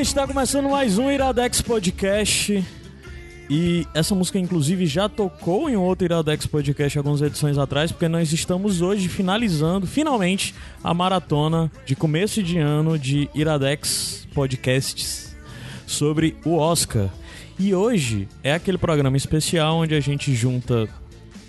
[0.00, 2.62] Está começando mais um Iradex Podcast.
[3.48, 8.30] E essa música, inclusive, já tocou em outro Iradex Podcast algumas edições atrás, porque nós
[8.30, 15.34] estamos hoje finalizando, finalmente, a maratona de começo de ano de Iradex Podcasts
[15.86, 17.08] sobre o Oscar.
[17.58, 20.86] E hoje é aquele programa especial onde a gente junta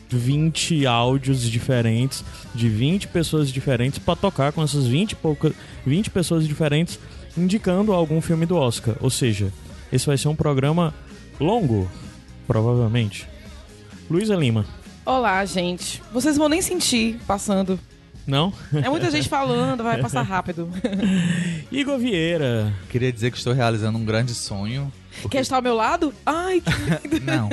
[0.10, 2.24] 20 áudios diferentes
[2.56, 5.52] de 20 pessoas diferentes para tocar com essas 20 poucas
[5.86, 6.98] 20 pessoas diferentes
[7.38, 8.96] indicando algum filme do Oscar.
[9.00, 9.52] Ou seja,
[9.92, 10.94] esse vai ser um programa
[11.40, 11.90] longo,
[12.46, 13.28] provavelmente.
[14.10, 14.66] Luísa Lima.
[15.06, 16.02] Olá, gente.
[16.12, 17.80] Vocês vão nem sentir passando.
[18.26, 18.52] Não?
[18.84, 20.70] É muita gente falando, vai passar rápido.
[21.72, 22.74] Igor Vieira.
[22.90, 25.38] Queria dizer que estou realizando um grande sonho porque...
[25.38, 26.14] Quer estar ao meu lado?
[26.26, 26.72] Ai, que
[27.08, 27.26] lindo.
[27.26, 27.50] Não.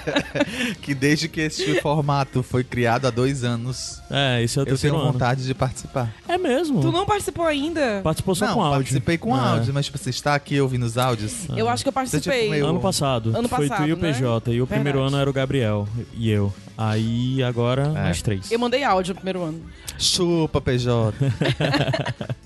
[0.80, 4.78] que desde que este formato foi criado há dois anos, é, esse é o eu
[4.78, 5.12] tenho ano.
[5.12, 6.12] vontade de participar.
[6.26, 6.80] É mesmo?
[6.80, 8.00] Tu não participou ainda?
[8.02, 8.78] Participou só não, com áudio.
[8.78, 9.40] participei com é.
[9.40, 11.48] áudio, mas tipo, você está aqui ouvindo os áudios?
[11.56, 12.40] Eu acho que eu participei.
[12.40, 12.66] Tipo, meio...
[12.66, 13.36] Ano passado.
[13.36, 14.50] Ano foi passado, tu e o PJ.
[14.50, 14.56] Né?
[14.56, 14.66] E o Verdade.
[14.66, 16.52] primeiro ano era o Gabriel e eu.
[16.80, 18.02] Aí agora é.
[18.04, 18.52] mais três.
[18.52, 19.60] Eu mandei áudio no primeiro ano.
[19.98, 21.12] Chupa, PJ.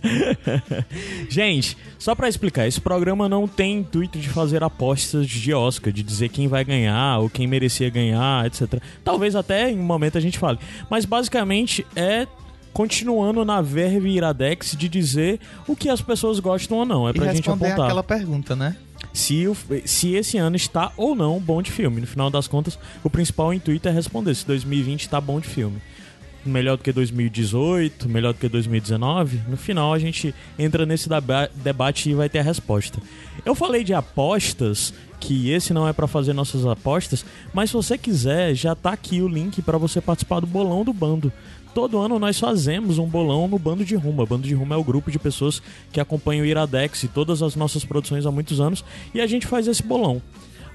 [1.28, 6.03] Gente, só para explicar, esse programa não tem intuito de fazer apostas de Oscar, de
[6.03, 8.83] dizer quem vai ganhar ou quem merecia ganhar, etc.
[9.05, 10.58] Talvez até em um momento a gente fale.
[10.88, 12.27] Mas basicamente é
[12.72, 15.38] continuando na verve iradex de dizer
[15.69, 17.06] o que as pessoas gostam ou não.
[17.06, 17.83] É pra e gente apontar.
[17.83, 18.78] aquela pergunta, né?
[19.13, 22.01] Se, o, se esse ano está ou não bom de filme.
[22.01, 25.81] No final das contas, o principal intuito é responder se 2020 está bom de filme
[26.45, 31.09] melhor do que 2018, melhor do que 2019, no final a gente entra nesse
[31.55, 33.01] debate e vai ter a resposta.
[33.45, 37.25] Eu falei de apostas, que esse não é para fazer nossas apostas,
[37.55, 40.93] mas se você quiser, já tá aqui o link para você participar do bolão do
[40.93, 41.33] bando.
[41.75, 44.27] Todo ano nós fazemos um bolão no Bando de Rumo.
[44.27, 47.56] Bando de Rumo é o grupo de pessoas que acompanham o Iradex e todas as
[47.56, 48.84] nossas produções há muitos anos
[49.15, 50.21] e a gente faz esse bolão.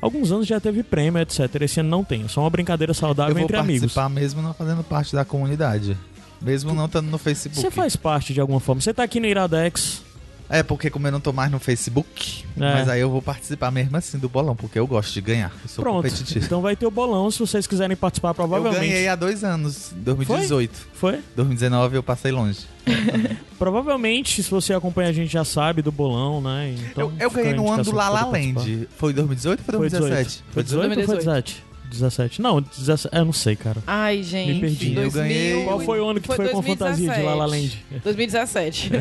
[0.02, 1.62] Alguns anos já teve prêmio, etc.
[1.62, 2.24] Esse ano não tem.
[2.24, 3.84] É só uma brincadeira saudável entre amigos.
[3.84, 5.98] Eu vou participar mesmo não fazendo parte da comunidade.
[6.42, 7.60] Mesmo não estando no Facebook.
[7.60, 8.82] Você faz parte de alguma forma.
[8.82, 10.04] Você tá aqui no Iradex.
[10.50, 12.60] É, porque como eu não tô mais no Facebook, é.
[12.60, 15.52] mas aí eu vou participar mesmo assim do bolão, porque eu gosto de ganhar.
[15.64, 15.98] Eu sou Pronto.
[15.98, 16.46] competitivo.
[16.46, 18.84] Então vai ter o bolão se vocês quiserem participar, provavelmente.
[18.84, 20.88] Eu ganhei há dois anos, 2018.
[20.94, 21.14] Foi?
[21.14, 21.24] Foi?
[21.36, 22.62] 2019 eu passei longe.
[23.60, 26.76] Provavelmente, se você acompanha a gente já sabe do bolão, né?
[26.92, 28.88] Então, eu, eu ganhei no ano do La La Land.
[28.98, 30.44] Foi 2018 ou foi 2017?
[30.52, 31.64] Foi 18 ou foi 17?
[31.90, 32.42] 17.
[32.42, 33.16] Não, 17.
[33.16, 33.82] Eu não sei, cara.
[33.86, 34.54] Ai, gente.
[34.54, 34.96] Me perdi.
[34.96, 35.64] 2000, eu ganhei.
[35.64, 37.86] Qual foi o ano que foi, foi com fantasia de La La Land?
[38.04, 38.92] 2017.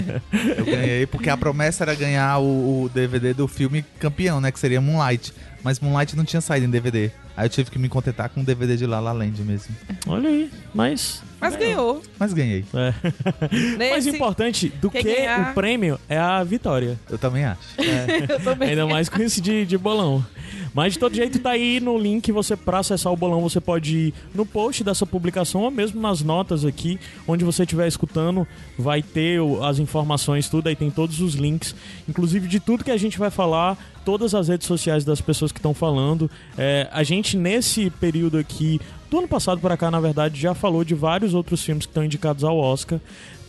[0.58, 4.50] eu ganhei porque a promessa era ganhar o, o, DVD do filme campeão, né?
[4.50, 5.32] Que seria Moonlight.
[5.62, 7.10] Mas Moonlight não tinha saído em DVD.
[7.36, 9.74] Aí eu tive que me contentar com o DVD de La La Land mesmo.
[10.06, 11.22] Olha aí, mas.
[11.38, 12.02] Mas ganhou.
[12.18, 12.64] Mas ganhei.
[12.72, 12.94] É.
[13.90, 15.50] Mais importante do que ganhar...
[15.50, 16.98] o prêmio é a vitória.
[17.10, 17.60] Eu também acho.
[17.78, 18.32] É.
[18.32, 18.70] eu também.
[18.70, 20.24] Ainda mais com esse de, de bolão.
[20.72, 23.96] Mas de todo jeito tá aí no link, você para acessar o bolão, você pode
[23.96, 28.46] ir no post dessa publicação ou mesmo nas notas aqui, onde você estiver escutando,
[28.78, 31.74] vai ter as informações, tudo aí tem todos os links,
[32.08, 35.58] inclusive de tudo que a gente vai falar, todas as redes sociais das pessoas que
[35.58, 36.30] estão falando.
[36.56, 38.80] É, a gente nesse período aqui,
[39.10, 42.04] do ano passado para cá, na verdade, já falou de vários outros filmes que estão
[42.04, 43.00] indicados ao Oscar.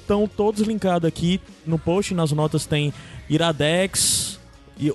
[0.01, 2.91] Estão todos linkados aqui no post, nas notas tem
[3.29, 4.39] Iradex,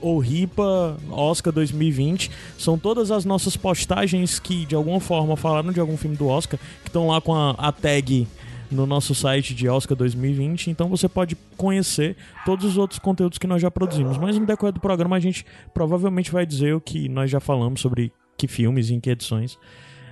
[0.01, 2.29] ou RIPA, Oscar 2020.
[2.59, 6.59] São todas as nossas postagens que de alguma forma falaram de algum filme do Oscar,
[6.83, 8.27] que estão lá com a, a tag
[8.73, 13.47] no nosso site de Oscar 2020, então você pode conhecer todos os outros conteúdos que
[13.47, 14.19] nós já produzimos.
[14.19, 17.81] Mas no decorrer do programa a gente provavelmente vai dizer o que nós já falamos
[17.81, 19.59] sobre que filmes e em que edições.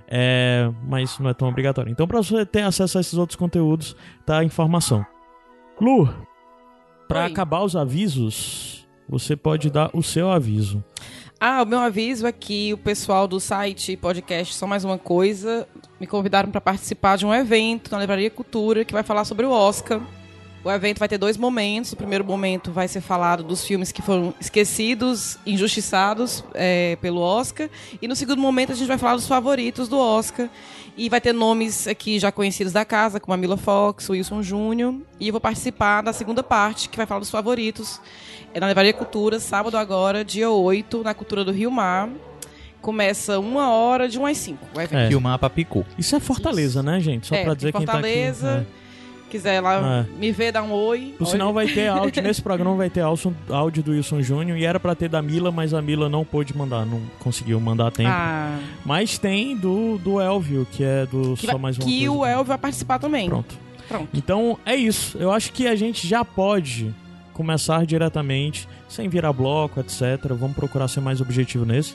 [0.06, 1.90] É, mas não é tão obrigatório.
[1.90, 3.96] Então, para você ter acesso a esses outros conteúdos,
[4.26, 5.06] tá a informação.
[5.80, 6.12] Lu,
[7.08, 10.84] para acabar os avisos, você pode dar o seu aviso.
[11.42, 15.66] Ah, o meu aviso é que o pessoal do site podcast Só Mais Uma Coisa
[15.98, 19.50] me convidaram para participar de um evento na Livraria Cultura que vai falar sobre o
[19.50, 20.02] Oscar.
[20.62, 21.94] O evento vai ter dois momentos.
[21.94, 27.70] O primeiro momento vai ser falado dos filmes que foram esquecidos, injustiçados é, pelo Oscar.
[28.02, 30.50] E no segundo momento a gente vai falar dos favoritos do Oscar.
[30.94, 34.42] E vai ter nomes aqui já conhecidos da casa, como a Mila Fox, o Wilson
[34.42, 34.94] Júnior.
[35.18, 37.98] E eu vou participar da segunda parte, que vai falar dos favoritos.
[38.52, 42.08] É na Levaria Cultura, sábado agora, dia 8, na Cultura do Rio Mar.
[42.80, 44.66] Começa uma hora de 1 às 5.
[44.74, 44.98] O evento.
[44.98, 45.08] É.
[45.08, 45.84] Que o mapa picou.
[45.98, 47.26] Isso é Fortaleza, né, gente?
[47.26, 48.02] Só É, pra dizer quem tá aqui.
[48.02, 48.66] Fortaleza.
[49.28, 50.18] Quiser lá É.
[50.18, 51.14] me ver, dar um oi.
[51.16, 51.30] Por Oi.
[51.30, 52.20] sinal, vai ter áudio.
[52.22, 54.58] Nesse programa vai ter áudio, áudio do Wilson Júnior.
[54.58, 56.84] E era pra ter da Mila, mas a Mila não pôde mandar.
[56.84, 58.10] Não conseguiu mandar a tempo.
[58.12, 62.06] Ah, Mas tem do, do Elvio, que é do que Só vai- Mais Uma que
[62.06, 62.12] Coisa.
[62.12, 63.28] o El vai participar também.
[63.28, 63.54] Pronto.
[63.86, 64.08] Pronto.
[64.14, 65.16] Então é isso.
[65.18, 66.92] Eu acho que a gente já pode
[67.40, 70.34] começar diretamente, sem virar bloco, etc.
[70.38, 71.94] Vamos procurar ser mais objetivo nesse.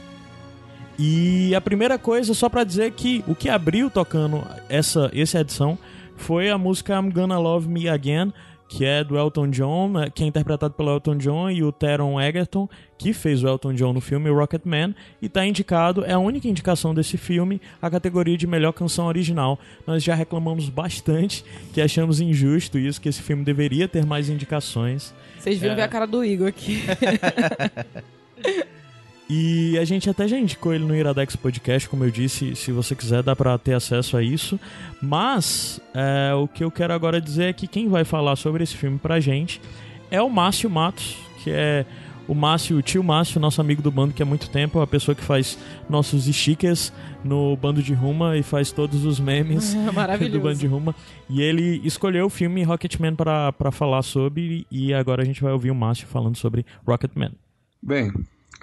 [0.98, 5.78] E a primeira coisa, só pra dizer que o que abriu tocando essa, essa edição
[6.16, 8.34] foi a música I'm Gonna Love Me Again,
[8.68, 12.20] que é do Elton John, né, que é interpretado pelo Elton John e o Teron
[12.20, 12.68] Egerton,
[12.98, 16.94] que fez o Elton John no filme Rocketman, e tá indicado, é a única indicação
[16.94, 19.60] desse filme, a categoria de melhor canção original.
[19.86, 25.14] Nós já reclamamos bastante, que achamos injusto isso, que esse filme deveria ter mais indicações.
[25.40, 25.78] Vocês viram É.
[25.78, 26.82] ver a cara do Igor aqui.
[29.28, 32.96] E a gente até já indicou ele no Iradex Podcast, como eu disse, se você
[32.96, 34.60] quiser dá pra ter acesso a isso.
[35.02, 38.76] Mas é, o que eu quero agora dizer é que quem vai falar sobre esse
[38.76, 39.60] filme pra gente
[40.12, 41.86] é o Márcio Matos, que é
[42.28, 45.14] o Márcio, o tio Márcio, nosso amigo do bando que há muito tempo, a pessoa
[45.16, 45.58] que faz
[45.90, 46.94] nossos stickers
[47.24, 50.40] no bando de Ruma e faz todos os memes do Maravilhoso.
[50.40, 50.96] Band de Ruma.
[51.30, 55.52] E ele escolheu o filme Rocketman pra pra falar sobre, e agora a gente vai
[55.52, 57.32] ouvir o Márcio falando sobre Rocketman.
[57.82, 58.12] Bem,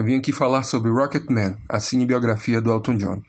[0.03, 3.23] eu vim aqui falar sobre Rocketman, a cinebiografia do Elton John.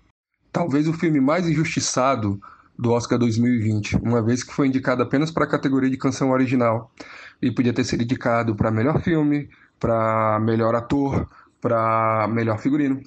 [0.51, 2.41] Talvez o filme mais injustiçado
[2.77, 6.91] do Oscar 2020, uma vez que foi indicado apenas para a categoria de canção original.
[7.39, 9.49] E podia ter sido indicado para melhor filme,
[9.79, 11.29] para melhor ator,
[11.61, 12.99] para melhor figurino.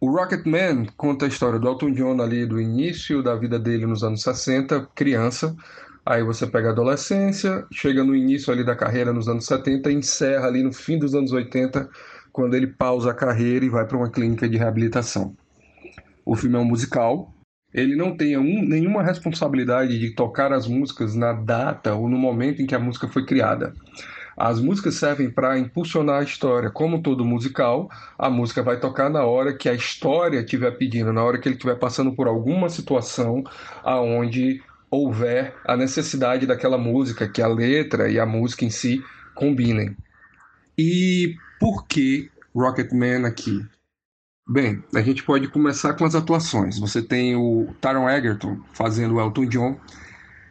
[0.00, 4.02] O Rocketman conta a história do Elton John ali do início da vida dele nos
[4.02, 5.54] anos 60, criança.
[6.04, 9.94] Aí você pega a adolescência, chega no início ali da carreira nos anos 70 e
[9.94, 11.88] encerra ali no fim dos anos 80,
[12.40, 15.36] quando ele pausa a carreira e vai para uma clínica de reabilitação.
[16.24, 17.34] O filme é um musical.
[17.72, 22.62] Ele não tem um- nenhuma responsabilidade de tocar as músicas na data ou no momento
[22.62, 23.74] em que a música foi criada.
[24.38, 26.70] As músicas servem para impulsionar a história.
[26.70, 31.22] Como todo musical, a música vai tocar na hora que a história estiver pedindo, na
[31.22, 33.44] hora que ele estiver passando por alguma situação
[33.84, 39.04] aonde houver a necessidade daquela música, que a letra e a música em si
[39.34, 39.94] combinem.
[40.78, 43.62] E por que Rocketman aqui?
[44.48, 46.78] Bem, a gente pode começar com as atuações.
[46.78, 49.78] Você tem o Taron Egerton fazendo o Elton John,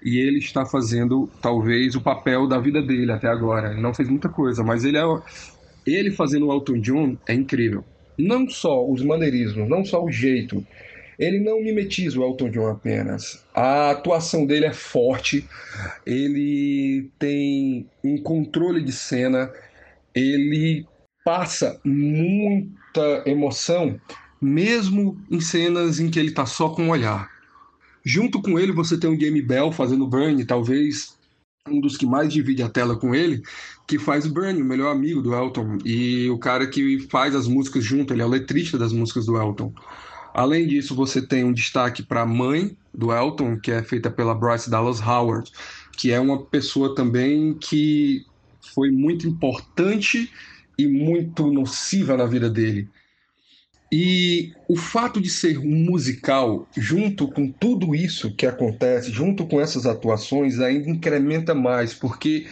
[0.04, 3.72] e ele está fazendo talvez o papel da vida dele até agora.
[3.72, 5.04] Ele não fez muita coisa, mas ele é
[5.86, 7.84] ele fazendo o Elton John é incrível.
[8.18, 10.66] Não só os maneirismos, não só o jeito.
[11.18, 13.44] Ele não mimetiza o Elton John apenas.
[13.54, 15.46] A atuação dele é forte.
[16.06, 19.52] Ele tem um controle de cena.
[20.16, 20.86] Ele
[21.30, 24.02] passa muita emoção,
[24.42, 27.30] mesmo em cenas em que ele está só com o olhar.
[28.04, 31.16] Junto com ele, você tem o Jamie Bell fazendo Bernie, talvez
[31.68, 33.44] um dos que mais divide a tela com ele,
[33.88, 37.48] que faz o Bernie, o melhor amigo do Elton, e o cara que faz as
[37.48, 39.72] músicas junto, ele é o letrista das músicas do Elton.
[40.34, 44.34] Além disso, você tem um destaque para a mãe do Elton, que é feita pela
[44.34, 45.52] Bryce Dallas Howard,
[45.96, 48.26] que é uma pessoa também que
[48.74, 50.32] foi muito importante
[50.80, 52.88] e muito nociva na vida dele.
[53.92, 59.60] E o fato de ser um musical, junto com tudo isso que acontece, junto com
[59.60, 62.48] essas atuações, ainda incrementa mais, porque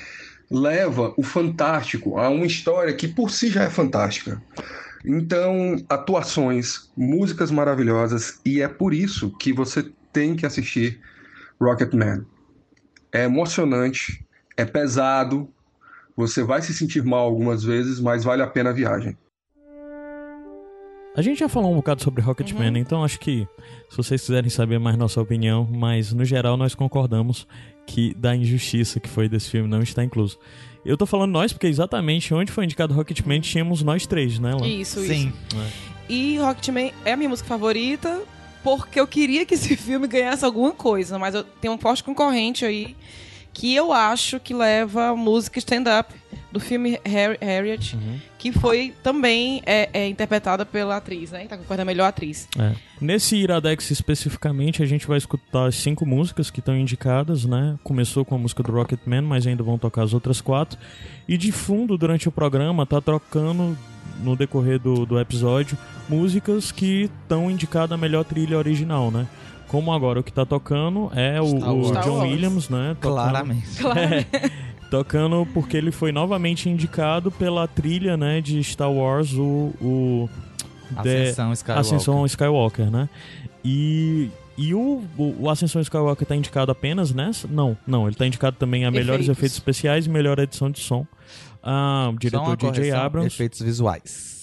[0.52, 4.42] leva o fantástico a uma história que por si já é fantástica.
[5.06, 11.00] Então, atuações, músicas maravilhosas, e é por isso que você tem que assistir
[11.62, 12.26] Rocketman.
[13.14, 14.26] É emocionante,
[14.58, 15.48] é pesado,
[16.18, 19.16] você vai se sentir mal algumas vezes, mas vale a pena a viagem.
[21.16, 23.48] A gente já falou um bocado sobre Rocketman, então acho que
[23.90, 27.48] se vocês quiserem saber mais nossa opinião, mas no geral nós concordamos
[27.88, 30.38] que da injustiça que foi desse filme não está incluso.
[30.86, 34.68] Eu tô falando nós porque exatamente onde foi indicado Rocketman tínhamos nós três, né, Lan?
[34.68, 35.30] Isso, Sim.
[35.30, 35.58] isso.
[36.08, 38.22] E Rocketman é a minha música favorita
[38.64, 42.64] porque eu queria que esse filme ganhasse alguma coisa, mas eu tenho um forte concorrente
[42.64, 42.96] aí
[43.60, 46.14] que eu acho que leva a música stand-up
[46.52, 48.20] do filme Har- Harriet, Uhum.
[48.38, 51.46] que foi também é, é interpretada pela atriz, né?
[51.48, 52.48] Tá concorrendo a melhor atriz.
[52.58, 52.74] É.
[53.02, 57.78] Nesse Iradex especificamente, a gente vai escutar as cinco músicas que estão indicadas, né?
[57.84, 60.78] Começou com a música do Rocketman, mas ainda vão tocar as outras quatro.
[61.28, 63.76] E de fundo, durante o programa, tá trocando,
[64.24, 65.76] no decorrer do, do episódio,
[66.08, 69.28] músicas que estão indicadas a melhor trilha original, né?
[69.68, 71.92] Como agora o que tá tocando é o, o.
[72.02, 72.22] John.
[72.22, 72.96] Williams, né?
[73.02, 73.68] Tocando- Claramente.
[73.96, 79.74] É, Tocando porque ele foi novamente indicado pela trilha, né, de Star Wars, o...
[79.82, 80.30] o
[80.96, 81.82] Ascensão Skywalker.
[81.82, 83.10] Ascensão Skywalker, né?
[83.66, 87.50] E, e o, o, o Ascensão Skywalker tá indicado apenas nessa?
[87.50, 88.08] Não, não.
[88.08, 89.38] Ele tá indicado também a melhores Efeitos.
[89.38, 91.06] efeitos especiais e melhor edição de som.
[91.62, 93.28] Ah, o diretor correção, Abrams.
[93.28, 94.37] Efeitos visuais.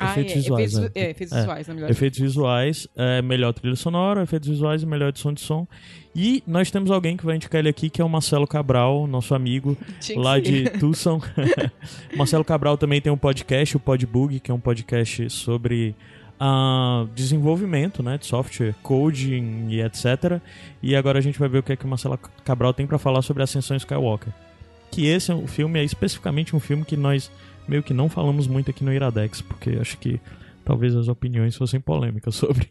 [0.00, 1.00] Ah, efeitos é, visuais, efeitos, é.
[1.00, 1.40] é, efeitos É.
[1.40, 1.90] visuais, na melhor.
[1.90, 5.66] Efeitos visuais, é, melhor trilha sonora, efeitos visuais e melhor edição de som.
[6.14, 9.34] E nós temos alguém que vai indicar ele aqui, que é o Marcelo Cabral, nosso
[9.34, 9.76] amigo
[10.16, 11.20] lá de Tucson.
[12.16, 15.94] Marcelo Cabral também tem um podcast, o Podbug, que é um podcast sobre
[16.40, 20.40] ah, desenvolvimento né, de software, coding e etc.
[20.82, 22.98] E agora a gente vai ver o que é que o Marcelo Cabral tem pra
[22.98, 24.32] falar sobre Ascensão Skywalker.
[24.90, 27.30] Que esse é um filme, é especificamente um filme que nós
[27.68, 30.20] meio que não falamos muito aqui no Iradex, porque acho que
[30.64, 32.68] talvez as opiniões fossem polêmicas sobre.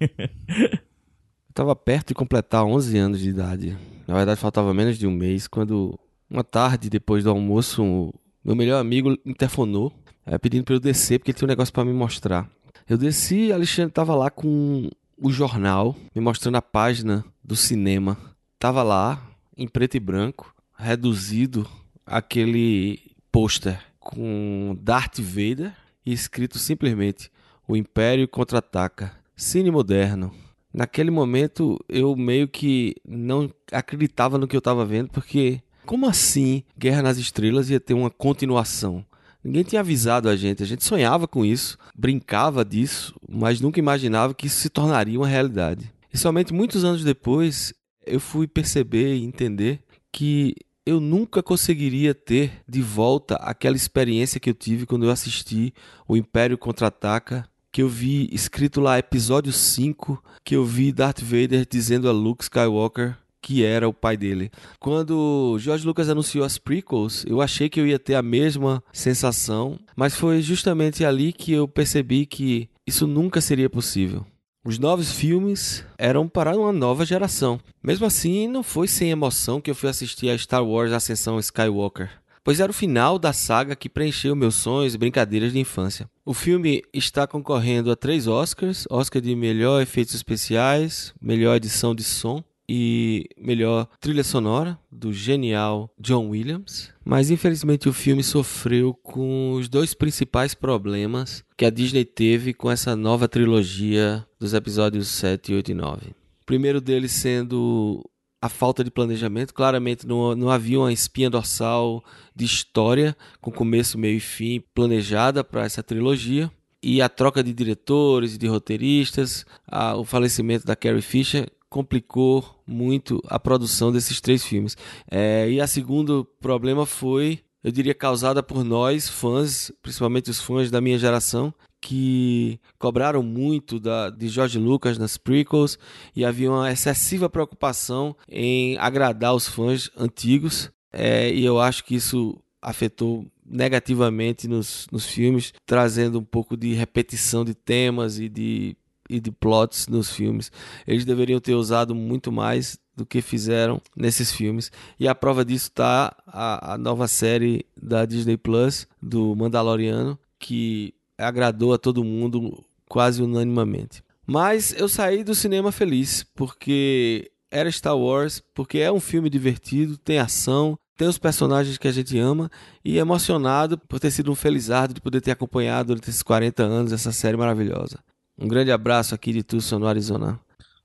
[0.50, 3.78] Eu tava perto de completar 11 anos de idade.
[4.08, 5.98] Na verdade, faltava menos de um mês, quando
[6.30, 8.14] uma tarde, depois do almoço, o
[8.44, 9.94] meu melhor amigo interfonou,
[10.26, 12.50] eh, pedindo pra eu descer, porque ele tinha um negócio pra me mostrar.
[12.88, 18.18] Eu desci Alexandre tava lá com o jornal, me mostrando a página do cinema.
[18.60, 19.22] Tava lá,
[19.58, 21.68] em preto e branco, reduzido,
[22.06, 25.74] aquele pôster com Darth Vader
[26.06, 27.30] e escrito simplesmente
[27.68, 29.12] O Império Contra-Ataca.
[29.36, 30.34] Cine moderno.
[30.74, 36.64] Naquele momento eu meio que não acreditava no que eu estava vendo, porque como assim
[36.78, 39.06] Guerra nas Estrelas ia ter uma continuação?
[39.44, 44.34] Ninguém tinha avisado a gente, a gente sonhava com isso, brincava disso, mas nunca imaginava
[44.34, 45.92] que isso se tornaria uma realidade.
[46.14, 47.74] E somente muitos anos depois
[48.06, 50.56] eu fui perceber e entender que
[50.88, 55.74] eu nunca conseguiria ter de volta aquela experiência que eu tive quando eu assisti
[56.08, 61.68] O Império Contra-Ataca, que eu vi escrito lá episódio 5, que eu vi Darth Vader
[61.70, 64.50] dizendo a Luke Skywalker que era o pai dele.
[64.80, 69.80] Quando George Lucas anunciou as prequels, eu achei que eu ia ter a mesma sensação,
[69.96, 74.26] mas foi justamente ali que eu percebi que isso nunca seria possível.
[74.68, 77.58] Os novos filmes eram para uma nova geração.
[77.82, 82.10] Mesmo assim, não foi sem emoção que eu fui assistir a Star Wars Ascensão Skywalker,
[82.44, 86.10] pois era o final da saga que preencheu meus sonhos e brincadeiras de infância.
[86.26, 92.04] O filme está concorrendo a três Oscars: Oscar de melhor efeitos especiais, melhor edição de
[92.04, 96.90] som e melhor trilha sonora do genial John Williams.
[97.06, 102.70] Mas infelizmente o filme sofreu com os dois principais problemas que a Disney teve com
[102.70, 106.08] essa nova trilogia dos episódios 7, 8 e 9.
[106.42, 108.04] O primeiro deles sendo
[108.42, 109.54] a falta de planejamento.
[109.54, 112.04] Claramente não, não havia uma espinha dorsal
[112.36, 116.52] de história com começo, meio e fim planejada para essa trilogia.
[116.84, 122.44] E a troca de diretores e de roteiristas, a- o falecimento da Carrie Fisher complicou
[122.66, 124.76] muito a produção desses três filmes.
[125.10, 130.72] É, e a segundo problema foi, eu diria, causada por nós, fãs, principalmente os fãs
[130.72, 135.78] da minha geração, que cobraram muito da, de George Lucas nas prequels
[136.16, 140.72] e havia uma excessiva preocupação em agradar os fãs antigos.
[140.92, 146.74] É, e eu acho que isso afetou negativamente nos, nos filmes, trazendo um pouco de
[146.74, 148.76] repetição de temas e de,
[149.10, 150.52] e de plots nos filmes.
[150.86, 154.72] Eles deveriam ter usado muito mais do que fizeram nesses filmes.
[155.00, 160.94] E a prova disso está a, a nova série da Disney Plus, do Mandaloriano, que
[161.18, 164.04] agradou a todo mundo quase unanimamente.
[164.26, 169.98] Mas eu saí do cinema feliz, porque era Star Wars, porque é um filme divertido,
[169.98, 172.52] tem ação, tem os personagens que a gente ama
[172.84, 176.92] e emocionado por ter sido um felizardo de poder ter acompanhado durante esses 40 anos
[176.92, 178.00] essa série maravilhosa.
[178.40, 180.40] Um grande abraço aqui de Tucson, no Arizona.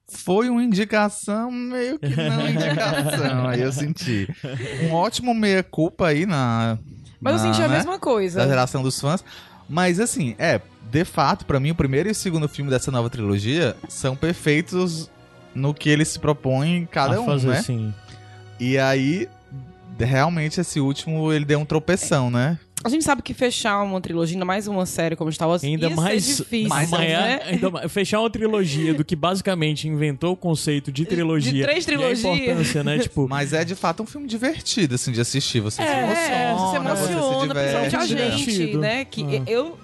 [0.08, 4.28] Foi uma indicação, meio que não indicação, aí eu senti.
[4.82, 6.78] Um ótimo meia-culpa aí na.
[7.20, 8.40] Mas eu na, senti a né, mesma coisa.
[8.40, 9.24] Da geração dos fãs.
[9.68, 13.08] Mas assim, é, de fato, pra mim, o primeiro e o segundo filme dessa nova
[13.08, 15.10] trilogia são perfeitos
[15.54, 17.58] no que eles se propõem cada a um, fazer né?
[17.58, 17.94] assim.
[18.60, 19.28] E aí,
[19.98, 22.58] realmente, esse último, ele deu um tropeção, né?
[22.84, 25.88] A gente sabe que fechar uma trilogia, ainda mais uma série como Star Wars, Ainda
[25.88, 27.40] ia mais, ser difícil, mais né?
[27.44, 31.52] ainda mais- fechar uma trilogia do que basicamente inventou o conceito de trilogia.
[31.52, 32.24] De três e a trilogias.
[32.38, 32.98] importância, né?
[33.02, 35.60] Tipo, Mas é de fato um filme divertido, assim, de assistir.
[35.60, 36.02] Você se É,
[36.50, 38.30] emociona, você se emociona, principalmente a diverte, né?
[38.38, 38.78] gente, Divertido.
[38.80, 39.04] né?
[39.04, 39.50] Que Ah.
[39.50, 39.78] eu.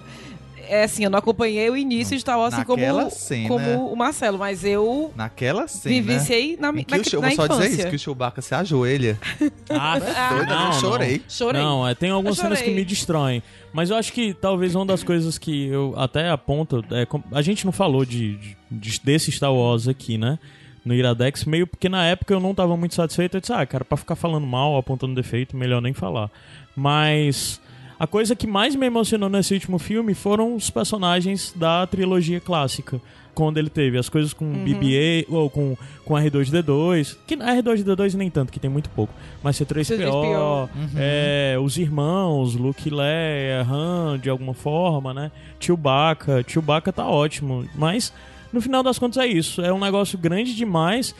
[0.69, 3.95] É assim, eu não acompanhei o início de Star Wars assim como, cena- como o
[3.95, 5.95] Marcelo, mas eu Naquela cena.
[5.95, 9.17] vivenciei na, na vou só dizer isso, que o Chewbacca se ajoelha.
[9.69, 9.99] ah,
[10.29, 11.21] Doida, não, eu chorei.
[11.27, 11.61] Chorei.
[11.61, 13.41] Não, é, tem algumas cenas que me destroem.
[13.73, 16.83] Mas eu acho que talvez uma das coisas que eu até aponto.
[16.91, 18.37] É, a gente não falou de,
[18.71, 20.39] de- desse Star Wars aqui, né?
[20.85, 23.35] no Iradex, meio porque na época eu não tava muito satisfeito.
[23.37, 26.31] Eu disse, ah, cara, pra ficar falando mal, apontando defeito, melhor nem falar.
[26.75, 27.61] Mas
[27.99, 33.01] a coisa que mais me emocionou nesse último filme foram os personagens da trilogia clássica.
[33.35, 37.17] Quando ele teve as coisas com BB-8 ou com, com R2D2.
[37.27, 39.13] Que R2D2 nem tanto, que tem muito pouco.
[39.43, 40.69] Mas C3PO, C3PO.
[40.97, 45.31] é, os irmãos, Luke Leia, Han, de alguma forma, né?
[45.59, 46.43] Chewbacca.
[46.45, 47.65] Chewbacca tá ótimo.
[47.75, 48.11] Mas,
[48.51, 49.61] no final das contas, é isso.
[49.61, 51.15] É um negócio grande demais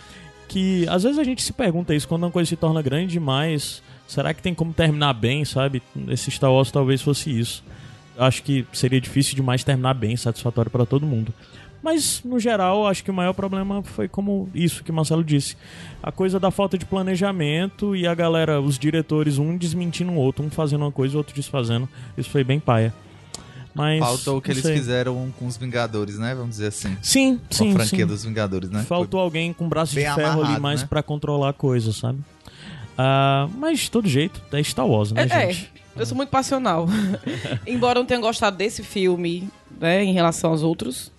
[0.50, 3.82] que às vezes a gente se pergunta isso quando uma coisa se torna grande demais.
[4.10, 5.84] Será que tem como terminar bem, sabe?
[6.08, 7.64] Esse Star Wars talvez fosse isso.
[8.18, 11.32] Acho que seria difícil demais terminar bem, satisfatório para todo mundo.
[11.84, 15.56] Mas, no geral, acho que o maior problema foi como isso que o Marcelo disse.
[16.02, 20.44] A coisa da falta de planejamento e a galera, os diretores, um desmentindo o outro,
[20.44, 21.88] um fazendo uma coisa e o outro desfazendo.
[22.18, 22.92] Isso foi bem paia.
[23.76, 24.00] Mas.
[24.00, 24.76] Faltou o que eles sei.
[24.76, 26.34] fizeram com os Vingadores, né?
[26.34, 26.98] Vamos dizer assim.
[27.02, 27.70] Sim, Com sim.
[27.70, 28.08] a franquia sim.
[28.08, 28.84] dos Vingadores, né?
[28.88, 30.88] Faltou alguém com braço de ferro ali amarrado, mais né?
[30.90, 32.20] pra controlar a coisa, sabe?
[33.02, 35.72] Ah, mas de todo jeito, é Star Wars, né, É, é, gente?
[35.96, 36.86] eu sou muito passional.
[37.66, 39.48] Embora eu não tenha gostado desse filme,
[39.80, 41.10] né, em relação aos outros,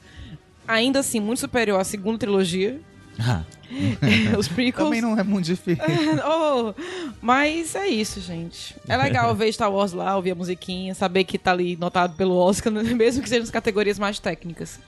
[0.68, 2.78] ainda assim, muito superior à segunda trilogia.
[3.18, 3.42] Ah,
[4.38, 4.84] Os prequels.
[4.88, 5.82] também não é muito difícil.
[6.26, 6.74] Oh,
[7.22, 8.76] mas é isso, gente.
[8.86, 12.36] É legal ver Star Wars lá, ouvir a musiquinha, saber que tá ali notado pelo
[12.36, 14.78] Oscar, né, mesmo que seja nas categorias mais técnicas.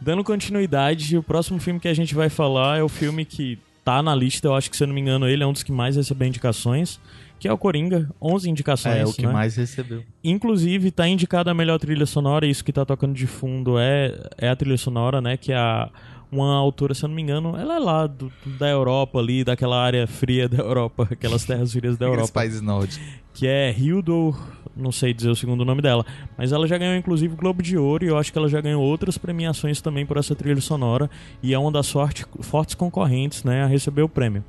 [0.00, 4.02] Dando continuidade, o próximo filme que a gente vai falar é o filme que tá
[4.02, 5.72] na lista, eu acho que se eu não me engano, ele é um dos que
[5.72, 7.00] mais recebeu indicações,
[7.40, 9.32] que é o Coringa, 11 indicações, É o que né?
[9.32, 10.04] mais recebeu.
[10.22, 14.50] Inclusive, tá indicada a melhor trilha sonora, isso que tá tocando de fundo é, é
[14.50, 15.38] a trilha sonora, né?
[15.38, 15.88] Que é a,
[16.30, 19.80] uma autora, se eu não me engano, ela é lá do, da Europa ali, daquela
[19.82, 23.00] área fria da Europa, aquelas terras frias da Aqueles Europa países nórdicos.
[23.32, 24.36] que é Hildo,
[24.76, 26.04] não sei dizer o segundo nome dela,
[26.36, 28.60] mas ela já ganhou inclusive o Globo de Ouro e eu acho que ela já
[28.60, 31.08] ganhou outras premiações também por essa trilha sonora
[31.42, 34.44] e é uma das forte, fortes concorrentes, né, a receber o prêmio.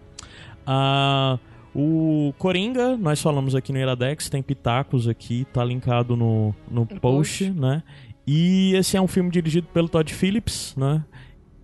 [0.66, 1.40] Ah,
[1.74, 7.00] o Coringa, nós falamos aqui no Iradex, tem pitacos aqui, tá linkado no, no post,
[7.46, 7.50] post.
[7.52, 7.84] né?
[8.26, 11.04] E esse é um filme dirigido pelo Todd Phillips, né?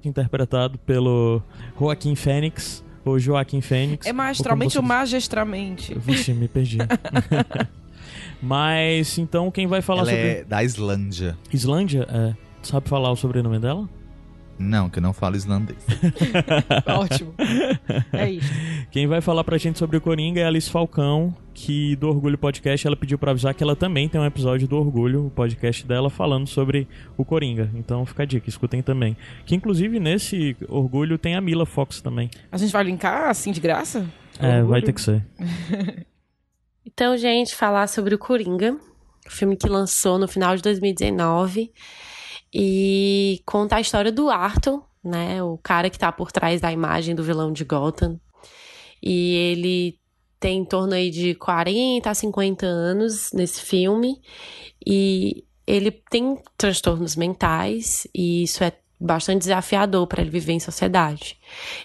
[0.08, 1.42] Interpretado pelo
[1.80, 4.06] Joaquim Fênix, ou Joaquim Fênix.
[4.06, 5.98] É ou como magistralmente você ou magistralmente?
[5.98, 6.78] Vixe, me perdi.
[8.42, 10.28] Mas, então, quem vai falar Ela sobre...
[10.28, 11.38] é da Islândia.
[11.52, 12.08] Islândia?
[12.10, 12.36] É.
[12.62, 13.88] Sabe falar o sobrenome dela?
[14.58, 15.78] Não, que eu não falo islandês.
[16.88, 17.34] Ótimo.
[18.14, 18.52] É isso.
[18.90, 22.38] Quem vai falar pra gente sobre o Coringa é a Alice Falcão, que do Orgulho
[22.38, 25.86] Podcast, ela pediu pra avisar que ela também tem um episódio do Orgulho, o podcast
[25.86, 26.88] dela, falando sobre
[27.18, 27.70] o Coringa.
[27.76, 29.18] Então fica a dica, escutem também.
[29.46, 32.30] Que inclusive nesse Orgulho tem a Mila Fox também.
[32.52, 34.06] A gente vai linkar assim de graça?
[34.40, 34.68] É, Orgulho?
[34.68, 35.26] vai ter que ser.
[36.88, 38.78] Então, gente, falar sobre o Coringa,
[39.28, 41.72] filme que lançou no final de 2019
[42.54, 47.14] e conta a história do Arthur, né, o cara que tá por trás da imagem
[47.16, 48.20] do vilão de Gotham.
[49.02, 50.00] E ele
[50.40, 54.22] tem em torno aí de 40 a 50 anos nesse filme
[54.86, 61.40] e ele tem transtornos mentais e isso é bastante desafiador para ele viver em sociedade.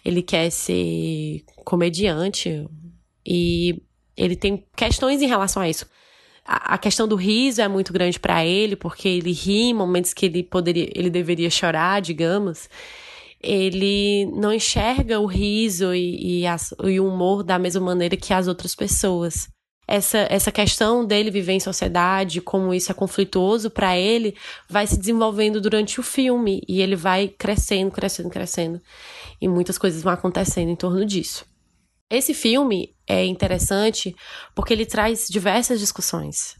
[0.04, 2.68] Ele quer ser comediante
[3.26, 3.82] e
[4.16, 5.86] ele tem questões em relação a isso.
[6.52, 10.26] A, questão do riso é muito grande para ele, porque ele ri em momentos que
[10.26, 12.68] ele poderia, ele deveria chorar, digamos.
[13.40, 18.34] Ele não enxerga o riso e, e, as- e o humor da mesma maneira que
[18.34, 19.48] as outras pessoas.
[19.86, 24.36] Essa, essa questão dele viver em sociedade, como isso é conflituoso para ele,
[24.68, 28.80] vai se desenvolvendo durante o filme e ele vai crescendo, crescendo, crescendo.
[29.40, 31.44] E muitas coisas vão acontecendo em torno disso.
[32.10, 34.16] Esse filme é interessante
[34.54, 36.56] porque ele traz diversas discussões.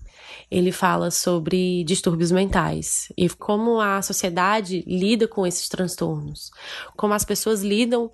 [0.48, 6.50] Ele fala sobre distúrbios mentais e como a sociedade lida com esses transtornos,
[6.96, 8.12] como as pessoas lidam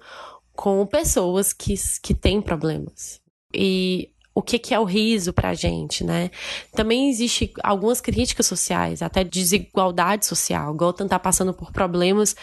[0.54, 3.20] com pessoas que, que têm problemas.
[3.54, 6.30] E o que, que é o riso pra gente, né?
[6.74, 10.74] Também existe algumas críticas sociais, até desigualdade social.
[10.74, 12.36] Gotham tá passando por problemas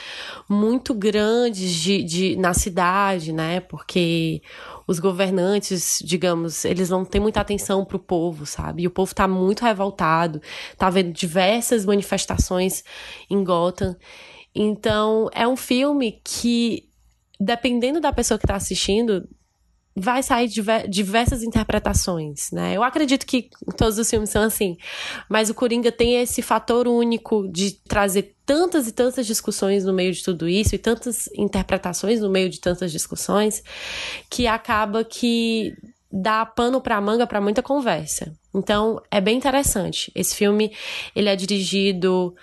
[0.49, 3.59] muito grandes de, de, na cidade, né?
[3.59, 4.41] Porque
[4.87, 8.83] os governantes, digamos, eles não têm muita atenção pro povo, sabe?
[8.83, 10.41] E o povo tá muito revoltado,
[10.77, 12.83] tá vendo diversas manifestações
[13.29, 13.95] em Gotham.
[14.53, 16.89] Então, é um filme que,
[17.39, 19.27] dependendo da pessoa que tá assistindo,
[19.95, 22.75] vai sair diver- diversas interpretações, né?
[22.75, 24.75] Eu acredito que todos os filmes são assim,
[25.29, 30.11] mas o Coringa tem esse fator único de trazer tantas e tantas discussões no meio
[30.11, 33.63] de tudo isso e tantas interpretações no meio de tantas discussões
[34.29, 35.75] que acaba que
[36.11, 38.33] dá pano pra manga pra muita conversa.
[38.53, 40.11] Então, é bem interessante.
[40.13, 40.71] Esse filme,
[41.15, 42.35] ele é dirigido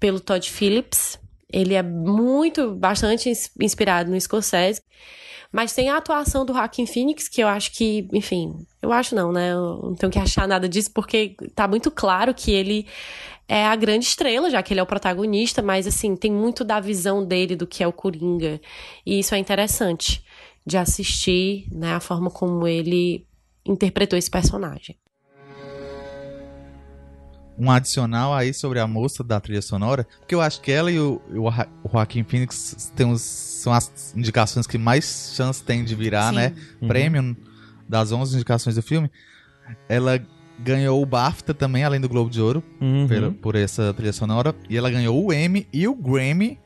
[0.00, 1.18] pelo Todd Phillips
[1.52, 4.82] Ele é muito, bastante ins- inspirado no Scorsese.
[5.50, 9.32] Mas tem a atuação do Joaquin Phoenix, que eu acho que, enfim, eu acho não,
[9.32, 9.52] né?
[9.52, 12.86] Eu não tenho que achar nada disso, porque tá muito claro que ele
[13.48, 16.80] é a grande estrela, já que ele é o protagonista, mas assim, tem muito da
[16.80, 18.60] visão dele do que é o Coringa.
[19.06, 20.22] E isso é interessante
[20.66, 21.94] de assistir, né?
[21.94, 23.26] A forma como ele
[23.64, 24.98] interpretou esse personagem.
[27.58, 30.98] Um adicional aí sobre a moça da trilha sonora, porque eu acho que ela e
[31.00, 31.50] o, o,
[31.90, 36.36] Joaquim Phoenix tem os, são as indicações que mais chance tem de virar, Sim.
[36.36, 36.54] né?
[36.86, 37.36] Prêmio
[37.88, 39.10] das 11 indicações do filme.
[39.88, 40.20] Ela
[40.60, 43.06] ganhou o BAFTA também, além do Globo de Ouro, Uhum.
[43.08, 44.54] pela- por essa trilha sonora.
[44.70, 46.58] E ela ganhou o Emmy e o Grammy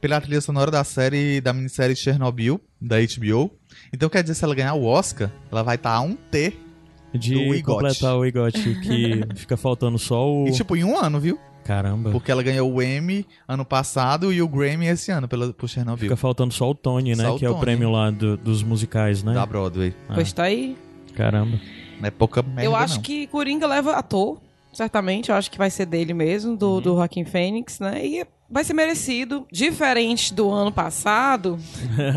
[0.00, 3.50] pela trilha sonora da série, da minissérie Chernobyl, da HBO.
[3.92, 6.56] Então quer dizer, se ela ganhar o Oscar, ela vai estar a um T.
[7.14, 10.46] De completar o Igote, que fica faltando só o...
[10.48, 11.38] E tipo, em um ano, viu?
[11.64, 12.10] Caramba.
[12.10, 16.02] Porque ela ganhou o Emmy ano passado e o Grammy esse ano pela, por Chernobyl.
[16.04, 17.24] Fica faltando só o Tony, né?
[17.24, 19.34] Só o que é o prêmio lá do- dos musicais, né?
[19.34, 19.92] Da Broadway.
[20.08, 20.76] Ah, Pois tá aí.
[21.14, 21.58] Caramba.
[22.00, 23.02] Não é pouca merda, eu acho não.
[23.02, 24.38] que Coringa leva ator,
[24.72, 25.30] certamente.
[25.30, 26.80] Eu acho que vai ser dele mesmo, do, Uhum.
[26.80, 28.04] do Joaquim Fênix, né?
[28.06, 29.46] E vai ser merecido.
[29.52, 31.58] Diferente do ano passado,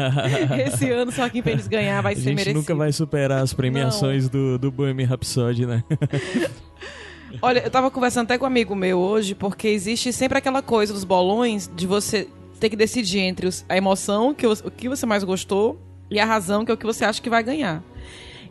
[0.67, 2.59] esse ano, o Joaquim Fênix ganhar, vai A ser gente merecido.
[2.59, 5.83] nunca vai superar as premiações do, do Bohemian Rhapsody, né?
[7.41, 10.91] Olha, eu tava conversando até com um amigo meu hoje, porque existe sempre aquela coisa
[10.93, 12.27] dos bolões de você
[12.59, 16.25] ter que decidir entre os- a emoção, que o que você mais gostou, e a
[16.25, 17.83] razão, que é o que você acha que vai ganhar.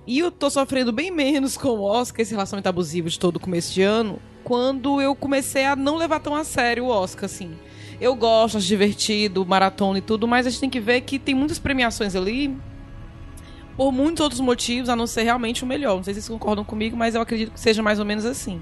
[0.06, 3.40] E eu tô sofrendo bem menos com o Oscar, esse relacionamento abusivo de todo o
[3.40, 7.50] começo de ano, quando eu comecei a não levar tão a sério o Oscar, assim.
[8.00, 11.34] Eu gosto, acho divertido, maratona e tudo, mas a gente tem que ver que tem
[11.34, 12.56] muitas premiações ali
[13.76, 15.96] por muitos outros motivos, a não ser realmente o melhor.
[15.96, 18.60] Não sei se vocês concordam comigo, mas eu acredito que seja mais ou menos assim.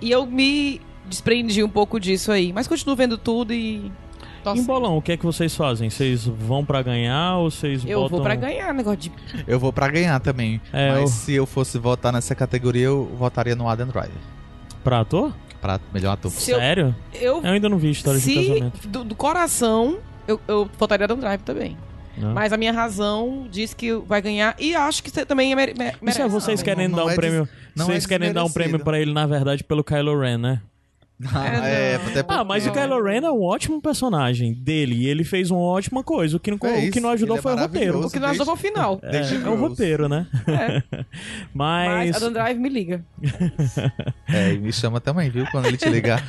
[0.00, 3.90] E eu me desprendi um pouco disso aí, mas continuo vendo tudo e.
[4.44, 5.88] Nossa, Em bolão, o que é que vocês fazem?
[5.88, 8.08] Vocês vão pra ganhar ou vocês eu botam...
[8.16, 9.12] vou pra ganhar negócio de.
[9.46, 10.60] Eu vou pra ganhar também.
[10.72, 14.10] É, mas eu- se eu fosse votar nessa categoria, eu votaria no Adam Driver.
[14.82, 15.32] Pra ator?
[15.62, 16.30] Pra melhor ator.
[16.30, 16.94] Se eu- Sério?
[17.14, 18.88] Eu, Eu ainda não vi História de se Casamento.
[18.88, 19.96] do, do coração,
[20.28, 21.78] eu, eu votaria Adam Drive também.
[22.18, 22.34] Não.
[22.34, 25.72] Mas a minha razão diz que vai ganhar e acho que você também é mere,
[25.78, 26.28] mere- Isso é merece.
[26.28, 27.48] vocês Não, não dar um é prêmio...
[27.74, 28.78] vocês é querem dar um desmerecido.
[28.78, 30.60] prêmio pra ele, na verdade, pelo Kylo Ren, né?
[31.32, 35.06] Ah, é, até Ah, porque- mas o Kylo Ren é um ótimo personagem dele e
[35.08, 36.36] ele fez uma ótima coisa.
[36.36, 38.06] O que não, É o que não ajudou ele é foi o roteiro.
[38.06, 39.00] O que nós Desde- vamos ao final.
[39.04, 40.26] É, é o roteiro, né?
[40.48, 40.82] É.
[41.54, 42.16] Mas Mas...
[42.16, 43.04] Adam Drive me liga.
[44.28, 45.46] É, e me chama também, viu?
[45.50, 46.22] Quando ele te ligar.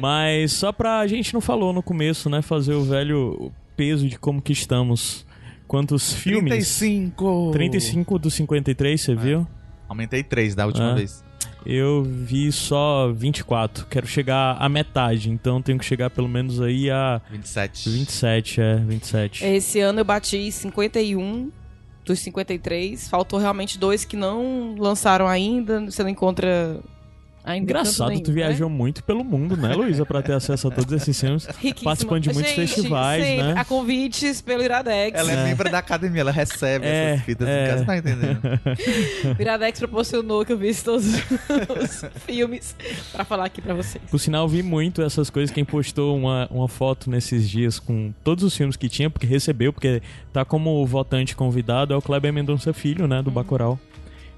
[0.00, 2.42] Mas só pra gente não falou no começo, né?
[2.42, 5.26] Fazer o velho peso de como que estamos.
[5.66, 6.50] Quantos filmes?
[6.50, 7.50] 35!
[7.52, 9.46] 35 dos 53, você viu?
[9.88, 10.94] Aumentei 3 da última Ah.
[10.94, 11.23] vez.
[11.66, 13.86] Eu vi só 24.
[13.86, 17.90] Quero chegar à metade, então tenho que chegar pelo menos aí a 27.
[17.90, 19.44] 27, é, 27.
[19.44, 21.50] Esse ano eu bati 51
[22.04, 23.08] dos 53.
[23.08, 25.80] Faltou realmente dois que não lançaram ainda.
[25.80, 26.80] Você não encontra
[27.44, 27.62] ainda.
[27.64, 31.18] Engraçado, tu nenhum, viajou muito pelo mundo, né, Luísa, pra ter acesso a todos esses
[31.20, 31.46] filmes.
[31.54, 31.54] Né?
[31.60, 31.90] Riquíssima.
[31.90, 33.54] Participando de muitos Gente, festivais, sempre, né?
[33.56, 35.18] A convites pelo Iradex.
[35.18, 35.44] Ela é, É.
[35.44, 37.64] membro da academia, ela recebe É, essas fitas é.
[37.64, 38.40] em casa, tá entendendo?
[39.38, 42.74] O Iradex proporcionou que eu visse todos os filmes
[43.12, 44.02] pra falar aqui pra vocês.
[44.10, 45.54] Por sinal, vi muito essas coisas.
[45.54, 49.72] Quem postou uma, uma foto nesses dias com todos os filmes que tinha, porque recebeu,
[49.72, 50.00] porque
[50.32, 53.78] tá como votante convidado, é o Kleber Mendonça Filho, né, do Bacurau.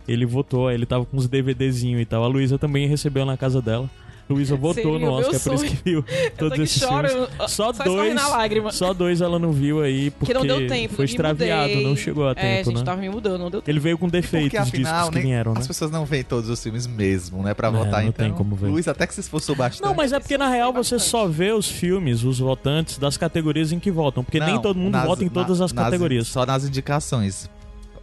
[0.09, 2.23] Ele votou, ele tava com uns DVDzinhos e tal.
[2.25, 3.89] A Luísa também recebeu na casa dela.
[4.29, 6.05] Luísa votou Seria no Oscar, é por isso que viu
[6.37, 7.29] todos esses choro, filmes.
[7.47, 8.73] Só dois, a lágrima.
[8.73, 10.95] só dois ela não viu aí, porque, não deu tempo.
[10.95, 11.87] foi extraviado, mudei.
[11.87, 12.85] não chegou a É, tempo, gente, né?
[12.85, 13.71] tava me mudando, não deu tempo.
[13.71, 15.61] Ele veio com defeitos Porque os afinal, discos que nem, vieram, né?
[15.61, 17.55] as pessoas não veem todos os filmes mesmo, né?
[17.55, 18.27] Pra É, votar, não então.
[18.27, 18.67] tem como ver.
[18.67, 19.87] Luiz, até que se esforçou bastante.
[19.87, 23.71] Não, mas é porque na real você só vê os filmes, os votantes, das categorias
[23.71, 24.25] em que votam.
[24.25, 26.27] Porque nem Não, todo mundo nas- vota em na- todas as nas- categorias.
[26.27, 27.49] Só nas indicações.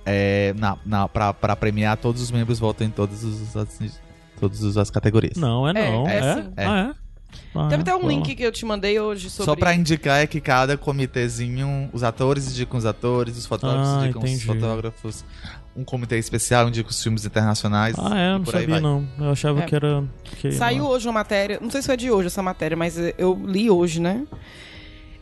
[0.06, 3.80] É, na, na, pra, pra premiar, todos os membros votam em todos os, as,
[4.40, 5.38] todas as categorias.
[5.38, 6.08] Não, é É, não.
[6.08, 6.34] é É?
[6.36, 6.50] sim.
[6.58, 6.64] Ah,
[7.00, 7.04] é?
[7.56, 8.08] Ah, Teve até um pô.
[8.10, 9.46] link que eu te mandei hoje sobre.
[9.46, 14.04] Só pra indicar é que cada comitêzinho, os atores indicam os atores, os fotógrafos Ah,
[14.04, 14.38] indicam entendi.
[14.38, 15.26] os fotógrafos.
[15.76, 17.96] Um comitê especial indica os filmes internacionais.
[17.98, 18.34] Ah, é?
[18.36, 19.08] Eu não sabia, não.
[19.18, 19.66] Eu achava É.
[19.66, 20.04] que era.
[20.40, 23.34] Que, Saiu hoje uma matéria, não sei se foi de hoje essa matéria, mas eu
[23.46, 24.28] li hoje, né?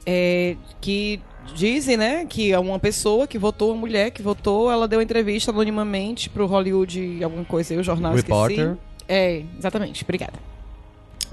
[0.05, 1.21] É, que
[1.55, 5.51] dizem, né, que é uma pessoa que votou, uma mulher que votou, ela deu entrevista
[5.51, 8.71] anonimamente pro Hollywood, alguma coisa aí, o jornal Reporter.
[8.71, 8.79] esqueci.
[9.07, 10.39] É, exatamente, obrigada.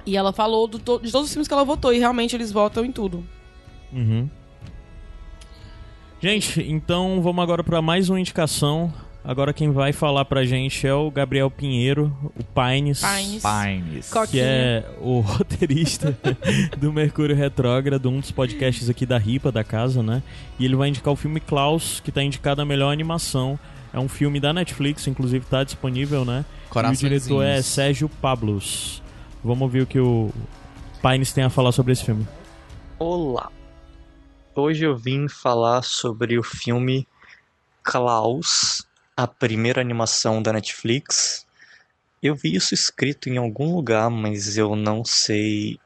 [0.04, 2.84] E ela falou do de todos os filmes que ela votou, e realmente eles votam
[2.84, 3.24] em tudo.
[3.92, 4.28] Uhum.
[6.20, 8.92] Gente, então vamos agora pra mais uma indicação
[9.24, 13.02] Agora quem vai falar pra gente é o Gabriel Pinheiro, o Pines.
[13.02, 13.42] Pines.
[13.42, 14.10] Pines.
[14.30, 16.16] Que é o roteirista
[16.78, 20.22] do Mercúrio Retrógrado, um dos podcasts aqui da RIPA, da casa, né?
[20.58, 23.58] E ele vai indicar o filme Klaus, que tá indicado a melhor animação.
[23.92, 26.44] É um filme da Netflix, inclusive tá disponível, né?
[26.74, 29.02] E o diretor é Sérgio Pablos.
[29.42, 30.32] Vamos ouvir o que o
[31.02, 32.26] Pines tem a falar sobre esse filme.
[32.98, 33.50] Olá!
[34.54, 37.06] Hoje eu vim falar sobre o filme
[37.82, 38.86] Klaus,
[39.18, 41.44] a primeira animação da Netflix.
[42.22, 45.76] Eu vi isso escrito em algum lugar, mas eu não sei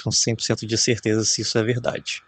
[0.00, 2.22] com 100% de certeza se isso é verdade.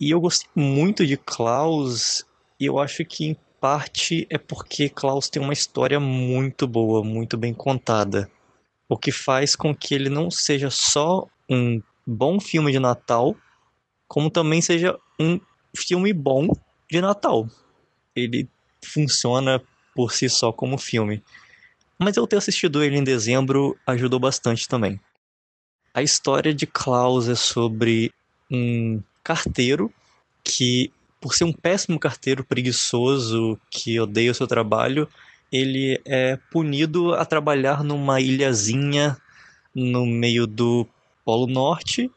[0.00, 2.26] E eu gostei muito de Klaus,
[2.58, 7.38] e eu acho que em parte é porque Klaus tem uma história muito boa, muito
[7.38, 8.28] bem contada.
[8.88, 13.36] O que faz com que ele não seja só um bom filme de Natal,
[14.08, 15.38] como também seja um
[15.76, 16.48] filme bom
[16.90, 17.46] de Natal.
[18.16, 18.48] Ele
[18.82, 19.60] funciona
[19.94, 21.22] por si só como filme.
[21.98, 24.98] Mas eu ter assistido ele em dezembro ajudou bastante também.
[25.92, 28.12] A história de Klaus é sobre
[28.50, 29.92] um carteiro
[30.42, 35.08] que, por ser um péssimo carteiro preguiçoso que odeia o seu trabalho,
[35.52, 39.16] ele é punido a trabalhar numa ilhazinha
[39.74, 40.86] no meio do
[41.24, 42.10] Polo Norte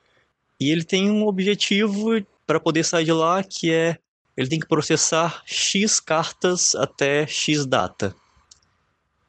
[0.60, 3.98] e ele tem um objetivo para poder sair de lá que é
[4.36, 8.16] ele tem que processar X cartas até X data.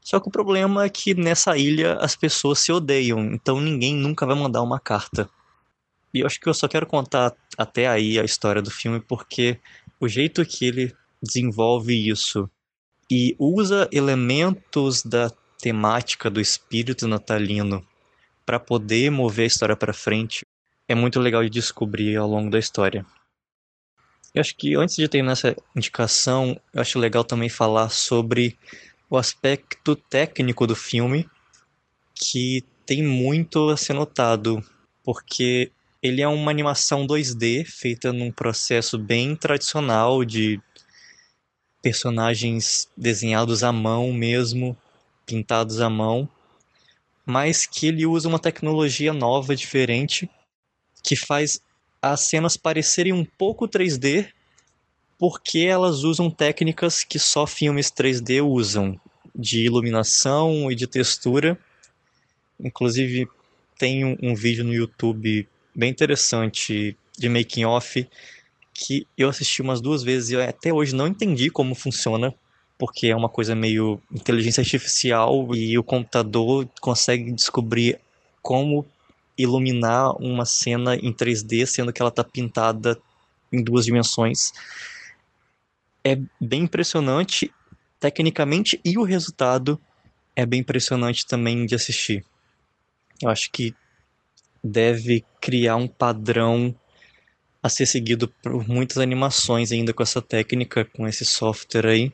[0.00, 4.26] Só que o problema é que nessa ilha as pessoas se odeiam, então ninguém nunca
[4.26, 5.28] vai mandar uma carta.
[6.12, 9.58] E eu acho que eu só quero contar até aí a história do filme porque
[9.98, 12.48] o jeito que ele desenvolve isso
[13.10, 17.86] e usa elementos da temática do espírito natalino
[18.44, 20.44] para poder mover a história para frente
[20.86, 23.06] é muito legal de descobrir ao longo da história.
[24.34, 28.58] Eu acho que antes de terminar essa indicação, eu acho legal também falar sobre
[29.08, 31.30] o aspecto técnico do filme,
[32.12, 34.60] que tem muito a ser notado,
[35.04, 35.70] porque
[36.02, 40.60] ele é uma animação 2D feita num processo bem tradicional de
[41.80, 44.76] personagens desenhados à mão mesmo,
[45.24, 46.28] pintados à mão,
[47.24, 50.28] mas que ele usa uma tecnologia nova, diferente,
[51.04, 51.60] que faz
[52.12, 54.28] as cenas parecerem um pouco 3D,
[55.18, 59.00] porque elas usam técnicas que só filmes 3D usam,
[59.34, 61.58] de iluminação e de textura.
[62.60, 63.26] Inclusive,
[63.78, 68.06] tem um, um vídeo no YouTube bem interessante de making off
[68.74, 72.34] que eu assisti umas duas vezes e até hoje não entendi como funciona,
[72.76, 77.98] porque é uma coisa meio inteligência artificial e o computador consegue descobrir
[78.42, 78.84] como
[79.36, 83.00] iluminar uma cena em 3D, sendo que ela está pintada
[83.52, 84.52] em duas dimensões.
[86.02, 87.52] É bem impressionante
[87.98, 89.80] tecnicamente e o resultado
[90.36, 92.24] é bem impressionante também de assistir.
[93.22, 93.74] Eu acho que
[94.62, 96.74] deve criar um padrão
[97.62, 102.12] a ser seguido por muitas animações ainda com essa técnica, com esse software aí.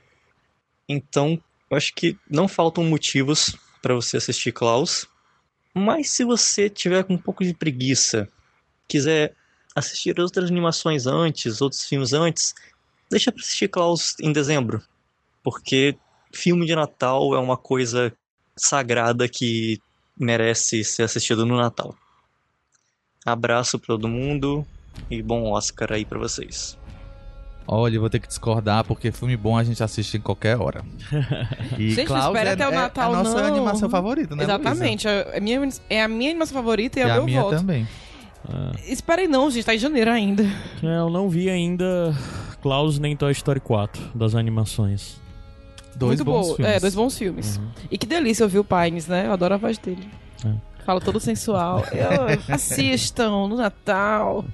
[0.88, 5.08] Então, eu acho que não faltam motivos para você assistir Klaus.
[5.74, 8.28] Mas se você tiver com um pouco de preguiça,
[8.88, 9.34] quiser
[9.74, 12.54] assistir outras animações antes, outros filmes antes,
[13.10, 14.82] deixa para assistir Klaus em dezembro,
[15.42, 15.96] porque
[16.34, 18.12] filme de Natal é uma coisa
[18.56, 19.80] sagrada que
[20.18, 21.96] merece ser assistido no Natal.
[23.24, 24.66] Abraço para todo mundo
[25.10, 26.79] e bom Oscar aí para vocês.
[27.72, 30.82] Olha, eu vou ter que discordar, porque filme bom a gente assiste em qualquer hora.
[31.78, 33.46] E Gente, Klaus espera é, até o é Natal, a nossa não.
[33.46, 35.06] animação favorita, né, Exatamente.
[35.06, 37.42] É a, minha, é a minha animação favorita e é E o a meu minha
[37.42, 37.56] voto.
[37.56, 37.86] também.
[38.88, 39.64] Espera aí não, gente.
[39.64, 40.42] Tá em janeiro ainda.
[40.82, 42.12] É, eu não vi ainda
[42.60, 45.20] Klaus nem Toy Story 4 das animações.
[45.94, 46.56] Dois Muito bons boa.
[46.56, 46.74] filmes.
[46.74, 47.56] É, dois bons filmes.
[47.58, 47.68] Uhum.
[47.88, 49.26] E que delícia ouvir o Pines, né?
[49.26, 50.08] Eu adoro a voz dele.
[50.44, 50.69] É.
[50.84, 51.84] Fala todo sensual.
[51.92, 54.44] Eu- assistam no Natal.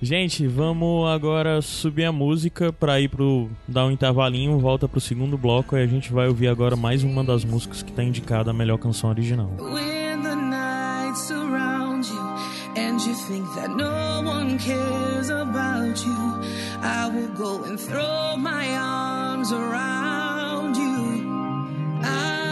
[0.00, 3.48] Gente, vamos agora subir a música pra ir pro.
[3.66, 7.22] dar um intervalinho, volta pro segundo bloco e a gente vai ouvir agora mais uma
[7.24, 9.50] das músicas que tá indicada a melhor canção original.
[9.58, 12.20] When the night surrounds you
[12.76, 16.40] and you think that no one cares about you,
[16.82, 21.24] I will go and throw my arms around you.
[22.02, 22.43] I'll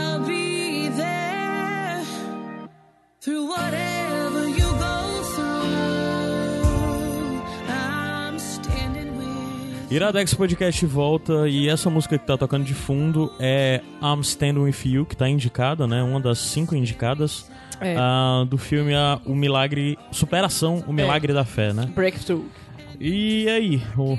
[9.90, 14.74] Iradex Podcast volta e essa música que tá tocando de fundo é I'm Standing With
[14.84, 16.02] You, que tá indicada, né?
[16.02, 17.46] Uma das cinco indicadas
[17.80, 17.94] É.
[17.98, 19.98] ah, do filme a, O Milagre.
[20.10, 21.90] Superação, O Milagre da Fé, né?
[21.94, 22.44] Breakthrough.
[22.98, 24.18] E aí, o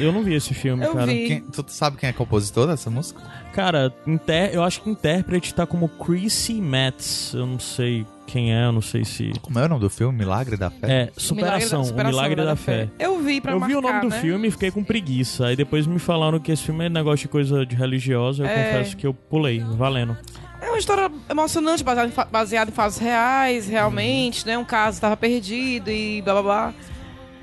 [0.00, 1.06] Eu não vi esse filme, Eu cara.
[1.06, 1.26] vi.
[1.28, 3.22] Quem- tu sabe quem é compositor dessa música?
[3.52, 7.32] Cara, inter- eu acho que intérprete tá como Chrissy Metz.
[7.34, 9.32] Eu não sei quem é, eu não sei se.
[9.40, 10.18] Como é o nome do filme?
[10.18, 10.90] Milagre da Fé?
[10.90, 12.88] É, Superação, o Milagre da, Fé.
[12.98, 14.20] Eu vi pra eu vi o nome marcar, do né?
[14.20, 15.46] filme e fiquei com preguiça.
[15.46, 18.42] Aí depois me falaram que esse filme é negócio de coisa de religiosa.
[18.42, 18.64] Eu É.
[18.64, 20.16] confesso que eu pulei, valendo.
[20.60, 24.56] É uma história emocionante, baseada em, fa- baseada em fatos reais, realmente, né?
[24.58, 26.74] Um caso estava perdido e blá blá blá.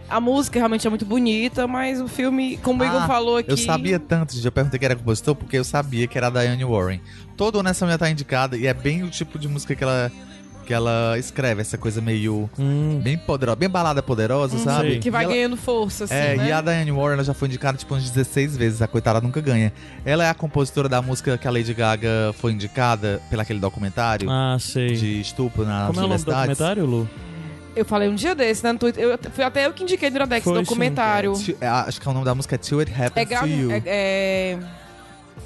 [0.10, 3.50] A música realmente é muito bonita, mas o filme, como o Igor Ah, falou aqui.
[3.50, 6.64] Eu sabia tanto, eu perguntei quem era compositor, porque eu sabia que era a Diane
[6.66, 7.00] Warren.
[7.38, 10.12] Todo ano essa mulher tá indicada e é bem o tipo de música que ela,
[10.64, 12.50] que ela escreve, essa coisa meio.
[12.58, 14.92] Hum, bem poderosa, bem balada poderosa, sabe?
[14.92, 15.00] sei.
[15.00, 16.48] Que vai ela- ganhando força, assim, É, né?
[16.48, 19.40] e a Diane Warren ela já foi indicada tipo uns 16 vezes, a coitada nunca
[19.42, 19.72] ganha.
[20.06, 24.30] Ela é a compositora da música que a Lady Gaga foi indicada pelo aquele documentário
[24.32, 24.94] ah, sei.
[24.96, 26.58] de estupro nas Como é o nome do universidades.
[26.58, 27.10] documentário, Lu?
[27.76, 29.04] Eu falei um dia desse, né, no Twitter.
[29.04, 31.34] Eu, foi até eu que indiquei no Iradex, sim, documentário.
[31.34, 33.50] Ti- é, Acho que é o nome da música é Till It É, Happens ground,
[33.50, 33.72] to You.
[33.72, 34.60] é, é...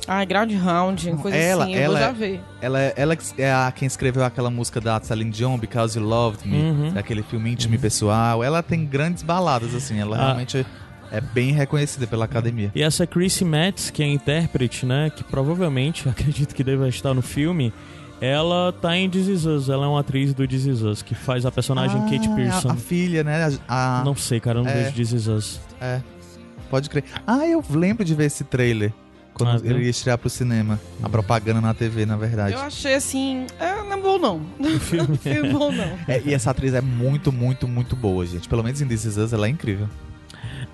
[0.07, 2.41] Ai, Ground Round, coisa Ela- assim, eu ela já é- ver.
[2.61, 6.05] Ela, é- ela que é a, quem escreveu aquela música da Celine Dion, Because You
[6.05, 6.93] Loved Me, Uhum.
[6.93, 8.43] daquele filme íntimo e pessoal.
[8.43, 10.25] Ela tem grandes baladas, assim, ela Ah.
[10.27, 10.65] realmente
[11.11, 12.71] é bem reconhecida pela academia.
[12.73, 15.09] E essa Chrissy Metz, que é a intérprete, né?
[15.13, 17.73] Que provavelmente, acredito que deva estar no filme.
[18.19, 21.13] Ela tá em This Is Us, ela é uma atriz do This Is Us, que
[21.13, 22.69] faz a personagem Ah, Kate Pearson.
[22.69, 23.57] A, a filha, né?
[23.67, 24.83] A, a- Não sei, cara, eu não É.
[24.85, 25.59] vejo This Is Us.
[25.79, 26.01] É,
[26.69, 27.03] pode crer.
[27.27, 28.91] Ah, eu lembro de ver esse trailer.
[29.37, 30.79] Quando Ah, ele ia estrear pro cinema.
[31.01, 32.53] A propaganda na TV, na verdade.
[32.53, 33.45] Eu achei assim.
[33.59, 34.41] É, não é bom, não.
[34.59, 35.17] O filme.
[35.17, 35.97] filme bom, não.
[36.07, 38.49] É, e essa atriz é muito, muito, muito boa, gente.
[38.49, 39.87] Pelo menos em This Is Us, ela é incrível.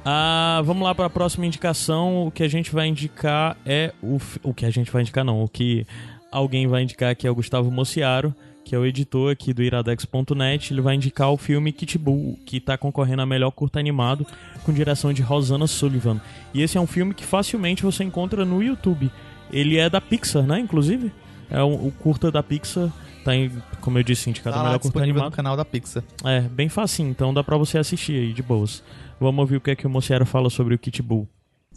[0.05, 2.27] Ah, vamos lá para a próxima indicação.
[2.27, 5.41] O que a gente vai indicar é o, o que a gente vai indicar não,
[5.43, 5.85] o que
[6.31, 10.73] alguém vai indicar que é o Gustavo Mociaro, que é o editor aqui do iradex.net.
[10.73, 14.25] Ele vai indicar o filme Kit Bull, que tá concorrendo a melhor curta animado
[14.63, 16.21] com direção de Rosanna Sullivan.
[16.53, 19.11] E esse é um filme que facilmente você encontra no YouTube.
[19.51, 21.11] Ele é da Pixar, né, inclusive?
[21.49, 22.89] É um- o curta da Pixar,
[23.23, 25.25] tá em, como eu disse, indicado a Tá lá melhor curta animado.
[25.25, 26.03] no canal da Pixar.
[26.23, 28.81] É, bem facinho, então dá pra você assistir aí, de boas.
[29.19, 31.27] Vamos ouvir o que é que o Mociaro fala sobre o Kit Bull.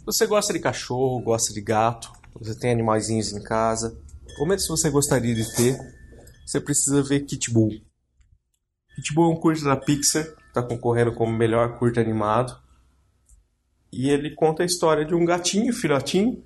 [0.05, 3.95] Você gosta de cachorro, gosta de gato, você tem animaizinhos em casa,
[4.39, 5.77] ou mesmo se você gostaria de ter,
[6.47, 7.71] você precisa ver Kit Bull.
[8.95, 12.57] Kit Bull é um curta da Pixar, está concorrendo como melhor curta animado.
[13.91, 16.41] E ele conta a história de um gatinho, filhotinho,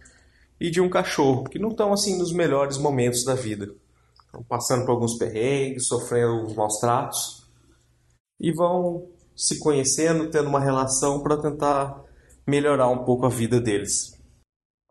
[0.60, 3.74] e de um cachorro, que não estão assim nos melhores momentos da vida.
[4.26, 7.48] Estão passando por alguns perrengues, sofrendo alguns maus tratos,
[8.40, 12.04] e vão se conhecendo, tendo uma relação para tentar
[12.48, 14.20] melhorar um pouco a vida deles.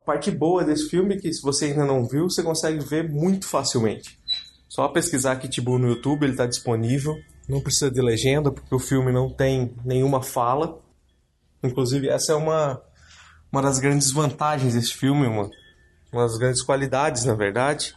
[0.02, 3.08] A parte boa desse filme é que se você ainda não viu, você consegue ver
[3.08, 4.20] muito facilmente.
[4.70, 7.20] Só pesquisar Kit Bull no YouTube, ele está disponível.
[7.48, 10.80] Não precisa de legenda, porque o filme não tem nenhuma fala.
[11.61, 12.80] Inclusive, essa é uma,
[13.50, 15.50] uma das grandes vantagens desse filme, uma,
[16.12, 17.96] uma das grandes qualidades, na verdade.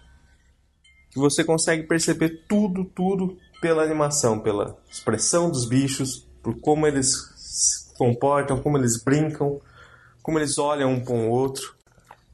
[1.11, 7.13] Que você consegue perceber tudo, tudo pela animação, pela expressão dos bichos, por como eles
[7.35, 9.61] se comportam, como eles brincam,
[10.23, 11.75] como eles olham um para o outro.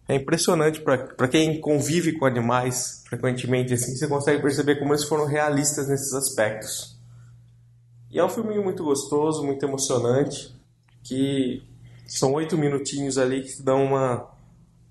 [0.10, 5.26] É impressionante para quem convive com animais frequentemente assim, você consegue perceber como eles foram
[5.26, 6.98] realistas nesses aspectos.
[8.10, 10.52] E é um filminho muito gostoso, muito emocionante,
[11.04, 11.62] que
[12.08, 14.28] são oito minutinhos ali que dão uma,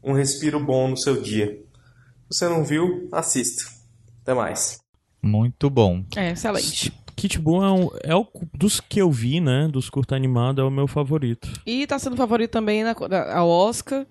[0.04, 1.60] um respiro bom no seu dia.
[2.30, 3.64] Se você não viu, assista.
[4.22, 4.78] Até mais.
[5.20, 6.04] Muito bom.
[6.14, 6.92] É, excelente.
[7.16, 9.66] Kit Bull é, um, é o dos que eu vi, né?
[9.66, 11.48] Dos curta animado, é o meu favorito.
[11.66, 14.06] E tá sendo favorito também na, na, ao Oscar.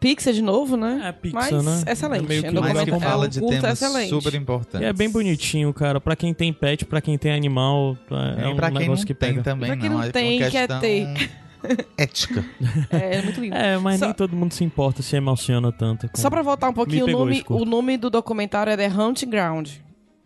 [0.00, 1.02] Pixar de novo, né?
[1.06, 1.92] É, Pixar, Mas né?
[1.92, 2.24] excelente.
[2.24, 4.08] É meio que É Mas que fala é um de temas excelente.
[4.10, 4.86] super E importantes.
[4.86, 6.00] é bem bonitinho, cara.
[6.00, 9.14] Pra quem tem pet, pra quem tem animal, é, é E um pra negócio que
[9.14, 9.42] pega.
[9.42, 9.98] também, Pra quem não.
[9.98, 11.30] não é tem, quer ter.
[11.98, 12.44] ética.
[12.90, 13.54] É, é muito lindo.
[13.58, 16.08] É, mas Só- nem todo mundo se importa, se emociona tanto.
[16.08, 19.30] com- Só pra voltar um pouquinho, o nome, o nome do documentário é The Hunting
[19.30, 19.70] Ground.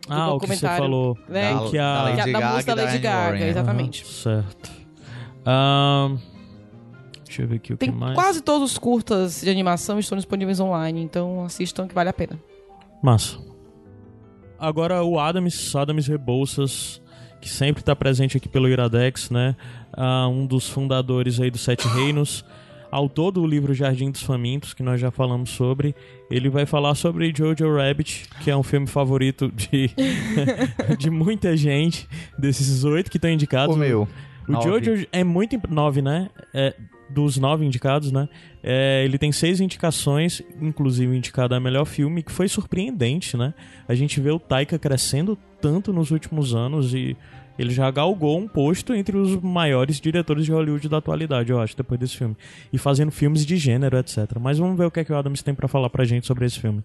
[0.07, 1.17] Ah, o que você falou.
[1.29, 1.53] né?
[1.71, 2.11] Que Da a...
[2.11, 3.47] Que Lady da Gaga música e da Lady Gaga, Warren.
[3.47, 4.03] exatamente.
[4.03, 4.11] Aham,
[4.43, 4.71] certo.
[5.45, 6.17] Ahn,
[7.33, 8.13] deixa eu ver aqui o Tem que mais.
[8.13, 12.39] quase todos os curtas de animação estão disponíveis online, então assistam que vale a pena.
[13.01, 13.37] Massa.
[14.59, 17.01] Agora o Adams, Adams Rebouças,
[17.41, 19.55] que sempre está presente aqui pelo Iradex, né?
[19.91, 22.45] Ah, um dos fundadores aí dos Sete Reinos,
[22.89, 25.93] autor do livro Jardim dos Famintos, que nós já falamos sobre.
[26.29, 29.91] Ele vai falar sobre Jojo Rabbit, que é um filme favorito de,
[30.97, 32.07] de muita gente,
[32.37, 33.75] desses oito que estão indicados.
[33.75, 34.07] O meu.
[34.47, 34.69] O Nove.
[34.69, 35.59] Jojo é muito.
[35.69, 36.29] Nove, né?
[36.53, 36.73] É,
[37.13, 38.27] dos nove indicados, né?
[38.63, 43.53] É, ele tem seis indicações, inclusive indicado a melhor filme, que foi surpreendente, né?
[43.87, 47.15] A gente vê o Taika crescendo tanto nos últimos anos e
[47.57, 51.77] ele já galgou um posto entre os maiores diretores de Hollywood da atualidade, eu acho,
[51.77, 52.35] depois desse filme.
[52.71, 54.17] E fazendo filmes de gênero, etc.
[54.41, 56.45] Mas vamos ver o que, é que o Adams tem pra falar pra gente sobre
[56.45, 56.83] esse filme.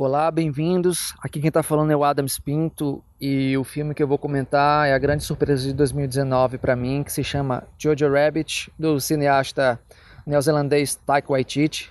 [0.00, 1.12] Olá, bem-vindos.
[1.20, 4.86] Aqui quem tá falando é o Adams Pinto e o filme que eu vou comentar
[4.86, 9.76] é a grande surpresa de 2019 para mim, que se chama Jojo Rabbit, do cineasta
[10.24, 11.90] neozelandês Taika Waititi.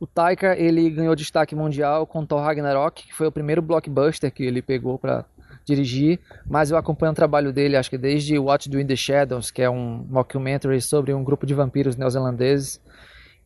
[0.00, 4.44] O Taika, ele ganhou destaque mundial com Thor Ragnarok, que foi o primeiro blockbuster que
[4.44, 5.26] ele pegou para
[5.66, 9.50] dirigir, mas eu acompanho o trabalho dele, acho que desde What Do in the Shadows,
[9.50, 12.80] que é um mockumentary sobre um grupo de vampiros neozelandeses.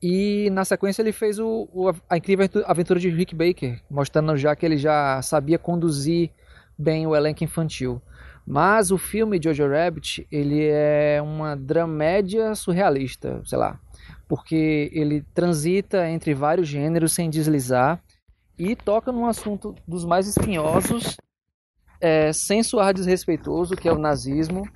[0.03, 4.57] E na sequência ele fez o, o, a incrível aventura de Rick Baker, mostrando já
[4.57, 6.30] que ele já sabia conduzir
[6.76, 8.03] bem o elenco infantil.
[8.44, 13.78] Mas o filme Jojo Rabbit, ele é uma dramédia surrealista, sei lá,
[14.28, 18.03] porque ele transita entre vários gêneros sem deslizar
[18.59, 21.16] e toca num assunto dos mais espinhosos,
[22.00, 24.68] é, sem soar desrespeitoso, que é o nazismo,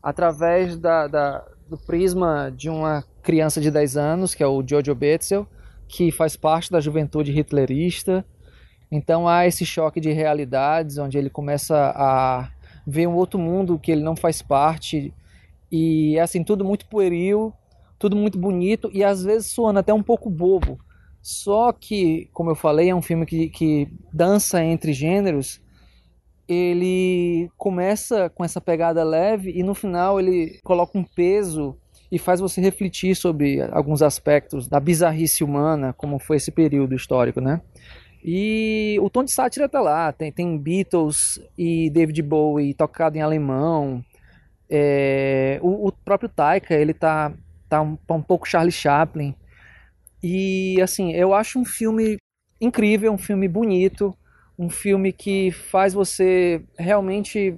[0.00, 4.94] através da, da, do prisma de uma criança de 10 anos, que é o Jojo
[4.94, 5.46] Betzel,
[5.88, 8.24] que faz parte da juventude hitlerista.
[8.90, 12.50] Então há esse choque de realidades, onde ele começa a
[12.86, 15.14] ver um outro mundo que ele não faz parte.
[15.70, 17.52] E assim, tudo muito pueril,
[17.98, 20.78] tudo muito bonito e às vezes soando até um pouco bobo.
[21.22, 25.59] Só que, como eu falei, é um filme que, que dança entre gêneros.
[26.50, 31.76] Ele começa com essa pegada leve e no final ele coloca um peso
[32.10, 37.40] e faz você refletir sobre alguns aspectos da bizarrice humana, como foi esse período histórico,
[37.40, 37.60] né?
[38.24, 43.22] E o tom de sátira tá lá, tem, tem Beatles e David Bowie tocado em
[43.22, 44.04] alemão.
[44.68, 47.32] É, o, o, próprio Taika, ele tá,
[47.68, 49.34] tá um, um pouco Charlie Chaplin.
[50.20, 52.18] E assim, eu acho um filme
[52.60, 54.14] incrível, um filme bonito,
[54.60, 57.56] um filme que faz você realmente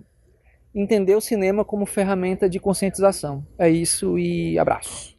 [0.73, 3.45] entender o cinema como ferramenta de conscientização.
[3.59, 5.17] É isso e abraço.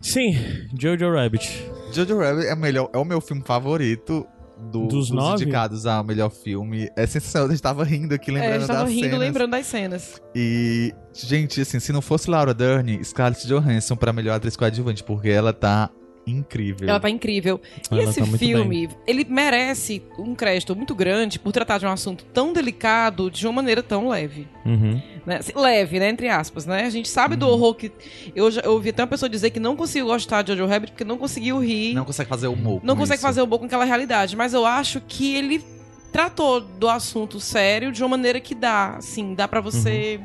[0.00, 0.34] Sim,
[0.78, 1.70] Jojo Rabbit.
[1.92, 4.26] Jojo Rabbit é, melhor, é o meu filme favorito
[4.70, 5.42] do, Dos dos, nove?
[5.42, 6.88] indicados ao melhor filme.
[6.96, 9.18] É sensacional, eu estava rindo aqui, É, lembrando a gente tava das rindo, cenas.
[9.20, 10.22] lembrando das cenas.
[10.34, 15.28] E, gente, assim, se não fosse Laura Dern, Scarlett Johansson pra melhor atriz coadjuvante, porque
[15.28, 15.90] ela tá
[16.26, 16.88] incrível.
[16.88, 17.60] Ela tá incrível.
[17.90, 21.90] E Ela esse tá filme, ele merece um crédito muito grande por tratar de um
[21.90, 24.48] assunto tão delicado de uma maneira tão leve.
[24.64, 25.00] Uhum.
[25.24, 25.36] né?
[25.36, 26.08] Assim, Leve, né?
[26.08, 26.84] Entre aspas, né?
[26.84, 27.92] A gente sabe do horror que.
[28.34, 30.92] Eu já eu ouvi até uma pessoa dizer que não conseguiu gostar de Jojo Rabbit
[30.92, 31.94] porque não conseguiu rir.
[31.94, 32.80] Não consegue fazer humor.
[32.82, 33.26] não com consegue isso.
[33.26, 34.36] fazer um pouco com aquela realidade.
[34.36, 35.64] Mas eu acho que ele
[36.10, 40.20] tratou do assunto sério de uma maneira que dá, assim, dá pra você E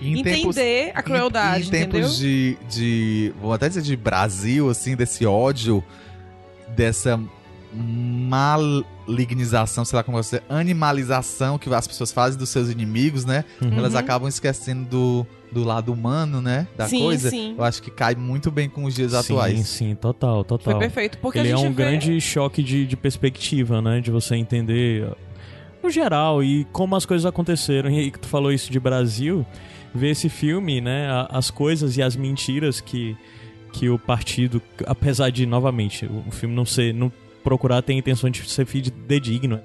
[0.00, 3.32] em tempos- entender a crueldade, em, em tempos de, de.
[3.40, 5.82] Vou até dizer de Brasil, assim, desse ódio,
[6.76, 7.20] dessa
[7.72, 13.44] malignização, sei lá como você animalização que as pessoas fazem dos seus inimigos, né?
[13.60, 13.78] Uhum.
[13.78, 16.66] Elas acabam esquecendo do, do lado humano, né?
[16.76, 17.30] Da Sim, coisa.
[17.30, 17.54] sim.
[17.56, 19.68] Eu acho que cai muito bem com os dias Sim, atuais.
[19.68, 20.72] sim, total, total.
[20.72, 21.18] Foi perfeito.
[21.18, 21.74] Porque Ele a é um vê...
[21.84, 24.00] grande choque de, de perspectiva, né?
[24.00, 25.08] De você entender
[25.82, 27.90] no geral e como as coisas aconteceram.
[27.90, 29.46] E aí que tu falou isso de Brasil,
[29.94, 31.08] ver esse filme, né?
[31.28, 33.16] As coisas e as mentiras que,
[33.72, 36.94] que o partido, apesar de, novamente, o, filme não ser.
[36.94, 37.12] Não
[37.42, 39.60] procurar ter a intenção de ser fidedigno.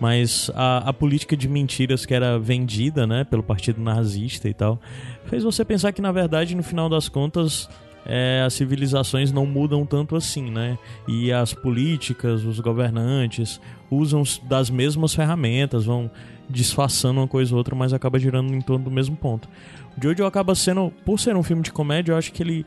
[0.00, 4.80] Mas a, a política de mentiras que era vendida, né, pelo partido nazista e tal,
[5.26, 7.68] fez você pensar que, na verdade, no final das contas,
[8.06, 10.78] é, as civilizações não mudam tanto assim, né?
[11.06, 13.60] E as políticas, os governantes
[13.90, 16.10] usam das mesmas ferramentas, vão
[16.50, 19.48] disfarçando uma coisa ou outra, mas acaba girando em torno do mesmo ponto.
[19.96, 22.66] O Jojo acaba sendo, por ser um filme de comédia, eu acho que ele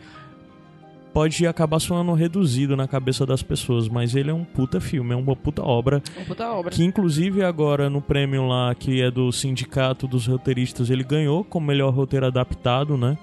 [1.13, 5.15] pode acabar soando reduzido na cabeça das pessoas, mas ele é um puta filme, é
[5.15, 6.71] uma puta obra Uma puta obra.
[6.71, 11.67] que inclusive agora no prêmio lá que é do sindicato dos roteiristas ele ganhou como
[11.67, 13.15] melhor roteiro adaptado, né?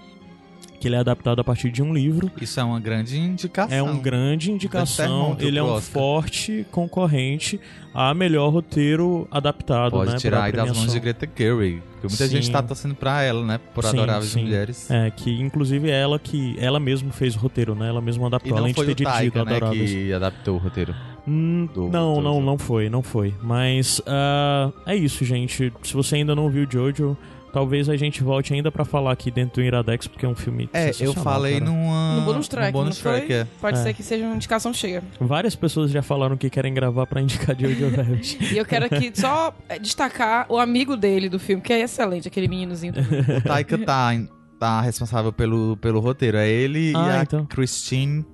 [0.80, 2.30] Que ele é adaptado a partir de um livro.
[2.40, 3.76] Isso é uma grande indicação.
[3.76, 5.36] É um grande indicação.
[5.38, 5.92] Ele é um Oscar.
[5.92, 7.60] forte concorrente
[7.94, 10.16] a melhor roteiro adaptado, Pode né?
[10.16, 11.82] tirar aí das mãos de Greta Gerwig.
[11.92, 12.36] Porque muita Sim.
[12.36, 13.60] gente tá torcendo pra ela, né?
[13.74, 14.42] Por Sim, Adoráveis sim.
[14.42, 14.90] Mulheres.
[14.90, 17.88] É, que inclusive ela que ela mesma fez o roteiro, né?
[17.88, 19.90] Ela mesma E adaptou, não além de foi ter o dirigido Taika, né, Adoráveis.
[19.90, 20.94] que adaptou o roteiro.
[21.28, 23.34] Hum, do- não, do- não, não foi, não foi.
[23.42, 25.70] Mas ah, é isso, gente.
[25.82, 27.14] Se você ainda não viu Jojo,
[27.52, 30.68] talvez a gente volte ainda pra falar aqui dentro do Iradex, porque é um filme
[30.72, 31.64] É, eu falei cara.
[31.70, 32.16] numa...
[32.16, 33.36] No bonus track, no bonus não track, foi?
[33.36, 33.46] é.
[33.60, 33.82] Pode É.
[33.82, 35.02] ser que seja uma indicação cheia.
[35.20, 38.38] Várias pessoas já falaram que querem gravar pra indicar Jojo Rabbit.
[38.54, 42.26] E eu quero aqui só eh, destacar o amigo dele do filme, que é excelente,
[42.28, 42.94] aquele meninozinho.
[43.38, 44.10] O Taika tá,
[44.58, 46.36] tá responsável pelo, pelo roteiro.
[46.36, 47.44] É ele Ah, e a então.
[47.46, 48.24] Christine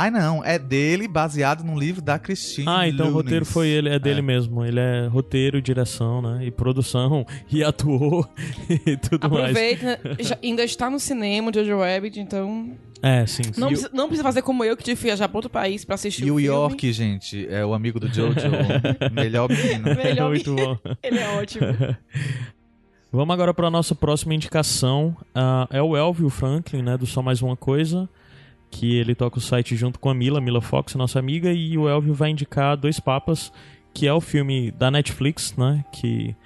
[0.00, 2.68] Ai, não, é dele baseado num livro da Christine.
[2.68, 3.24] Ah, então o Lunis.
[3.24, 4.22] roteiro foi ele, é dele É.
[4.22, 4.64] mesmo.
[4.64, 6.44] Ele é roteiro, direção, né?
[6.46, 8.24] E produção, e atuou
[8.86, 9.46] e tudo mais.
[9.50, 10.00] Aproveita,
[10.40, 13.42] ainda está no cinema o Jojo Rabbit, então É, sim.
[13.42, 13.60] sim.
[13.60, 15.84] não, o- precisa, não precisa fazer como eu que tive que viajar para outro país
[15.84, 16.44] para assistir E o filme.
[16.44, 18.38] York, gente, é o amigo do Jojo,
[19.12, 19.96] melhor menino.
[19.96, 20.78] Melhor Muito bom.
[21.02, 21.66] Ele é ótimo.
[23.10, 25.16] Vamos agora para nossa próxima indicação.
[25.34, 26.96] Ah, é o Elvio Franklin, né?
[26.96, 28.08] Do Só Mais Uma Coisa.
[28.70, 31.52] Que ele toca o site junto com a Mila, Mila Fox, nossa amiga.
[31.52, 33.52] E o Elvio vai indicar Dois Papas,
[33.94, 35.84] que é o filme da Netflix, né?
[35.92, 36.36] Que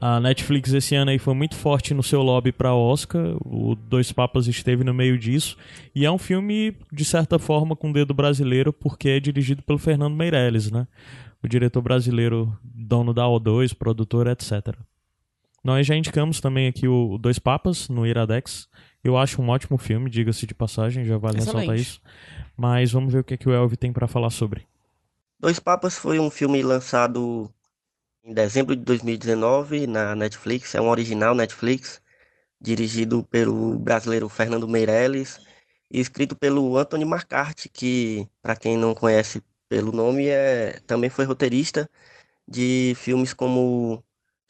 [0.00, 3.36] a Netflix esse ano aí foi muito forte no seu lobby para Oscar.
[3.44, 5.56] O Dois Papas esteve no meio disso.
[5.94, 10.14] E é um filme, de certa forma, com dedo brasileiro, porque é dirigido pelo Fernando
[10.14, 10.86] Meirelles, né?
[11.42, 14.76] O diretor brasileiro, dono da O2, produtor, etc.
[15.64, 18.68] Nós já indicamos também aqui o Dois Papas no Iradex.
[19.04, 21.82] Eu acho um ótimo filme, diga-se de passagem, já vale ressaltar Excelente.
[21.82, 22.00] isso.
[22.56, 24.66] Mas vamos ver o que, é que o Elvio tem pra falar sobre.
[25.38, 27.52] Dois Papas foi um filme lançado
[28.24, 30.74] em dezembro de 2019 na Netflix.
[30.74, 32.00] É um original Netflix,
[32.58, 35.38] dirigido pelo brasileiro Fernando Meirelles
[35.90, 41.26] e escrito pelo Anthony Marcarte, que, para quem não conhece pelo nome, é, também foi
[41.26, 41.90] roteirista
[42.48, 44.02] de filmes como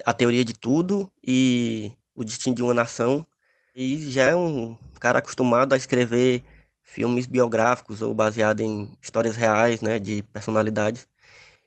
[0.05, 3.27] A Teoria de Tudo e O Destino de uma Nação.
[3.75, 6.45] E já é um cara acostumado a escrever
[6.83, 11.09] filmes biográficos ou baseado em histórias reais, né, de personalidades.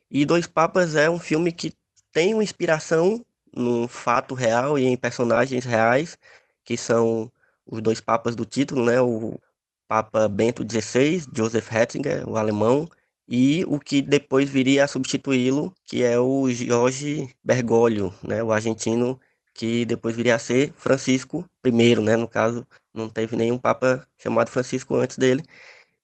[0.09, 1.73] E Dois Papas é um filme que
[2.13, 6.17] tem uma inspiração num fato real e em personagens reais,
[6.63, 7.31] que são
[7.65, 9.37] os dois papas do título, né, o
[9.87, 12.89] Papa Bento XVI, Joseph Ratzinger, o alemão,
[13.27, 19.19] e o que depois viria a substituí-lo, que é o Jorge Bergoglio, né, o argentino
[19.57, 22.15] que depois viria a ser Francisco I, né?
[22.15, 25.43] No caso, não teve nenhum papa chamado Francisco antes dele.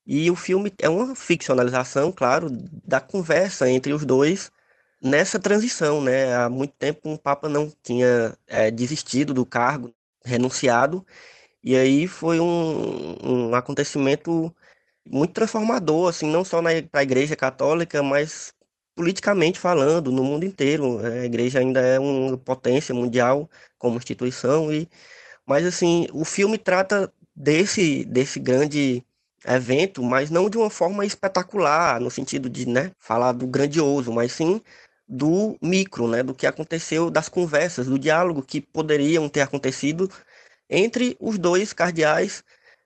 [0.05, 2.49] E o filme é uma ficcionalização, claro,
[2.85, 4.51] da conversa entre os dois
[5.01, 6.35] nessa transição, né?
[6.35, 9.93] Há muito tempo um papa não tinha é, desistido do cargo,
[10.25, 11.05] renunciado,
[11.63, 14.53] e aí foi um, um acontecimento
[15.05, 18.53] muito transformador, assim, não só para a Igreja Católica, mas
[18.95, 20.99] politicamente falando, no mundo inteiro.
[21.05, 24.87] A igreja ainda é uma potência mundial como instituição e
[25.45, 29.03] mas assim, o filme trata desse desse grande
[29.45, 34.31] evento, mas não de uma forma espetacular, no sentido de, né, falar do grandioso, mas
[34.31, 34.61] sim
[35.07, 40.09] do micro, né, do que aconteceu, das conversas, do diálogo que poderiam ter acontecido
[40.69, 42.43] entre os dois cardeais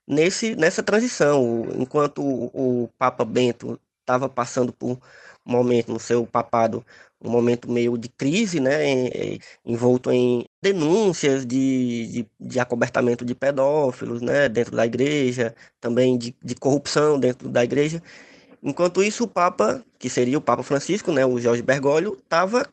[0.07, 4.99] nesse nessa transição, enquanto o, o Papa Bento estava passando por
[5.47, 6.85] momento no seu papado,
[7.21, 8.83] um momento meio de crise, né,
[9.65, 16.35] envolto em denúncias de, de, de acobertamento de pedófilos, né, dentro da igreja, também de,
[16.43, 18.01] de corrupção dentro da igreja.
[18.61, 22.67] Enquanto isso, o Papa, que seria o Papa Francisco, né, o Jorge Bergoglio, estava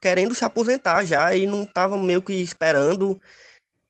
[0.00, 3.20] querendo se aposentar já e não estava meio que esperando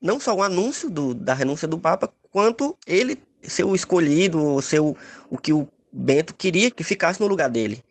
[0.01, 4.79] não só o anúncio do, da renúncia do Papa, quanto ele ser o escolhido, ser
[4.79, 4.95] o,
[5.29, 7.83] o que o Bento queria que ficasse no lugar dele.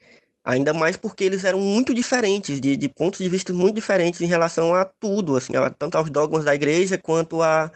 [0.45, 4.27] Ainda mais porque eles eram muito diferentes, de, de pontos de vista muito diferentes em
[4.27, 7.73] relação a tudo, assim, a- tanto aos dogmas da igreja quanto a,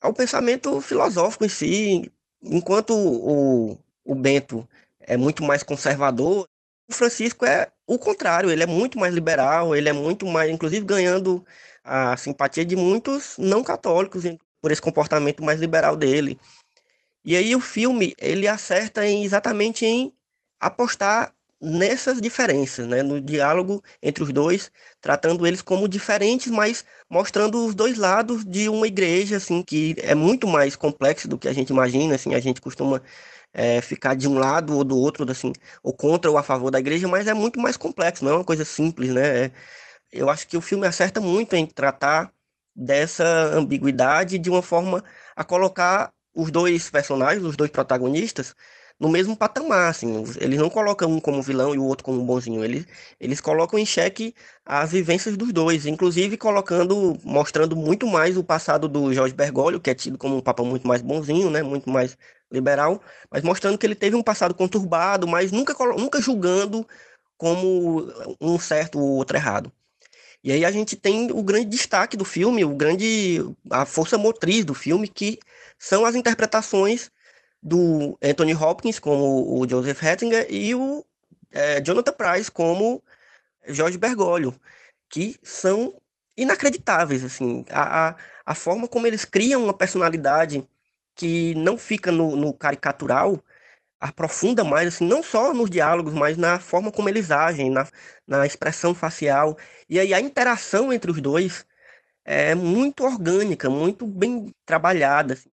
[0.00, 2.12] ao pensamento filosófico em si.
[2.42, 4.68] Enquanto o, o Bento
[5.00, 6.48] é muito mais conservador,
[6.88, 10.84] o Francisco é o contrário, ele é muito mais liberal, ele é muito mais, inclusive
[10.84, 11.44] ganhando
[11.84, 14.24] a simpatia de muitos não católicos
[14.60, 16.38] por esse comportamento mais liberal dele.
[17.24, 20.12] E aí o filme, ele acerta em, exatamente em
[20.60, 27.64] apostar nessas diferenças, né, no diálogo entre os dois, tratando eles como diferentes, mas mostrando
[27.66, 31.52] os dois lados de uma igreja assim que é muito mais complexa do que a
[31.52, 33.02] gente imagina, assim, a gente costuma
[33.52, 35.52] é, ficar de um lado ou do outro, assim,
[35.82, 38.44] ou contra ou a favor da igreja, mas é muito mais complexo, não é uma
[38.44, 39.46] coisa simples, né?
[39.46, 39.52] É-
[40.12, 42.32] eu acho que o filme acerta muito em tratar
[42.74, 45.02] dessa ambiguidade de uma forma
[45.36, 48.54] a colocar os dois personagens, os dois protagonistas,
[49.02, 50.22] no mesmo patamar, assim.
[50.40, 52.64] Eles não colocam um como vilão e o outro como bonzinho.
[52.64, 52.86] Eles,
[53.18, 54.32] eles colocam em xeque
[54.64, 59.90] as vivências dos dois, inclusive colocando, mostrando muito mais o passado do Jorge Bergoglio, que
[59.90, 62.16] é tido como um papa muito mais bonzinho, né, muito mais
[62.50, 66.86] liberal, mas mostrando que ele teve um passado conturbado, mas nunca, nunca julgando
[67.36, 68.06] como
[68.40, 69.72] um certo ou outro errado.
[70.44, 74.64] E aí a gente tem o grande destaque do filme, o grande a força motriz
[74.64, 75.40] do filme, que
[75.78, 77.10] são as interpretações
[77.62, 81.04] do Anthony Hopkins como o Joseph Ratzinger e o
[81.52, 83.02] eh, Jonathan Price como
[83.68, 84.54] Jorge Bergoglio,
[85.08, 85.94] que são
[86.36, 90.66] inacreditáveis, assim, a, a, a forma como eles criam uma personalidade
[91.14, 93.42] que não fica no, no caricatural,
[94.00, 97.86] aprofunda mais, assim, não só nos diálogos, mas na forma como eles agem, na,
[98.26, 99.56] na expressão facial.
[99.88, 101.66] E aí a interação entre os dois
[102.24, 105.34] é muito orgânica, muito bem trabalhada.
[105.34, 105.50] assim.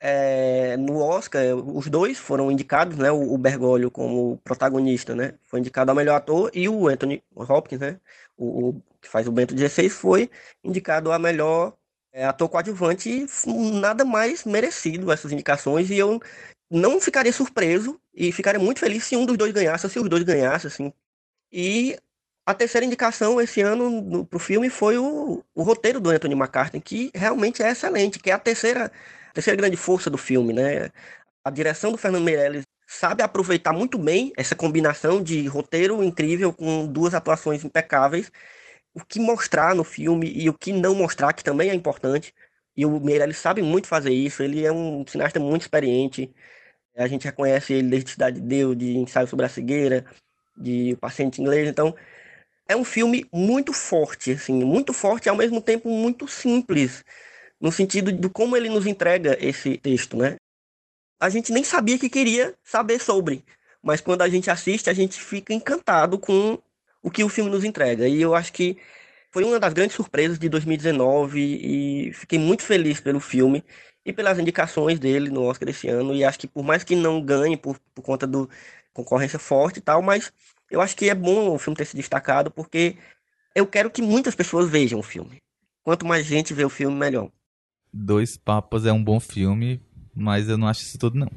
[0.00, 3.10] É, no Oscar, os dois foram indicados, né?
[3.12, 5.34] O, o Bergoglio como protagonista, né?
[5.42, 8.00] Foi indicado ao melhor ator e o Anthony Hopkins, né?
[8.36, 10.30] O, o que faz o Bento XVI foi
[10.64, 11.74] indicado a melhor
[12.12, 16.20] é, ator coadjuvante nada mais merecido essas indicações e eu
[16.70, 20.22] não ficaria surpreso e ficaria muito feliz se um dos dois ganhasse, se os dois
[20.22, 20.92] ganhassem, assim.
[21.52, 21.98] E
[22.46, 26.80] a terceira indicação esse ano no, pro filme foi o, o roteiro do Anthony McCartney,
[26.80, 28.90] que realmente é excelente, que é a terceira,
[29.32, 30.90] terceira grande força do filme, né?
[31.44, 36.86] A direção do Fernando Meirelles sabe aproveitar muito bem essa combinação de roteiro incrível com
[36.86, 38.32] duas atuações impecáveis,
[38.94, 42.34] o que mostrar no filme e o que não mostrar, que também é importante.
[42.76, 46.34] E o Meirelles sabe muito fazer isso, ele é um cineasta muito experiente.
[46.96, 50.04] A gente reconhece ele desde Cidade de Deus, de Ensaio sobre a Cegueira,
[50.56, 51.94] de O Paciente Inglês, então
[52.68, 57.04] é um filme muito forte, assim, muito forte e ao mesmo tempo muito simples,
[57.60, 60.36] no sentido de como ele nos entrega esse texto, né?
[61.20, 63.44] A gente nem sabia que queria saber sobre,
[63.82, 66.58] mas quando a gente assiste, a gente fica encantado com
[67.02, 68.08] o que o filme nos entrega.
[68.08, 68.78] E eu acho que
[69.30, 73.64] foi uma das grandes surpresas de 2019 e fiquei muito feliz pelo filme
[74.04, 76.14] e pelas indicações dele no Oscar desse ano.
[76.14, 78.48] E acho que por mais que não ganhe por, por conta do
[78.92, 80.32] concorrência forte e tal, mas
[80.70, 82.96] eu acho que é bom o filme ter se destacado porque
[83.54, 85.38] eu quero que muitas pessoas vejam o filme.
[85.82, 87.30] Quanto mais gente vê o filme, melhor.
[87.92, 89.80] Dois Papas é um bom filme,
[90.14, 91.30] mas eu não acho isso tudo, não.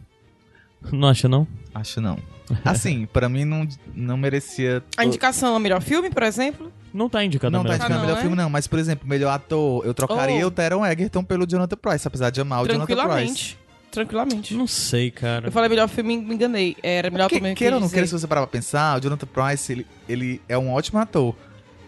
[0.92, 1.48] Não acha, não?
[1.74, 2.20] Acho não.
[2.66, 4.84] Assim, pra mim não, não merecia.
[4.98, 6.72] A indicação ao melhor filme, por exemplo?
[6.94, 8.22] Não tá indicado Não tá melhor indicando não, melhor é?
[8.22, 8.50] filme, não.
[8.50, 10.48] Mas, por exemplo, melhor ator, eu trocaria Oh.
[10.48, 12.96] o Teron Egerton pelo Jonathan Price, apesar de amar o Jonathan Price.
[12.96, 13.60] Tranquilamente.
[13.90, 14.54] Tranquilamente.
[14.56, 15.48] Não sei, cara.
[15.48, 16.76] Eu falei melhor filme, me enganei.
[16.84, 17.56] Era melhor Que, também.
[17.56, 20.58] queira ou não queira, se você parar pra pensar, o Jonathan Price, ele, ele é
[20.58, 21.36] um ótimo ator.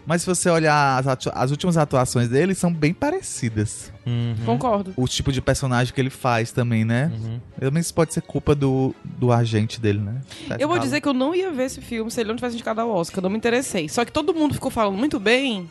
[0.06, 3.92] Mas se você olhar as, as últimas atuações dele, são bem parecidas.
[4.06, 4.34] Uhum.
[4.44, 4.94] Concordo.
[4.96, 7.10] O tipo de personagem que ele faz também, né?
[7.12, 7.40] Uhum.
[7.58, 10.20] Também isso pode ser culpa do, do agente dele, né?
[10.58, 12.80] Eu vou dizer que eu não ia ver esse filme se ele não tivesse indicado
[12.80, 13.18] ao Oscar.
[13.18, 13.88] Eu não me interessei.
[13.88, 15.68] Só que todo mundo ficou falando muito bem.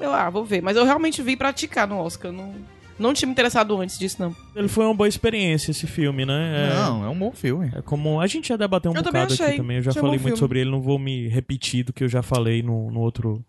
[0.00, 0.62] Eu, ah, vou ver.
[0.62, 2.32] Mas eu realmente vi praticar no Oscar.
[2.32, 2.54] Não,
[2.98, 4.34] não tinha me interessado antes disso, não.
[4.54, 6.70] Ele foi uma boa experiência, esse filme, né?
[6.72, 7.70] É, Não, é um bom filme.
[7.74, 8.20] é como.
[8.20, 9.56] A gente já debateu um Eu também bocado aqui achei.
[9.58, 9.76] também.
[9.76, 10.38] Eu já Achei falei muito filme.
[10.38, 13.44] sobre ele, não vou me repetir do que eu já falei no, no outro.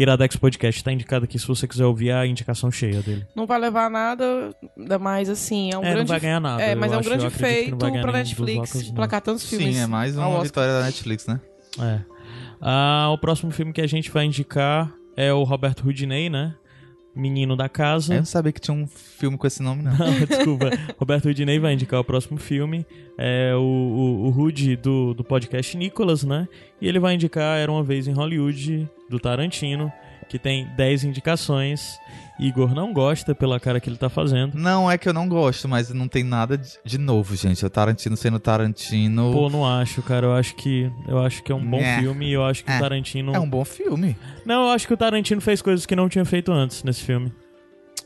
[0.00, 3.26] Iradex Podcast tá indicado aqui se você quiser ouvir a indicação cheia dele.
[3.34, 5.70] Não vai levar nada, ainda mais assim.
[5.72, 6.08] É um É, não grande.
[6.08, 8.94] vai ganhar nada, É, eu mas é um acho, grande feito não pra Netflix não.
[8.94, 9.74] placar tantos filmes.
[9.76, 11.40] Sim, é mais uma vitória da Netflix, né?
[11.80, 12.00] É.
[12.60, 16.54] Ah, o próximo filme que a gente vai indicar é o Roberto Rudinei, né?
[17.18, 18.14] Menino da Casa.
[18.14, 19.92] Eu não sabia que tinha um filme com esse nome, não.
[19.92, 20.70] Não, desculpa.
[20.96, 22.86] Roberto Rudinei vai indicar o próximo filme.
[23.18, 26.48] É o, o, o Rude do, do podcast Nicolas, né?
[26.80, 29.92] E ele vai indicar Era Uma Vez em Hollywood, do Tarantino,
[30.28, 31.98] que tem 10 indicações.
[32.38, 34.54] Igor não gosta pela cara que ele tá fazendo.
[34.56, 37.64] Não é que eu não gosto, mas não tem nada de, de novo, gente.
[37.66, 39.32] O Tarantino sendo Tarantino.
[39.32, 40.26] Pô, não acho, cara.
[40.26, 41.98] Eu acho que eu acho que é um bom Né.
[42.00, 42.76] filme e eu acho que É.
[42.76, 44.16] o Tarantino É um bom filme.
[44.46, 47.32] Não, eu acho que o Tarantino fez coisas que não tinha feito antes nesse filme.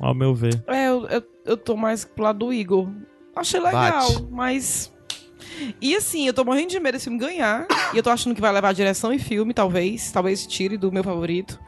[0.00, 0.62] Ao meu ver.
[0.66, 2.88] É, eu, eu, eu tô mais pro lado do Igor.
[3.36, 4.26] Achei legal, Bate.
[4.30, 4.92] mas.
[5.80, 7.66] E assim, eu tô morrendo de medo desse filme ganhar.
[7.92, 10.10] e eu tô achando que vai levar direção e filme, talvez.
[10.10, 11.60] Talvez tire do meu favorito.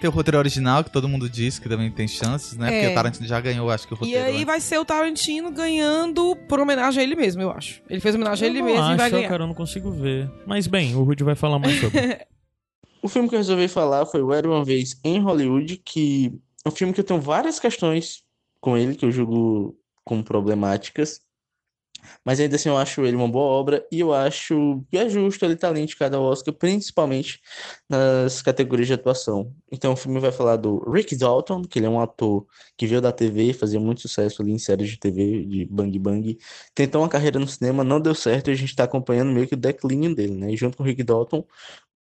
[0.00, 2.68] Tem o roteiro original, que todo mundo diz que também tem chances, né?
[2.68, 2.80] É.
[2.80, 4.24] Porque o Tarantino já ganhou, acho que o E roteiro.
[4.24, 4.44] aí antes.
[4.46, 7.82] vai ser o Tarantino ganhando por homenagem a ele mesmo, eu acho.
[7.90, 9.28] Ele fez homenagem a Eu ele não mesmo acho, e vai ganhar.
[9.28, 10.30] cara, eu não consigo ver.
[10.46, 11.98] Mas bem, o Rudy vai falar mais sobre.
[13.00, 16.32] O filme que eu resolvi falar foi o Era Uma Vez em Hollywood, que
[16.64, 18.24] é um filme que eu tenho várias questões
[18.60, 21.20] com ele, que eu julgo como problemáticas,
[22.24, 25.44] mas ainda assim eu acho ele uma boa obra, e eu acho que é justo
[25.44, 27.40] ele estar ali indicado ao Oscar, principalmente
[27.88, 29.52] nas categorias de atuação.
[29.70, 32.46] Então o filme vai falar do Rick Dalton, que ele é um ator
[32.76, 36.38] que veio da TV, fazia muito sucesso ali em séries de TV, de Bang Bang,
[36.74, 39.54] tentou uma carreira no cinema, não deu certo, e a gente está acompanhando meio que
[39.54, 40.52] o declínio dele, né?
[40.52, 41.44] E junto com o Rick Dalton,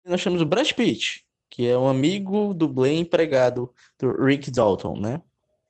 [0.05, 5.21] nós temos o Brad Pitt, que é um amigo, dublê empregado do Rick Dalton, né?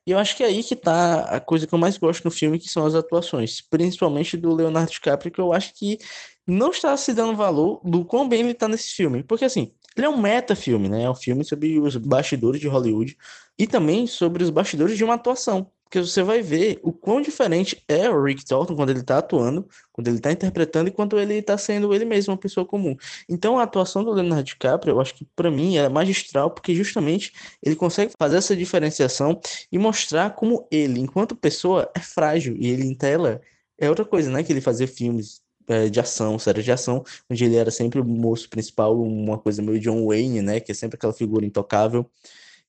[0.05, 2.31] E eu acho que é aí que tá a coisa que eu mais gosto no
[2.31, 5.97] filme, que são as atuações, principalmente do Leonardo DiCaprio, que eu acho que
[6.45, 9.23] não está se dando valor do quão bem ele tá nesse filme.
[9.23, 11.03] Porque assim, ele é um meta-filme, né?
[11.03, 13.17] É um filme sobre os bastidores de Hollywood
[13.57, 15.71] e também sobre os bastidores de uma atuação.
[15.93, 19.69] Porque você vai ver o quão diferente é o Rick Dalton quando ele tá atuando,
[19.91, 22.97] quando ele tá interpretando e quando ele tá sendo ele mesmo uma pessoa comum.
[23.29, 27.31] Então a atuação do Leonardo DiCaprio, eu acho que pra mim é magistral, porque justamente
[27.61, 29.39] ele consegue fazer essa diferenciação
[29.71, 33.39] e mostrar como ele, enquanto pessoa, é frágil e ele em tela
[33.77, 34.41] é outra coisa, né?
[34.43, 38.03] Que ele fazia filmes é, de ação, séries de ação, onde ele era sempre o
[38.03, 40.59] moço principal, uma coisa meio John Wayne, né?
[40.59, 42.09] Que é sempre aquela figura intocável.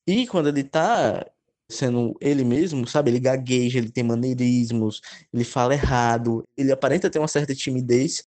[0.06, 1.24] E quando ele tá
[1.74, 3.10] sendo ele mesmo, sabe?
[3.10, 5.00] Ele gagueja, ele tem maneirismos,
[5.32, 8.24] ele fala errado, ele aparenta ter uma certa timidez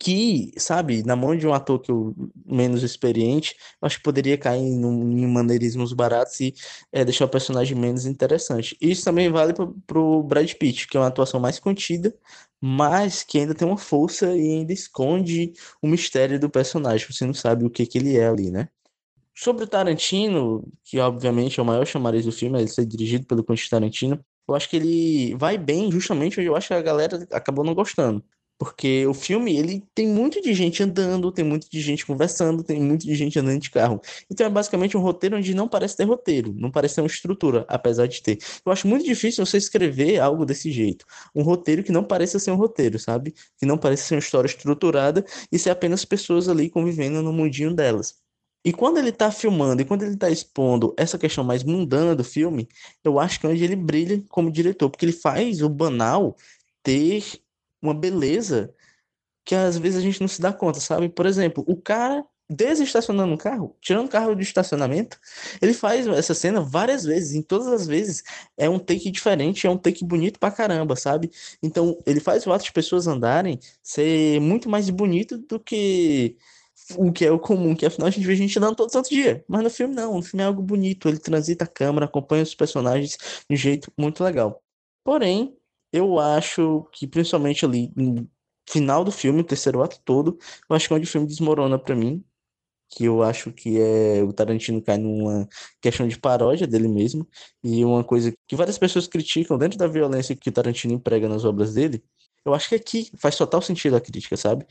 [0.00, 2.14] que, sabe, na mão de um ator que eu
[2.46, 6.54] menos experiente, acho que poderia cair num- em maneirismos baratos e
[6.92, 8.76] é, deixar o personagem menos interessante.
[8.80, 12.14] Isso também vale pro, pro Brad Pitt, que é uma atuação mais contida,
[12.60, 17.06] mas que ainda tem uma força e ainda esconde o mistério do personagem.
[17.10, 18.68] Você não sabe o que que ele é ali, né?
[19.40, 23.44] Sobre o Tarantino, que obviamente é o maior chamariz do filme, ele ser dirigido pelo
[23.44, 27.24] Quentin Tarantino, eu acho que ele vai bem justamente onde eu acho que a galera
[27.30, 28.24] acabou não gostando.
[28.58, 32.80] Porque o filme, ele tem muito de gente andando, tem muito de gente conversando, tem
[32.80, 34.00] muito de gente andando de carro.
[34.28, 37.64] Então é basicamente um roteiro onde não parece ter roteiro, não parece ter uma estrutura,
[37.68, 38.38] apesar de ter.
[38.66, 41.06] Eu acho muito difícil você escrever algo desse jeito.
[41.32, 43.32] Um roteiro que não pareça ser um roteiro, sabe?
[43.56, 47.72] Que não pareça ser uma história estruturada e ser apenas pessoas ali convivendo no mundinho
[47.72, 48.16] delas.
[48.64, 52.24] E quando ele tá filmando e quando ele tá expondo essa questão mais mundana do
[52.24, 52.68] filme,
[53.04, 56.36] eu acho que é onde ele brilha como diretor, porque ele faz o banal
[56.82, 57.24] ter
[57.80, 58.74] uma beleza
[59.44, 61.08] que às vezes a gente não se dá conta, sabe?
[61.08, 65.18] Por exemplo, o cara desestacionando um carro, tirando o carro do estacionamento,
[65.60, 68.22] ele faz essa cena várias vezes, em todas as vezes
[68.56, 71.30] é um take diferente, é um take bonito pra caramba, sabe?
[71.62, 76.36] Então, ele faz o ato de pessoas andarem ser muito mais bonito do que
[76.96, 79.44] o que é o comum, que afinal a gente vê gente andando todo santo dia.
[79.48, 82.54] Mas no filme não, no filme é algo bonito, ele transita a câmera, acompanha os
[82.54, 83.16] personagens
[83.48, 84.62] de um jeito muito legal.
[85.04, 85.56] Porém,
[85.92, 88.28] eu acho que principalmente ali no
[88.68, 91.78] final do filme, o terceiro ato todo, eu acho que é onde o filme desmorona
[91.78, 92.24] pra mim,
[92.90, 95.48] que eu acho que é o Tarantino cai numa
[95.80, 97.28] questão de paródia dele mesmo,
[97.62, 101.44] e uma coisa que várias pessoas criticam dentro da violência que o Tarantino emprega nas
[101.44, 102.02] obras dele,
[102.44, 104.66] eu acho que aqui faz total sentido a crítica, sabe?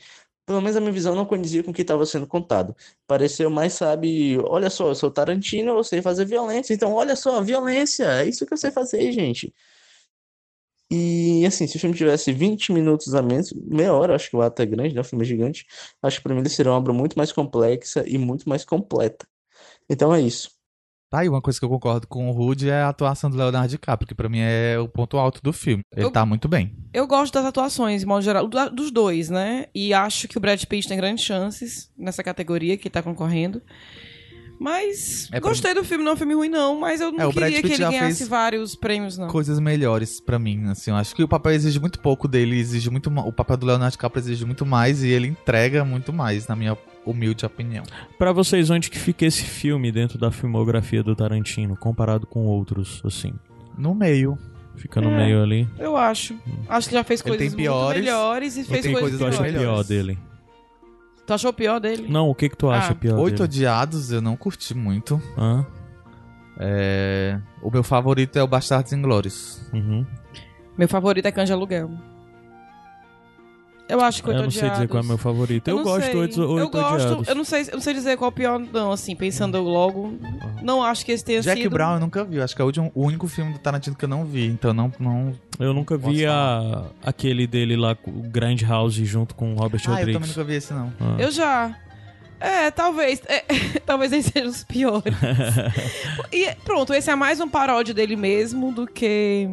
[0.48, 2.74] Pelo menos a minha visão não condizia com o que estava sendo contado.
[3.06, 7.42] Pareceu mais, sabe, olha só, eu sou Tarantino, eu sei fazer violência, então olha só,
[7.42, 9.52] violência, é isso que eu sei fazer, gente.
[10.90, 14.40] E assim, se o filme tivesse 20 minutos a menos, meia hora, acho que o
[14.40, 15.02] ato é grande, né?
[15.02, 15.66] O filme é gigante.
[16.02, 19.28] Acho que pra mim ele seria uma obra muito mais complexa e muito mais completa.
[19.88, 20.57] Então é isso.
[21.10, 23.68] Tá aí, uma coisa que eu concordo com o Rude é a atuação do Leonardo
[23.68, 25.82] DiCaprio, que pra mim é o ponto alto do filme.
[25.96, 26.76] Ele Eu- tá muito bem.
[26.92, 29.66] Eu gosto das atuações, de modo geral, do- dos dois, né?
[29.74, 33.62] E acho que o Brad Pitt tem grandes chances nessa categoria que tá concorrendo.
[34.60, 36.78] Mas É gostei do filme, não é um filme ruim, não.
[36.80, 39.28] Mas eu não É, queria que ele ganhasse vários prêmios, não.
[39.28, 40.90] Coisas melhores pra mim, assim.
[40.90, 43.92] Eu acho que o papel exige muito pouco dele, exige muito O papel do Leonardo
[43.92, 46.76] DiCaprio exige muito mais e ele entrega muito mais, na minha
[47.10, 47.84] humilde opinião.
[48.18, 53.00] Pra vocês, onde que fica esse filme dentro da filmografia do Tarantino, comparado com outros,
[53.04, 53.32] assim?
[53.76, 54.38] No meio.
[54.76, 55.16] Fica no É.
[55.24, 55.68] meio ali.
[55.78, 56.36] Eu acho.
[56.68, 59.36] Acho que já fez Ele coisas piores, muito melhores e fez tem coisas, Tu acha
[59.38, 59.58] piores.
[59.60, 60.18] pior dele?
[61.26, 62.06] Tu achou pior dele?
[62.08, 62.94] Não, o que que tu acha Ah.
[62.94, 63.44] pior Oito dele?
[63.44, 65.20] Odiados eu não curti muito.
[65.36, 65.66] Hã?
[66.60, 69.60] É, O meu favorito é o Bastardos Inglórios.
[69.72, 70.06] Uhum.
[70.76, 71.90] Meu favorito é Canja Aluguel.
[73.88, 75.66] Eu acho que Eu Oito não sei dizer qual é meu favorito.
[75.68, 76.12] Eu, não gosto sei.
[76.12, 77.28] do Oito, Eu Oito gosto, Odiados.
[77.28, 80.14] eu não sei, eu não sei dizer qual é o pior, não, assim, pensando logo.
[80.62, 81.70] Não acho que esse tenha Jack sido.
[81.72, 82.36] Brown eu nunca vi.
[82.36, 84.46] eu Acho que é o último- o único filme do Tarantino que eu não vi.
[84.46, 84.92] Então não.
[85.00, 85.32] não...
[85.58, 89.90] Eu nunca vi a, aquele dele lá, o Grand House, junto com o Robert Ah,
[89.90, 90.36] eu também Rodrigues.
[90.36, 90.92] nunca vi esse não.
[91.00, 91.16] Ah.
[91.18, 91.74] Eu já.
[92.40, 93.20] É, talvez.
[93.26, 93.42] é,
[93.86, 95.12] talvez eles sejam os piores.
[96.32, 99.48] e pronto, esse é mais um paródia dele mesmo do que.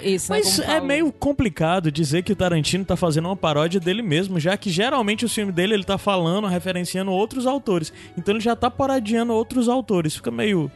[0.00, 4.02] Esse, né, Mas é meio complicado dizer que o Tarantino tá fazendo uma paródia dele
[4.02, 7.92] mesmo, já que geralmente o filme dele ele tá falando, referenciando outros autores.
[8.16, 10.16] Então ele já tá parodiando outros autores.
[10.16, 10.70] Fica meio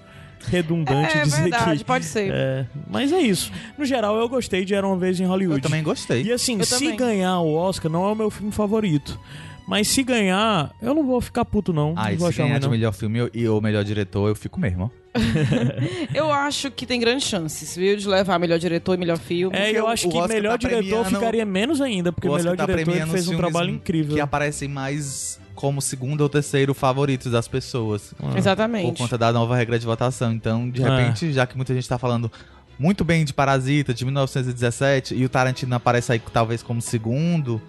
[0.49, 1.85] redundante É dizer verdade, que.
[1.85, 2.31] pode ser.
[2.33, 3.51] É, mas é isso.
[3.77, 5.59] No geral, eu gostei de Era uma Vez em Hollywood.
[5.59, 6.23] Eu também gostei.
[6.23, 6.97] E assim, Eu se também.
[6.97, 9.19] ganhar o Oscar, não é o meu filme favorito.
[9.67, 11.93] Mas se ganhar, eu não vou ficar puto, não.
[11.97, 12.71] Ah, não e vou se achar ganhar ruim, de não.
[12.73, 15.07] melhor filme eu- e o melhor diretor, eu fico mesmo, ó.
[16.14, 17.97] Eu acho que tem grandes chances, viu?
[17.97, 19.57] De levar melhor diretor e melhor filme.
[19.57, 22.33] É, eu o- acho o que Oscar melhor tá diretor ficaria menos ainda, porque o
[22.33, 24.14] Oscar melhor tá diretor fez um trabalho incrível.
[24.14, 28.12] Que aparecem mais como segundo ou terceiro favorito das pessoas.
[28.23, 28.37] Ah.
[28.37, 28.93] Exatamente.
[28.93, 30.33] Por conta da nova regra de votação.
[30.33, 30.89] Então, de É.
[30.89, 32.31] repente, já que muita gente tá falando
[32.79, 37.61] muito bem de Parasita, de 1917, e o Tarantino aparece aí talvez como segundo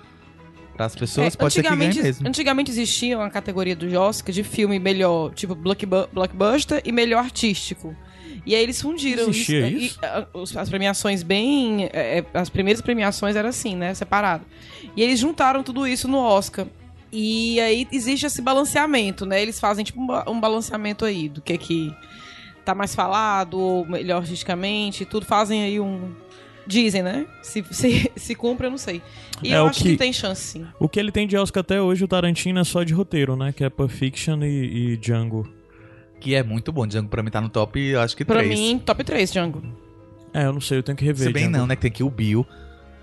[0.78, 2.28] pras pessoas, É, pode ser que ganhe antigamente, mesmo.
[2.28, 7.96] antigamente existia uma categoria do Oscar de filme melhor, tipo blockbu- blockbuster e melhor artístico.
[8.46, 10.00] E aí eles fundiram Existia e- isso?
[10.02, 11.86] e, as premiações bem.
[11.92, 13.94] é, é, as primeiras premiações eram assim, né?
[13.94, 14.46] Separado.
[14.96, 16.66] E eles juntaram tudo isso no Oscar.
[17.12, 19.42] E aí existe esse balanceamento, né?
[19.42, 21.94] Eles fazem tipo um, um balanceamento aí do que é que
[22.64, 26.12] tá mais falado, ou melhor artisticamente, tudo fazem aí um.
[26.68, 27.26] Dizem, né?
[27.42, 29.02] Se, se, se cumpre, eu não sei.
[29.42, 29.92] E É eu o acho que...
[29.92, 30.66] que- tem chance, sim.
[30.80, 33.54] O que ele tem de Oscar até hoje, o Tarantino, é só de roteiro, né?
[33.56, 35.48] Que é Pulp Fiction e, e Django.
[36.20, 36.86] Que é muito bom.
[36.86, 38.60] Django pra mim tá no top, eu acho que Pra 3.
[38.60, 39.64] mim, top 3, Django.
[40.34, 41.28] É, eu não sei, eu tenho que rever.
[41.28, 41.58] Se bem Django.
[41.60, 41.76] não, né?
[41.76, 42.46] Que tem aqui o Bill,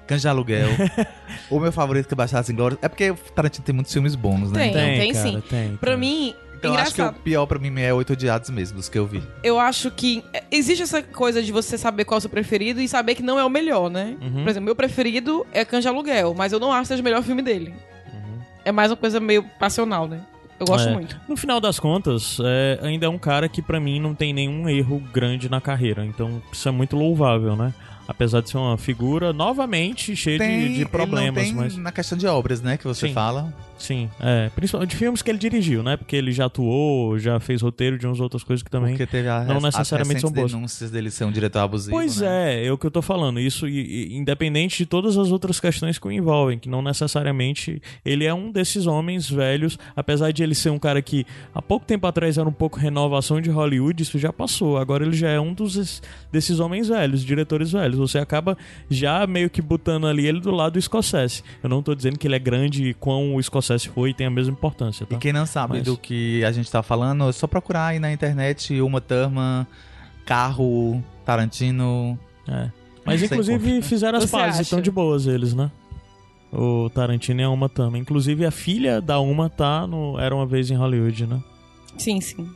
[0.07, 0.69] de Aluguel.
[1.51, 2.77] o meu favorito que é Baixados em Glória.
[2.83, 4.59] É porque o Tarantino tem muitos filmes bônus, né?
[4.61, 5.43] Tem, Então- tem, cara, sim.
[5.49, 6.01] tem, Pra tem.
[6.01, 6.35] mim,
[6.69, 9.07] Então eu acho que o pior pra mim é Oito Odiados mesmo, dos que eu
[9.07, 9.23] vi.
[9.43, 12.81] Eu acho que é, existe essa coisa de você saber qual é o seu preferido
[12.81, 14.17] e saber que não é o melhor, né?
[14.21, 14.43] Uhum.
[14.43, 17.23] Por exemplo, meu preferido é de Aluguel, mas eu não acho que seja o melhor
[17.23, 17.75] filme dele.
[18.13, 18.39] Uhum.
[18.65, 20.21] É mais uma coisa meio passional, né?
[20.59, 20.93] Eu gosto É.
[20.93, 21.21] muito.
[21.29, 24.69] No final das contas, é, ainda é um cara que pra mim não tem nenhum
[24.69, 26.05] erro grande na carreira.
[26.05, 27.75] Então isso é muito louvável, né?
[28.07, 31.91] Apesar de ser uma figura novamente cheia de, de ele não problemas, tem mas na
[31.91, 32.77] questão de obras, né?
[32.77, 33.15] Que você Sim.
[33.15, 33.53] fala.
[33.79, 35.97] Sim, é, principalmente de filmes que ele dirigiu, né?
[35.97, 39.29] Porque ele já atuou, já fez roteiro de umas outras coisas que também Porque teve
[39.29, 40.53] a, não necessariamente são boas.
[40.53, 42.55] denúncias dele ser um diretor abusivo, Pois né?
[42.63, 43.39] é, é o que eu tô falando.
[43.41, 47.81] Isso e- e independente de todas as outras questões que o envolvem, que não necessariamente
[48.05, 51.87] ele é um desses homens velhos, apesar de ele ser um cara que há pouco
[51.87, 54.77] tempo atrás era um pouco renovação de Hollywood, isso já passou.
[54.79, 56.03] Agora ele já é um dos
[56.33, 57.99] desses homens velhos, diretores velhos.
[57.99, 58.57] Você acaba
[58.91, 61.43] já meio que botando ali ele do lado do Scorsese.
[61.63, 64.27] Eu não tô dizendo que ele é grande e quão o Scorsese foi e tem
[64.27, 65.15] a mesma importância, tá?
[65.17, 67.99] E quem não sabe Mas- do que a gente tá falando, é só procurar aí
[67.99, 69.67] na internet Uma Thurman,
[70.25, 72.19] Carro, Tarantino.
[72.49, 72.71] É.
[73.05, 73.89] Mas inclusive encontra.
[73.89, 74.63] fizeram as Você pazes, acha?
[74.63, 75.71] estão de boas eles, né?
[76.53, 78.01] O Tarantino e a Uma Thurman.
[78.01, 81.43] Inclusive a filha da Uma tá no Era Uma Vez em Hollywood, né?
[81.99, 82.49] Sim, sim.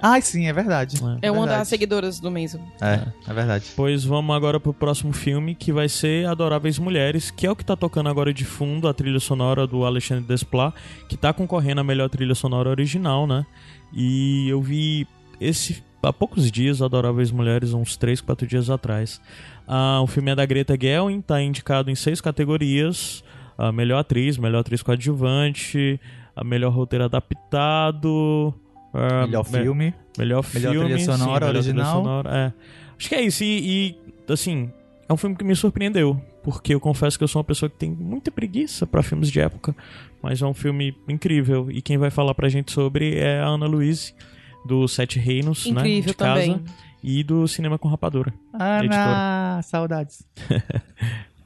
[0.00, 0.96] Ai, sim, é verdade.
[1.20, 1.58] É uma verdade.
[1.60, 2.60] das seguidoras do Mason.
[2.80, 3.66] É, é verdade.
[3.74, 7.64] Pois vamos agora pro próximo filme, que vai ser Adoráveis Mulheres, que é o que
[7.64, 10.74] tá tocando agora de fundo, a trilha sonora do Alexandre Desplat,
[11.08, 13.44] que tá concorrendo a melhor trilha sonora original, né?
[13.92, 15.06] E eu vi
[15.40, 19.20] esse há poucos dias, Adoráveis Mulheres, uns 3, 4 dias atrás.
[19.66, 23.22] Ah, o filme é da Greta Gerwig, tá indicado em seis categorias:
[23.56, 26.00] a melhor atriz, melhor atriz coadjuvante,
[26.34, 28.54] a melhor roteiro adaptado,
[28.98, 29.94] ah, Melhor me- filme.
[30.18, 31.96] Melhor, Melhor filme, trilha sonora sim, melhor trilha original.
[31.96, 32.52] sonora, é.
[32.98, 33.44] Acho que é isso.
[33.44, 33.96] E,
[34.28, 34.70] e, assim,
[35.08, 36.20] é um filme que me surpreendeu.
[36.42, 39.38] Porque eu confesso que eu sou uma pessoa que tem muita preguiça pra filmes de
[39.40, 39.74] época.
[40.22, 41.70] Mas é um filme incrível.
[41.70, 44.14] E quem vai falar pra gente sobre é a Ana Luiz,
[44.64, 45.72] do Sete Reinos, né?
[45.80, 46.40] Incrível De casa.
[46.40, 46.64] também.
[47.02, 48.32] E do Cinema com Rapadura.
[48.80, 49.04] editora.
[49.04, 50.22] Ana, saudades.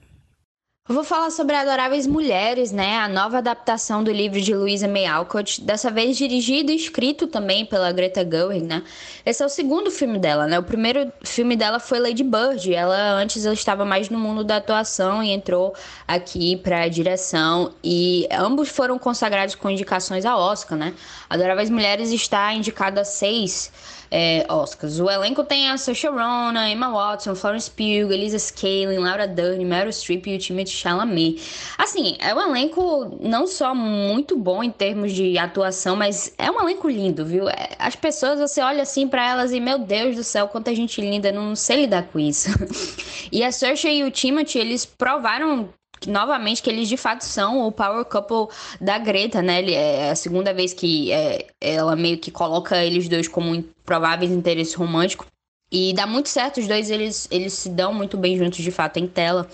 [0.88, 2.98] Eu vou falar sobre Adoráveis Mulheres, né?
[2.98, 7.64] A nova adaptação do livro de Louisa May Alcott, dessa vez dirigido e escrito também
[7.64, 8.82] pela Greta Gerwig, né?
[9.24, 10.58] Esse é o segundo filme dela, né?
[10.58, 12.74] O primeiro filme dela foi Lady Bird.
[12.74, 15.72] Ela antes ela estava mais no mundo da atuação e entrou
[16.06, 20.94] aqui para direção e ambos foram consagrados com indicações a Oscar, né?
[21.30, 23.70] Adoráveis Mulheres está indicada a seis
[24.14, 25.00] é, Oscars.
[25.00, 29.90] O elenco tem a Saoirse Ronan, Emma Watson, Florence Pugh, Elisa Scaling, Laura Dern, Meryl
[29.90, 31.40] Streep e o Timothée Chalamet.
[31.78, 36.60] Assim, é um elenco não só muito bom em termos de atuação, mas é um
[36.60, 37.48] elenco lindo, viu?
[37.48, 41.00] É, As pessoas, você olha assim pra elas e, meu Deus do céu, quanta gente
[41.00, 42.50] linda, não sei lidar com isso.
[43.32, 45.70] e a Saoirse e o Timothy, eles provaram
[46.02, 49.60] que, novamente que eles de fato são o power couple da Greta, né?
[49.60, 54.30] Ele- É a segunda vez que é, ela meio que coloca eles dois como prováveis
[54.30, 55.26] interesse romântico.
[55.70, 58.98] E dá muito certo, os dois eles, eles se dão muito bem juntos de fato
[58.98, 59.48] em tela.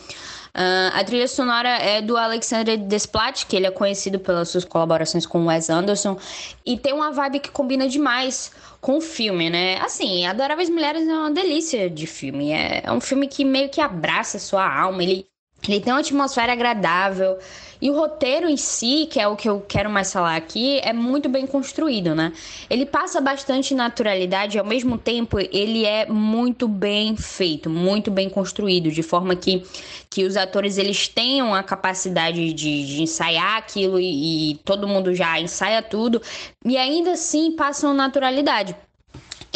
[0.52, 5.24] Ah, a trilha sonora é do Alexander Desplat, que ele é conhecido pelas suas colaborações
[5.24, 6.18] com Wes Anderson,
[6.66, 9.76] e tem uma vibe que combina demais com o filme, né?
[9.78, 12.50] Assim, Adoráveis Mulheres é uma delícia de filme.
[12.50, 15.26] É, é um filme que meio que abraça a sua alma, ele
[15.66, 17.38] ele tem uma atmosfera agradável.
[17.80, 20.92] E o roteiro em si, que é o que eu quero mais falar aqui, é
[20.92, 22.32] muito bem construído, né?
[22.68, 28.28] Ele passa bastante naturalidade e ao mesmo tempo ele é muito bem feito, muito bem
[28.28, 29.62] construído, de forma que,
[30.10, 35.14] que os atores eles tenham a capacidade de, de ensaiar aquilo e, e todo mundo
[35.14, 36.20] já ensaia tudo
[36.64, 38.74] e ainda assim passam naturalidade.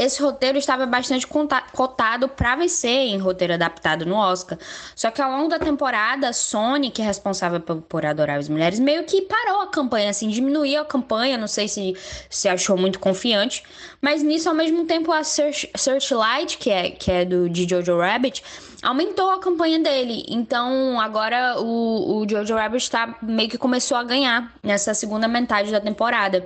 [0.02, 4.58] Esse roteiro estava bastante cotado para vencer em roteiro adaptado no Oscar.
[4.96, 8.80] Só que ao longo da temporada, a Sony, que é responsável por, por Adoráveis Mulheres,
[8.80, 11.38] meio que parou a campanha, assim, diminuiu a campanha.
[11.38, 11.94] Não sei se
[12.28, 13.62] se achou muito confiante.
[14.00, 17.96] Mas nisso, ao mesmo tempo, a Search, Searchlight, que é, que é do, de Jojo
[17.98, 18.42] Rabbit,
[18.82, 20.24] aumentou a campanha dele.
[20.28, 25.70] Então agora o, o Jojo Rabbit tá, meio que começou a ganhar nessa segunda metade
[25.70, 26.44] da temporada.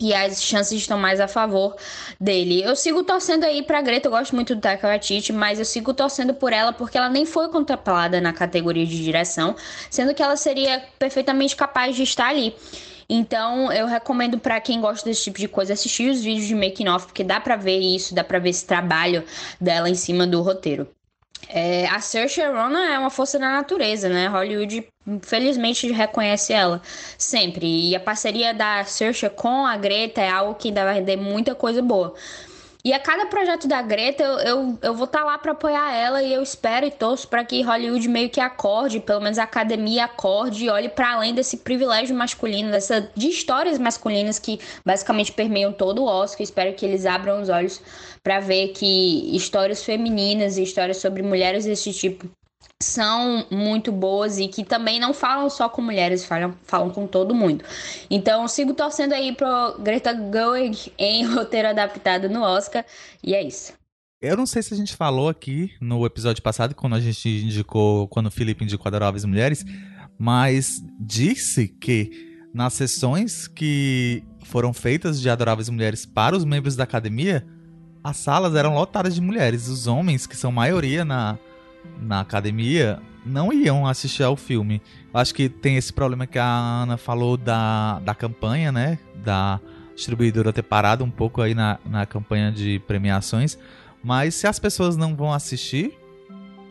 [0.00, 1.74] E as chances estão mais a favor
[2.20, 2.62] dele.
[2.62, 5.92] Eu sigo torcendo aí pra Greta, eu gosto muito do Taika Waititi, mas eu sigo
[5.92, 9.56] torcendo por ela porque ela nem foi contemplada na categoria de direção,
[9.90, 12.54] sendo que ela seria perfeitamente capaz de estar ali.
[13.10, 16.88] Então, eu recomendo pra quem gosta desse tipo de coisa assistir os vídeos de making
[16.88, 19.24] off, porque dá pra ver isso, dá pra ver esse trabalho
[19.58, 20.86] dela em cima do roteiro.
[21.48, 24.26] É, a Saoirse Ronan é uma força da natureza, né?
[24.26, 26.82] Hollywood, infelizmente, reconhece ela
[27.16, 27.90] sempre.
[27.90, 31.54] E a parceria da Saoirse com a Greta é algo que ainda vai render muita
[31.54, 32.14] coisa boa.
[32.84, 36.22] E a cada projeto da Greta, eu, eu, eu vou estar lá para apoiar ela
[36.22, 40.04] e eu espero e torço para que Hollywood meio que acorde, pelo menos a academia
[40.04, 45.72] acorde e olhe para além desse privilégio masculino, dessa, de histórias masculinas que basicamente permeiam
[45.72, 46.42] todo o Oscar.
[46.42, 47.82] Espero que eles abram os olhos
[48.22, 52.28] para ver que histórias femininas e histórias sobre mulheres desse tipo
[52.80, 57.34] são muito boas e que também não falam só com mulheres, falam, falam com todo
[57.34, 57.64] mundo.
[58.08, 62.84] Então, sigo torcendo aí pro Greta Gerwig em roteiro adaptado no Oscar,
[63.22, 63.72] e é isso.
[64.20, 68.08] Eu não sei se a gente falou aqui no episódio passado, quando a gente indicou,
[68.08, 69.64] quando o Felipe indicou Adoráveis Mulheres,
[70.18, 76.84] mas disse que nas sessões que foram feitas de Adoráveis Mulheres para os membros da
[76.84, 77.46] academia,
[78.02, 79.68] as salas eram lotadas de mulheres.
[79.68, 81.38] Os homens, que são maioria na,
[82.00, 84.80] na academia não iam assistir ao filme.
[85.12, 86.46] Acho que tem esse problema que a
[86.82, 88.98] Ana falou da, da campanha, né?
[89.16, 89.60] Da
[89.94, 93.58] distribuidora ter parado um pouco aí na, na campanha de premiações.
[94.02, 95.92] Mas se as pessoas não vão assistir,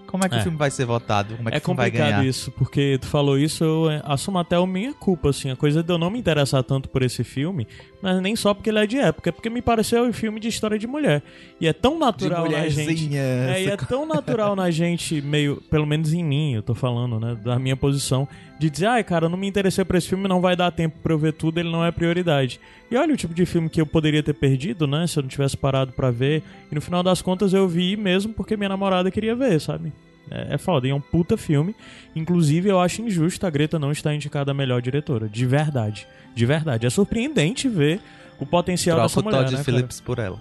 [0.07, 0.39] como é que É.
[0.39, 1.35] o filme vai ser votado?
[1.35, 2.25] Como é que É o filme vai complicado ganhar?
[2.25, 5.51] isso, porque tu falou isso, eu é, assumo até a minha culpa, assim.
[5.51, 7.67] A coisa de eu não me interessar tanto por esse filme,
[8.01, 10.47] mas nem só porque ele é de época, é porque me pareceu um filme de
[10.47, 11.23] história de mulher.
[11.59, 13.17] E é tão natural na gente.
[13.17, 17.19] É, e é tão natural na gente, meio, pelo menos em mim, eu tô falando,
[17.19, 18.27] né, da minha posição,
[18.59, 20.97] de dizer, ai, cara, eu não me interessei por esse filme, não vai dar tempo
[21.01, 22.59] pra eu ver tudo, ele não é prioridade.
[22.89, 25.29] E olha o tipo de filme que eu poderia ter perdido, né, se eu não
[25.29, 26.43] tivesse parado pra ver.
[26.71, 29.91] E no final das contas eu vi mesmo porque minha namorada queria ver, sabe?
[30.29, 31.75] É, é foda, e é um puta filme.
[32.15, 35.27] Inclusive, eu acho injusto a Greta não estar indicada a melhor diretora.
[35.29, 36.07] De verdade.
[36.35, 36.85] De verdade.
[36.85, 37.99] É surpreendente ver
[38.39, 39.63] o potencial Troca dessa o mulher, Todd né, cara?
[39.63, 40.39] Phillips por ela.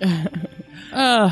[0.96, 1.28] Ah,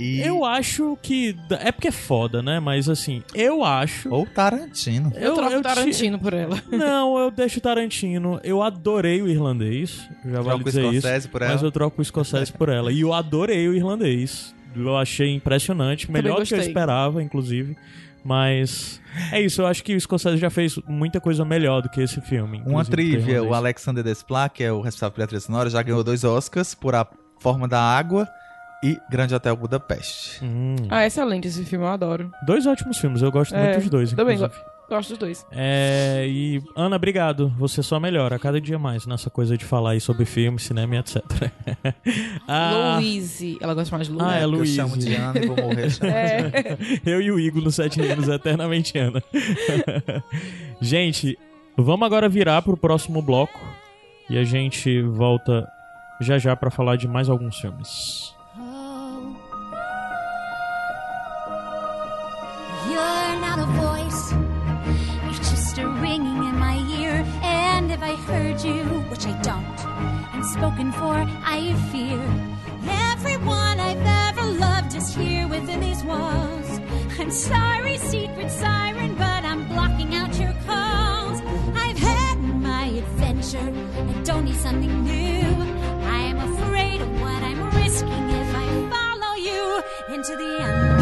[0.00, 1.36] eu acho que.
[1.60, 2.58] É porque é foda, né?
[2.58, 4.12] Mas assim, eu acho.
[4.12, 5.12] Ou Tarantino.
[5.14, 6.60] Eu troco ti- Tarantino por ela.
[6.68, 8.40] Não, eu deixo Tarantino.
[8.42, 10.08] Eu adorei o irlandês.
[10.24, 11.00] Já vale Troca o dizer isso.
[11.02, 11.62] Scorsese por Mas ela?
[11.62, 12.90] eu troco o Scorsese por ela.
[12.90, 14.52] E eu adorei o irlandês.
[14.76, 16.10] Eu achei impressionante.
[16.10, 17.76] Melhor do que eu esperava, inclusive.
[18.24, 19.00] Mas
[19.30, 22.20] é isso, eu acho que o Scorsese já fez muita coisa melhor do que esse
[22.22, 22.62] filme.
[22.64, 23.52] Uma é trivia, o.
[23.52, 27.06] Alexander Desplat, que é o responsável pela trilha sonora, já ganhou dois Oscars por A
[27.38, 28.26] Forma da Água
[28.82, 30.42] e Grande Hotel Budapeste.
[30.42, 30.76] Hum.
[30.88, 32.32] Ah, excelente esse filme, eu adoro.
[32.46, 34.12] Dois ótimos filmes, eu gosto muito dos dois.
[34.14, 34.58] Também inclusive.
[34.58, 35.46] go- gosto dos dois.
[35.50, 37.48] É, e Ana, obrigado.
[37.58, 40.96] Você só melhora a cada dia mais nessa coisa de falar aí sobre filme, cinema
[40.96, 41.22] e etc.
[42.46, 43.58] Ah, Louise.
[43.60, 44.30] Ela gosta mais de Louise.
[44.30, 44.70] Ah, é eu Luiz.
[44.70, 46.76] chamo de Ana e vou morrer É.
[47.04, 49.22] Eu e o Igor nos sete anos, eternamente Ana.
[50.80, 51.38] gente,
[51.76, 53.58] vamos agora virar pro próximo bloco
[54.28, 55.68] e a gente volta
[56.20, 58.33] já já pra falar de mais alguns filmes.
[67.94, 69.80] If I heard you, which I don't,
[70.34, 71.14] and spoken for,
[71.56, 72.20] I fear.
[73.12, 76.80] Everyone I've ever loved is here within these walls.
[77.20, 81.40] I'm sorry, secret siren, but I'm blocking out your calls.
[81.76, 82.38] I've had
[82.70, 83.70] my adventure,
[84.10, 85.46] I don't need something new.
[86.16, 89.82] I am afraid of what I'm risking if I follow you
[90.12, 90.93] into the unknown.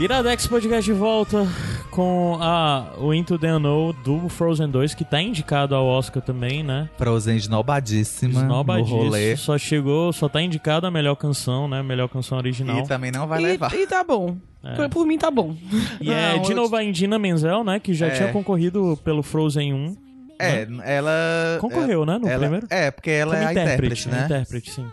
[0.00, 1.46] Iradex Podcast de volta
[1.90, 6.62] com a, o Into the Unknown do Frozen 2, que tá indicado ao Oscar também,
[6.62, 6.88] né?
[6.96, 9.36] Frozen esnobadíssima no Snobadíssimo, rolê.
[9.36, 11.82] Só chegou, só tá indicado a melhor canção, né?
[11.82, 12.78] Melhor canção original.
[12.78, 13.74] E também não vai E, levar.
[13.74, 14.36] e tá bom.
[14.64, 14.88] É.
[14.88, 15.54] Por, mim tá bom.
[16.00, 17.78] E é Não, de eu- novo a Indina Menzel, né?
[17.78, 18.10] Que já É.
[18.10, 19.96] tinha concorrido pelo Frozen 1.
[20.38, 21.58] É, ela.
[21.60, 22.18] Concorreu, né?
[22.18, 22.66] No ela- primeiro?
[22.70, 24.22] É, porque ela Como é a intérprete, né?
[24.24, 24.86] Intérprete, sim.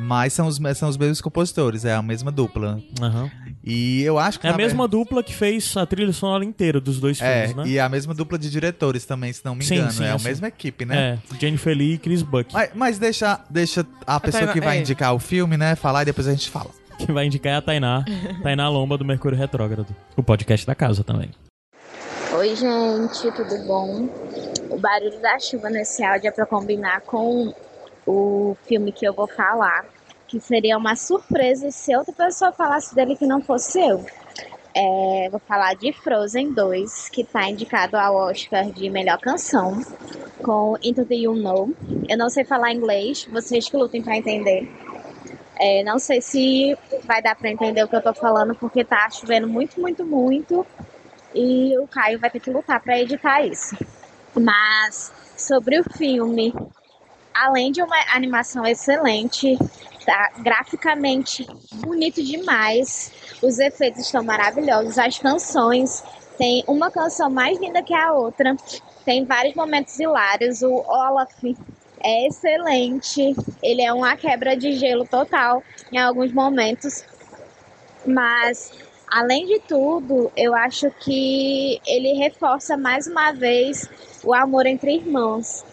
[0.00, 2.80] Mas são os, são os mesmos compositores, é a mesma dupla.
[3.02, 3.28] Aham.
[3.64, 4.46] E eu acho que.
[4.46, 7.72] É a mesma dupla que fez a trilha sonora inteira dos dois É, filmes, né?
[7.72, 9.90] e a mesma dupla de diretores também, se não me Sim, engano.
[9.92, 10.24] sim, é a assim.
[10.28, 11.18] mesma equipe, né?
[11.32, 12.52] É, Jennifer Lee e Chris Buck.
[12.54, 14.80] Mas, mas deixa, deixa a pessoa Tainá- que vai é.
[14.80, 16.70] indicar o filme, né, falar e depois a gente fala.
[16.98, 18.04] Que vai indicar é a Tainá.
[18.42, 19.94] Tainá Lomba do Mercúrio Retrógrado.
[20.16, 21.30] O podcast da casa também.
[22.32, 24.08] Oi, gente, tudo bom?
[24.68, 27.54] O barulho da chuva nesse áudio é pra combinar com
[28.08, 29.84] o filme que eu vou falar,
[30.26, 34.04] que seria uma surpresa se outra pessoa falasse dele que não fosse eu.
[34.74, 39.78] É, vou falar de Frozen 2, que tá indicado ao Oscar de melhor canção,
[40.42, 41.72] com Into the Unknown.
[42.08, 44.70] Eu não sei falar inglês, vocês que lutem pra entender.
[45.60, 49.10] É, não sei se vai dar pra entender o que eu tô falando, porque tá
[49.10, 50.64] chovendo muito, muito, muito
[51.34, 53.76] e o Caio vai ter que lutar para editar isso.
[54.34, 56.54] Mas sobre o filme.
[57.40, 59.56] Além de uma animação excelente,
[60.04, 66.02] tá graficamente bonito demais, os efeitos estão maravilhosos, as canções,
[66.36, 68.56] tem uma canção mais linda que a outra,
[69.04, 71.32] tem vários momentos hilários, o Olaf
[72.00, 75.62] é excelente, ele é uma quebra de gelo total
[75.92, 77.04] em alguns momentos,
[78.04, 78.72] mas
[79.06, 83.88] além de tudo, eu acho que ele reforça mais uma vez
[84.24, 85.67] o amor entre irmãos.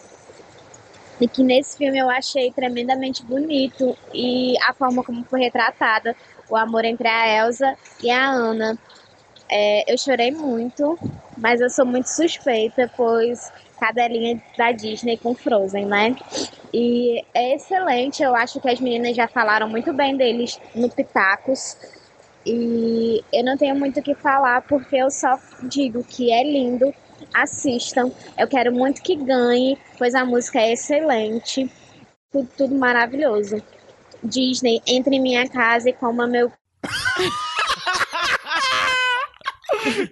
[1.20, 6.14] E que nesse filme eu achei tremendamente bonito e a forma como foi retratada
[6.48, 8.78] o amor entre a Elsa e a Ana.
[9.48, 10.98] É, eu chorei muito,
[11.38, 16.16] mas eu sou muito suspeita, pois cadelinha da Disney com Frozen, né?
[16.72, 21.76] E é excelente, eu acho que as meninas já falaram muito bem deles no Pitacos.
[22.44, 26.92] E eu não tenho muito o que falar porque eu só digo que é lindo.
[27.34, 28.10] Assistam.
[28.38, 31.70] Eu quero muito que ganhe, pois a música é excelente.
[32.32, 33.62] Tudo, tudo maravilhoso.
[34.22, 36.50] Disney, entre em minha casa e coma meu.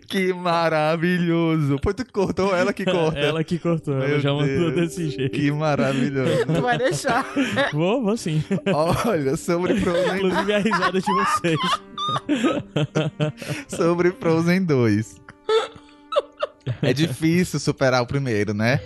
[0.09, 1.79] Que maravilhoso.
[1.83, 3.19] Foi tu que cortou ela que corta.
[3.19, 5.33] Ela que cortou, ela Meu já mandou Deus, desse jeito.
[5.33, 6.47] Que maravilhoso.
[6.47, 7.27] Tu vai deixar.
[7.73, 8.43] Vou, vou sim.
[8.73, 10.17] Olha, sobre Frozen.
[10.17, 11.59] Inclusive a risada de vocês.
[13.69, 15.24] sobre Frozen 2.
[16.83, 18.81] É difícil superar o primeiro, né?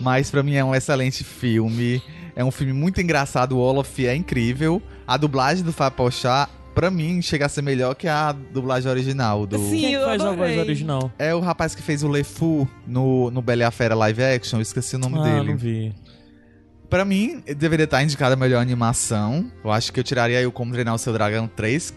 [0.00, 2.02] Mas pra mim é um excelente filme.
[2.36, 3.56] É um filme muito engraçado.
[3.56, 4.82] O Olaf é incrível.
[5.06, 9.46] A dublagem do Fábio Pochá, pra mim, chega a ser melhor que a dublagem original.
[9.46, 9.58] Do...
[9.58, 11.12] Quem que faz a voz original?
[11.18, 14.58] É o rapaz que fez o LeFou no, no Bela e a Fera live action.
[14.58, 15.50] Eu esqueci o nome Ah, dele.
[15.50, 15.94] não vi.
[16.88, 19.50] Pra mim, deveria estar indicada a melhor animação.
[19.64, 21.94] Eu acho que eu tiraria aí o Como Treinar o Seu Dragão 3.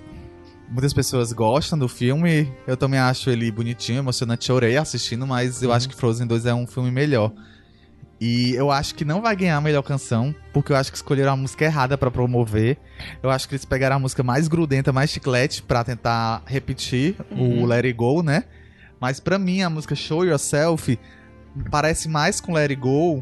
[0.69, 2.51] Muitas pessoas gostam do filme.
[2.67, 4.45] Eu também acho ele bonitinho, emocionante.
[4.45, 7.31] Chorei assistindo, mas eu acho que Frozen 2 é um filme melhor.
[8.19, 11.33] E eu acho que não vai ganhar a melhor canção, porque eu acho que escolheram
[11.33, 12.77] a música errada pra promover.
[13.21, 17.63] Eu acho que eles pegaram a música mais grudenta, mais chiclete, pra tentar repetir Uhum.
[17.63, 18.45] o Let It Go, né?
[18.99, 20.97] Mas pra mim, a música Show Yourself
[21.69, 23.21] parece mais com Let It Go,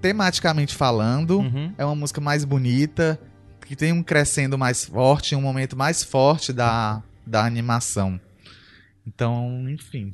[0.00, 1.44] tematicamente falando.
[1.76, 3.20] É uma música mais bonita,
[3.68, 8.18] que tem um crescendo mais forte, um momento mais forte da, da animação.
[9.06, 10.12] Então, enfim.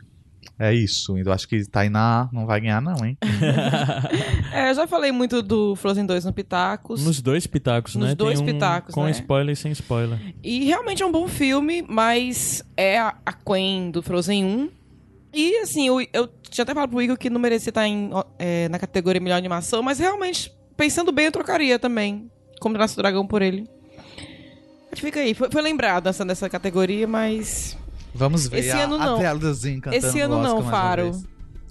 [0.58, 1.16] É isso.
[1.16, 3.16] Eu acho que Tainá não vai ganhar, não, hein?
[4.52, 7.04] É, eu já falei muito do Frozen 2 no Pitacos.
[7.04, 8.14] Nos dois pitacos, Nos né?
[8.14, 9.10] dois Tem um pitacos, Com né?
[9.12, 10.18] spoiler e sem spoiler.
[10.42, 14.70] E realmente é um bom filme, mas é a, a Queen do Frozen 1.
[15.32, 18.24] E assim, eu, eu tinha até falado pro Igor que não merecia estar em, ó,
[18.38, 22.30] é, na categoria melhor animação, mas realmente, pensando bem, eu trocaria também.
[22.64, 23.68] Como Nasce o Dragão por ele.
[24.90, 27.76] Mas Fica aí, foi, foi lembrado essa, nessa categoria, mas.
[28.14, 29.20] Vamos ver Esse a, ano não.
[29.92, 31.10] Esse ano Oscar não, Faro.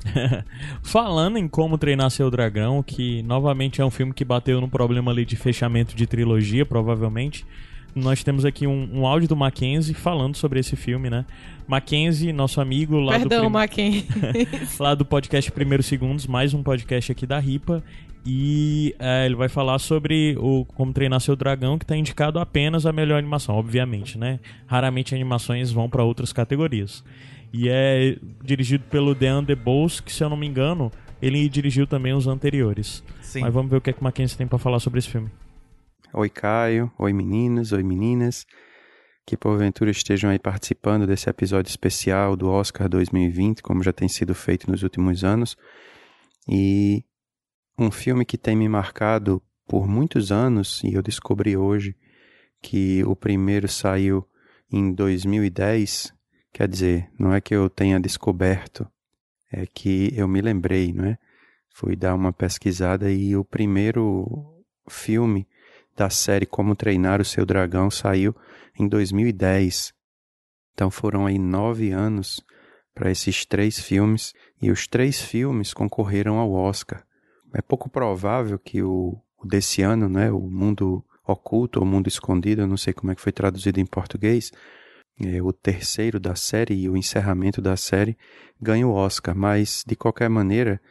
[0.84, 5.10] Falando em como treinar seu dragão, que novamente é um filme que bateu no problema
[5.10, 7.44] ali de fechamento de trilogia, provavelmente.
[7.96, 11.26] Nós temos aqui um, um áudio do Mackenzie falando sobre esse filme, né?
[11.68, 14.06] Mackenzie, nosso amigo lá Perdão, do prim- Mackenzie.
[14.80, 17.84] lá do podcast Primeiros Segundos, mais um podcast aqui da Ripa.
[18.26, 22.86] E é, ele vai falar sobre o Como Treinar Seu Dragão, que está indicado apenas
[22.86, 24.40] a melhor animação, obviamente, né?
[24.66, 27.04] Raramente animações vão para outras categorias.
[27.52, 32.14] E é dirigido pelo Dean DeBose, que se eu não me engano, ele dirigiu também
[32.14, 33.04] os anteriores.
[33.22, 33.42] Sim.
[33.42, 35.30] Mas vamos ver o que, é que o Mackenzie tem para falar sobre esse filme.
[36.14, 36.92] Oi, Caio.
[36.98, 37.72] Oi, meninos.
[37.74, 38.46] Oi, meninas.
[39.26, 44.34] Que porventura estejam aí participando desse episódio especial do Oscar 2020, como já tem sido
[44.34, 45.56] feito nos últimos anos.
[46.48, 47.04] E
[47.78, 51.96] um filme que tem me marcado por muitos anos, e eu descobri hoje
[52.62, 54.28] que o primeiro saiu
[54.72, 56.14] em 2010.
[56.52, 58.88] Quer dizer, não é que eu tenha descoberto,
[59.52, 61.18] é que eu me lembrei, não é?
[61.74, 65.48] Fui dar uma pesquisada e o primeiro filme
[65.96, 68.36] da série Como Treinar o Seu Dragão saiu
[68.80, 69.94] em 2010.
[70.74, 72.44] Então foram aí nove anos
[72.94, 77.04] para esses três filmes e os três filmes concorreram ao Oscar.
[77.54, 82.62] É pouco provável que o, o desse ano, né, o Mundo Oculto ou Mundo Escondido,
[82.62, 84.52] eu não sei como é que foi traduzido em português,
[85.22, 88.18] é, o terceiro da série e o encerramento da série
[88.60, 90.82] ganha o Oscar, mas de qualquer maneira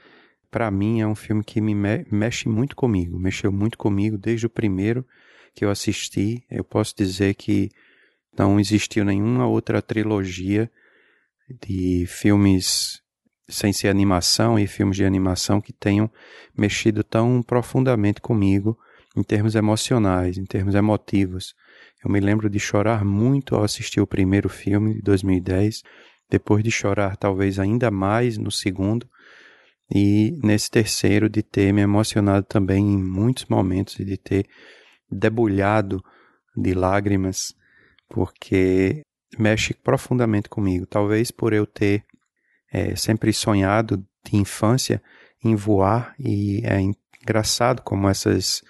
[0.50, 4.46] para mim é um filme que me me mexe muito comigo, mexeu muito comigo desde
[4.46, 5.04] o primeiro
[5.54, 6.44] que eu assisti.
[6.50, 7.70] Eu posso dizer que
[8.38, 10.70] não existiu nenhuma outra trilogia
[11.60, 13.01] de filmes
[13.48, 16.10] sem ser animação e filmes de animação que tenham
[16.56, 18.78] mexido tão profundamente comigo
[19.16, 21.54] em termos emocionais, em termos emotivos.
[22.04, 25.82] Eu me lembro de chorar muito ao assistir o primeiro filme de 2010,
[26.30, 29.06] depois de chorar talvez ainda mais no segundo,
[29.94, 34.46] E nesse terceiro, de ter me emocionado também em muitos momentos e de ter
[35.10, 36.02] debulhado
[36.56, 37.54] de lágrimas,
[38.08, 39.02] porque
[39.38, 40.86] mexe profundamente comigo.
[40.86, 42.04] Talvez por eu ter
[42.72, 45.02] é, sempre sonhado de infância
[45.44, 46.80] em voar e é
[47.20, 48.62] engraçado como essas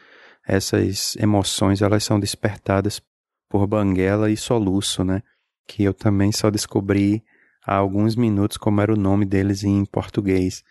[0.47, 3.01] essas emoções elas são despertadas
[3.49, 5.23] por banguela e soluço, né?
[5.69, 7.23] Que eu também só descobri
[7.65, 10.65] há alguns minutos como era o nome deles em português.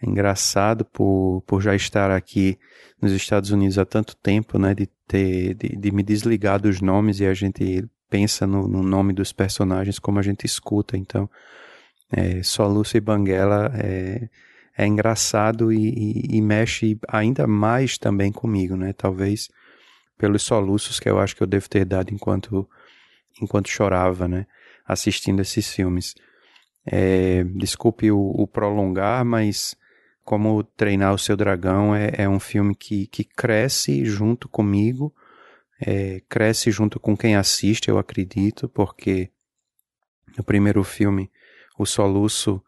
[0.00, 2.56] É engraçado por, por já estar aqui
[3.02, 4.72] nos Estados Unidos há tanto tempo, né?
[4.72, 9.12] De ter de, de me desligar dos nomes e a gente pensa no, no nome
[9.12, 10.96] dos personagens como a gente escuta.
[10.96, 11.28] Então,
[12.10, 14.28] é, Soluço e Banguela é,
[14.76, 18.92] é engraçado e, e, e, mexe ainda mais também comigo, né?
[18.92, 19.48] Talvez
[20.16, 22.68] pelos soluços que eu acho que eu devo ter dado enquanto,
[23.42, 24.46] enquanto chorava, né?
[24.86, 26.14] Assistindo esses filmes.
[26.86, 29.76] É, desculpe o, o, prolongar, mas
[30.24, 35.14] como Treinar o Seu Dragão é, é um filme que, que cresce junto comigo,
[35.80, 39.30] é, cresce junto com quem assiste, eu acredito, porque
[40.36, 41.30] no primeiro filme
[41.78, 42.60] o soluço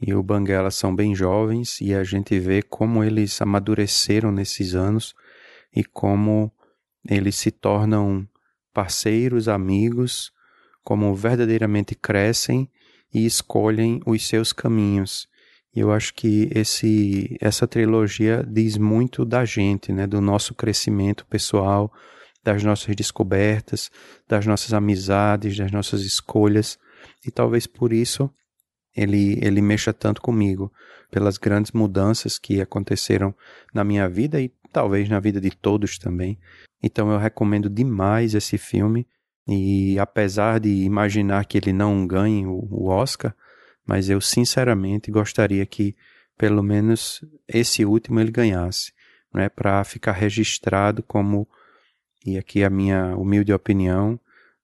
[0.00, 5.14] e o Banguela são bem jovens e a gente vê como eles amadureceram nesses anos
[5.74, 6.52] e como
[7.08, 8.28] eles se tornam
[8.72, 10.30] parceiros, amigos,
[10.84, 12.70] como verdadeiramente crescem
[13.12, 15.26] e escolhem os seus caminhos.
[15.74, 21.26] E eu acho que esse, essa trilogia diz muito da gente, né, do nosso crescimento
[21.26, 21.92] pessoal,
[22.42, 23.90] das nossas descobertas,
[24.28, 26.78] das nossas amizades, das nossas escolhas.
[27.26, 28.30] E talvez por isso
[28.98, 30.72] ele, ele mexa tanto comigo,
[31.10, 33.32] pelas grandes mudanças que aconteceram
[33.72, 36.36] na minha vida e talvez na vida de todos também.
[36.82, 39.06] Então eu recomendo demais esse filme.
[39.46, 43.34] E apesar de imaginar que ele não ganhe o, Oscar,
[43.86, 45.96] mas eu sinceramente gostaria que
[46.36, 48.92] pelo menos esse último ele ganhasse,
[49.32, 51.48] né, para ficar registrado como
[52.26, 54.20] e aqui a minha humilde opinião,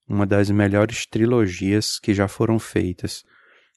[0.06, 3.24] uma das melhores trilogias que já foram feitas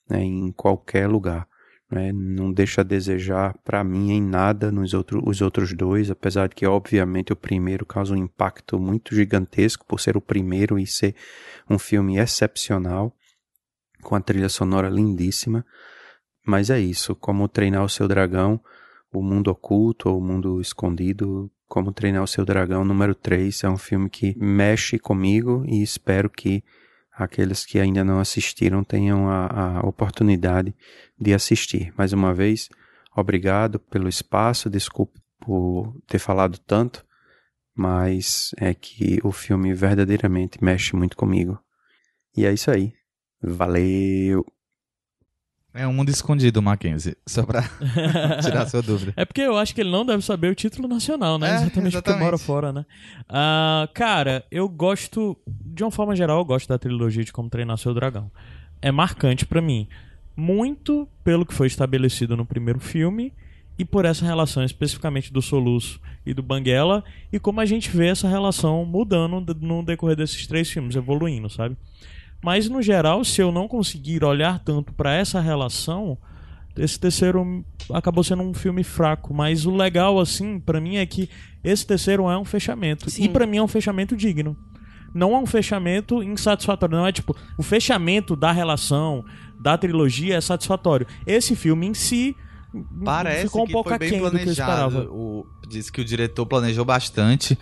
[0.10, 1.48] né, em qualquer lugar.
[1.90, 6.50] Né, não deixa a desejar para mim em nada nos outro, os outros dois, apesar
[6.50, 10.86] de que, obviamente, o primeiro causa um impacto muito gigantesco por ser o primeiro e
[10.86, 11.16] ser
[11.70, 13.16] um filme excepcional,
[14.02, 15.66] com a trilha sonora lindíssima.
[16.46, 18.60] Mas é isso, como treinar o seu dragão,
[19.14, 23.70] o mundo oculto ou o mundo escondido, como treinar o seu dragão número 3, é
[23.70, 26.64] um filme que mexe comigo e espero que
[27.18, 30.76] aqueles que ainda não assistiram tenham a, a oportunidade
[31.20, 31.92] de assistir.
[31.98, 32.70] Mais uma vez,
[33.16, 37.06] obrigado pelo espaço, desculpe por ter falado tanto,
[37.76, 41.60] mas é que o filme verdadeiramente mexe muito comigo.
[42.36, 42.94] E é isso aí.
[43.42, 44.46] Valeu!
[45.78, 47.16] É um mundo escondido, Mackenzie.
[47.26, 47.62] Só pra
[48.42, 49.14] tirar sua dúvida.
[49.16, 51.50] É porque eu acho que ele não deve saber o título nacional, né?
[51.50, 52.04] É, exatamente, exatamente.
[52.04, 52.86] porque mora fora, né?
[53.30, 55.38] Ah, cara, eu gosto.
[55.46, 58.32] De uma forma geral, eu gosto da trilogia de Como Treinar Seu Dragão.
[58.82, 59.88] É marcante pra mim.
[60.36, 63.32] Muito pelo que foi estabelecido no primeiro filme
[63.78, 68.08] e por essa relação especificamente do Soluço e do Banguela e como a gente vê
[68.08, 71.78] essa relação mudando no decorrer desses três filmes, evoluindo, sabe?
[72.44, 76.18] Mas no geral, se eu não conseguir olhar tanto para essa relação,
[76.78, 79.34] esse terceiro acabou sendo um filme fraco.
[79.34, 81.30] Mas o legal, assim, para mim é que
[81.64, 83.10] esse terceiro é um fechamento.
[83.10, 83.24] Sim.
[83.24, 84.56] E para mim é um fechamento digno.
[85.14, 86.98] Não é um fechamento insatisfatório.
[86.98, 89.26] Não é tipo, o fechamento da relação,
[89.60, 91.08] da trilogia é satisfatório.
[91.26, 92.36] Esse filme em si
[93.04, 94.72] Parece ficou um que pouco foi bem aquém do que eu planejado.
[94.72, 95.10] esperava.
[95.10, 97.58] O, diz que o diretor planejou bastante.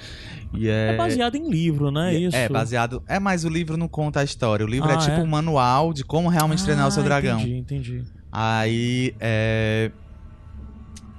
[0.54, 0.92] E é...
[0.94, 2.14] É baseado em livro, né?
[2.14, 2.36] e- Isso.
[2.36, 3.02] É, baseado.
[3.08, 4.66] É, mas o livro não conta a história.
[4.66, 5.20] O livro é Ah, tipo é?
[5.20, 7.40] um manual de como realmente treinar o seu Ah, dragão.
[7.40, 8.04] Entendi, entendi.
[8.32, 9.92] Aí é.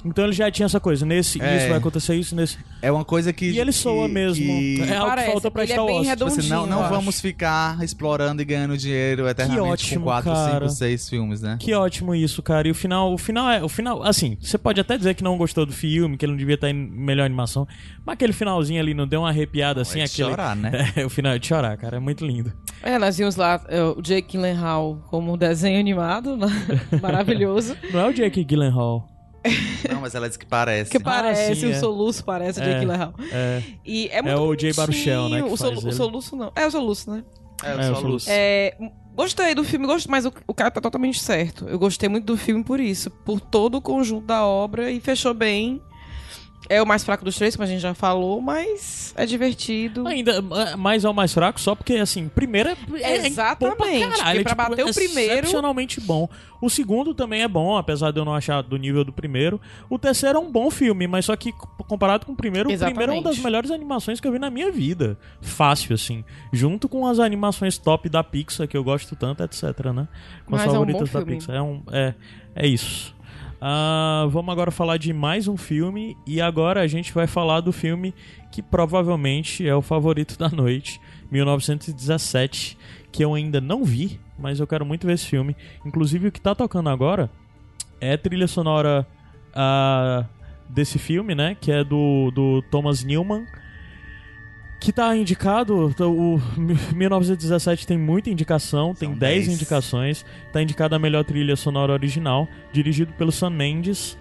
[0.06, 1.56] Então ele já tinha essa coisa, nesse É.
[1.58, 2.58] isso vai acontecer isso nesse.
[2.80, 3.50] É uma coisa que.
[3.50, 4.44] E ele soa que- mesmo.
[4.44, 6.08] que- É algo que falta pra ele é Star bem Wars.
[6.08, 10.68] Tipo assim, não, não vamos ficar explorando e ganhando dinheiro eternamente ótimo, com 4, cara.
[10.68, 11.56] 5, 6 filmes, né?
[11.60, 12.68] Que ótimo isso, cara.
[12.68, 15.36] E o final, o final é, o final, assim, você pode até dizer que não
[15.36, 17.66] gostou do filme, que ele não devia estar em melhor animação,
[18.04, 20.70] mas aquele finalzinho ali não deu uma arrepiada assim, é de aquele chorar, né?
[20.96, 22.52] É, o final é de chorar, cara, é muito lindo.
[22.82, 26.46] É, nós vimos lá é, o Jake Gyllenhaal como desenho animado, né?
[27.02, 27.76] maravilhoso.
[27.92, 29.08] Não é o Jake Gyllenhaal.
[29.90, 30.90] Não, mas ela disse que parece.
[30.90, 31.78] Que parece, sim, o é.
[31.78, 33.14] soluço parece o É, Gyllenhaal.
[33.32, 33.62] é.
[33.85, 35.43] E é É muito o Jay Baruchel, né.
[35.43, 35.56] O, o
[35.93, 36.52] soluço não.
[36.55, 37.24] É o soluço, né?
[37.62, 38.27] É, É, o Soluço.
[38.31, 38.77] É,
[39.14, 41.66] gostei do filme, gosto, mas o, o cara tá totalmente certo.
[41.66, 45.32] Eu gostei muito do filme por isso, por todo o conjunto da obra e fechou
[45.32, 45.81] bem.
[46.68, 50.06] É o mais fraco dos três, como a gente já falou, mas é divertido.
[50.06, 50.32] Ainda,
[50.72, 53.86] é, mas é o mais fraco só porque, assim, primeiro é, é Exatamente, bom pra
[54.16, 56.28] caralho, porque pra tipo, bater o é primeiro- excepcionalmente bom.
[56.60, 59.60] O segundo também é bom, apesar de eu não achar do nível do primeiro.
[59.90, 61.52] O terceiro é um bom filme, mas só que
[61.86, 63.44] comparado com o primeiro, o primeiro é uma das Exatamente.
[63.44, 65.18] melhores animações que eu vi na minha vida.
[65.40, 66.24] Fácil, assim.
[66.52, 69.62] Junto com as animações top da Pixar, que eu gosto tanto, etc,
[69.94, 70.09] né?
[70.47, 71.34] Com as Mas é um favoritas da filme.
[71.36, 71.56] Pixar.
[71.56, 72.14] É, um, é,
[72.55, 73.14] é isso.
[73.60, 76.16] Ah, vamos agora falar de mais um filme.
[76.26, 78.14] E agora a gente vai falar do filme
[78.50, 81.00] que provavelmente é o favorito da noite,
[81.30, 82.78] 1917,
[83.12, 85.56] que eu ainda não vi, mas eu quero muito ver esse filme.
[85.84, 87.30] Inclusive o que tá tocando agora
[88.00, 89.06] é trilha sonora
[89.54, 90.24] ah,
[90.68, 93.46] desse filme, né, que é do, do Thomas Newman,
[94.78, 96.40] que tá indicado, o
[96.94, 99.48] 1917 tem muita indicação, tem 10 10.
[99.48, 104.16] indicações, tá indicado a melhor trilha sonora original, dirigido pelo Sam Mendes.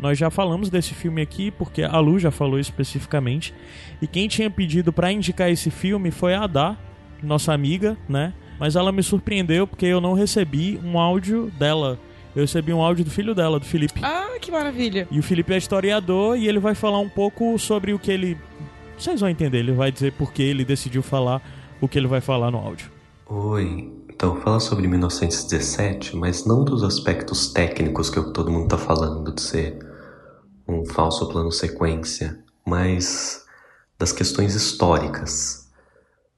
[0.00, 3.52] Nós já falamos desse filme aqui porque a Lu já falou especificamente.
[4.00, 6.76] E quem tinha pedido pra indicar esse filme foi a Adá,
[7.22, 8.32] nossa amiga, né?
[8.58, 11.98] Mas ela me surpreendeu porque eu não recebi um áudio dela.
[12.34, 14.00] Eu recebi um áudio do filho dela, do Felipe.
[14.02, 15.08] Ah, que maravilha.
[15.10, 18.38] E o Felipe é historiador e ele vai falar um pouco sobre o que ele.
[19.00, 21.42] Vocês vão entender, ele vai dizer por que ele decidiu falar
[21.80, 22.90] o que ele vai falar no áudio.
[23.26, 29.32] Oi, então falar sobre 1917, mas não dos aspectos técnicos que todo mundo tá falando,
[29.32, 29.78] de ser
[30.68, 33.42] um falso plano sequência, mas
[33.98, 35.66] das questões históricas.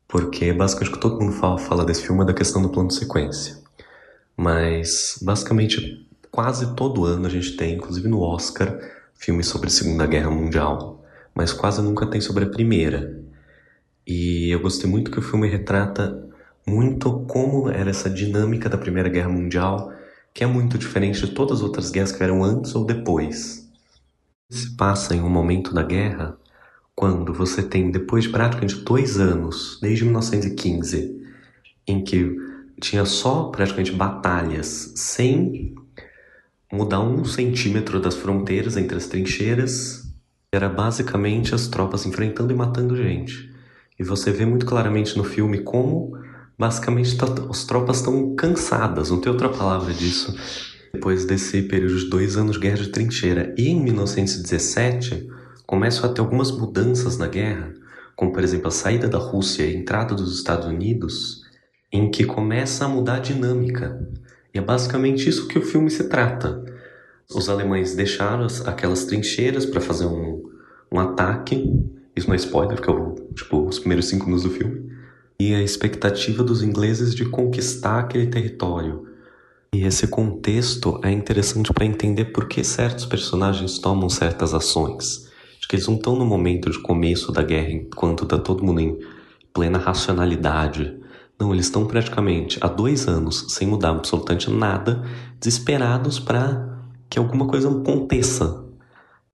[0.07, 2.93] Porque basicamente o que todo mundo fala, fala desse filme é da questão do plano
[2.93, 3.57] sequência.
[4.37, 8.79] Mas basicamente quase todo ano a gente tem, inclusive no Oscar,
[9.17, 11.02] filmes sobre a Segunda Guerra Mundial,
[11.35, 13.21] mas quase nunca tem sobre a Primeira.
[14.07, 16.29] E eu gostei muito que o filme retrata
[16.67, 19.93] muito como era essa dinâmica da Primeira Guerra Mundial,
[20.35, 23.69] que é muito diferente de todas as outras guerras que vieram antes ou depois.
[24.51, 26.37] Se passa em um momento da guerra
[26.95, 31.23] quando você tem, depois de praticamente dois anos, desde 1915,
[31.87, 32.37] em que
[32.81, 35.75] tinha só praticamente batalhas sem
[36.71, 40.02] mudar um centímetro das fronteiras entre as trincheiras,
[40.53, 43.51] era basicamente as tropas enfrentando e matando gente.
[43.99, 46.13] E você vê muito claramente no filme como
[46.59, 50.37] basicamente tá- as tropas estão cansadas, não tem outra palavra disso,
[50.93, 53.55] depois desse período de dois anos de guerra de trincheira.
[53.57, 55.27] E em 1917
[55.67, 57.73] começam a ter algumas mudanças na guerra,
[58.15, 61.41] como por exemplo a saída da Rússia e a entrada dos Estados Unidos,
[61.91, 64.07] em que começa a mudar a dinâmica.
[64.55, 66.63] E é basicamente isso que o filme se trata.
[67.35, 70.43] Os alemães deixaram as- aquelas trincheiras para fazer um,
[70.91, 71.71] um ataque.
[72.15, 74.93] Isso não é spoiler, porque é tipo, os primeiros cinco minutos do filme.
[75.39, 79.07] E a expectativa dos ingleses de conquistar aquele território.
[79.75, 85.31] E esse contexto é interessante para entender por que certos personagens tomam certas ações.
[85.59, 88.81] Acho que eles não estão no momento de começo da guerra, enquanto tá todo mundo
[88.81, 88.99] em
[89.53, 90.95] plena racionalidade.
[91.41, 95.03] Não, eles estão praticamente há dois anos sem mudar absolutamente nada,
[95.41, 96.72] desesperados para
[97.13, 98.65] que alguma coisa aconteça.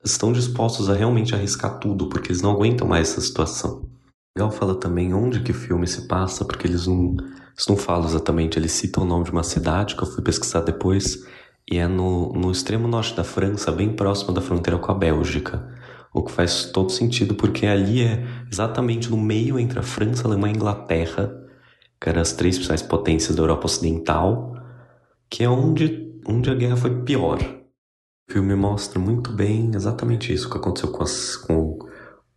[0.04, 3.88] Estão dispostos a realmente arriscar tudo, porque eles não aguentam mais essa situação.
[4.36, 7.14] Legal fala também onde que o filme se passa, porque eles não,
[7.54, 10.62] eles não falam exatamente, eles citam o nome de uma cidade que eu fui pesquisar
[10.62, 11.24] depois,
[11.70, 15.64] e é no, no extremo norte da França, bem próximo da fronteira com a Bélgica.
[16.12, 20.26] O que faz todo sentido, porque ali é exatamente no meio entre a França, a
[20.26, 21.32] Alemanha e a Inglaterra,
[22.00, 24.56] que eram as três principais potências da Europa Ocidental,
[25.30, 27.57] que é onde, onde a guerra foi pior.
[28.28, 31.78] O filme mostra muito bem exatamente isso que aconteceu com as, com,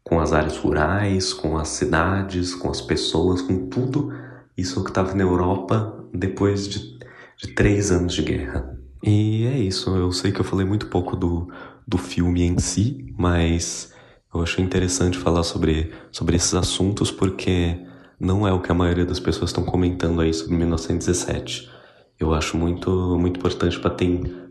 [0.01, 4.09] com as áreas rurais, com as cidades, com as pessoas, com tudo
[4.57, 6.97] isso que estava na Europa depois de,
[7.37, 8.79] de três anos de guerra.
[9.03, 11.51] E é isso, eu sei que eu falei muito pouco do,
[11.85, 13.93] do filme em si, mas
[14.33, 17.77] eu achei interessante falar sobre, sobre esses assuntos porque
[18.17, 21.69] não é o que a maioria das pessoas estão comentando aí sobre 1917.
[22.17, 23.91] Eu acho muito, muito importante para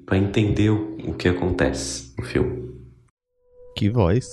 [0.07, 2.71] para entender o, o que acontece no filme.
[3.77, 4.29] Que voz.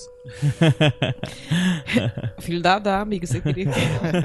[2.40, 3.70] Filho da Adá, amigo, você queria.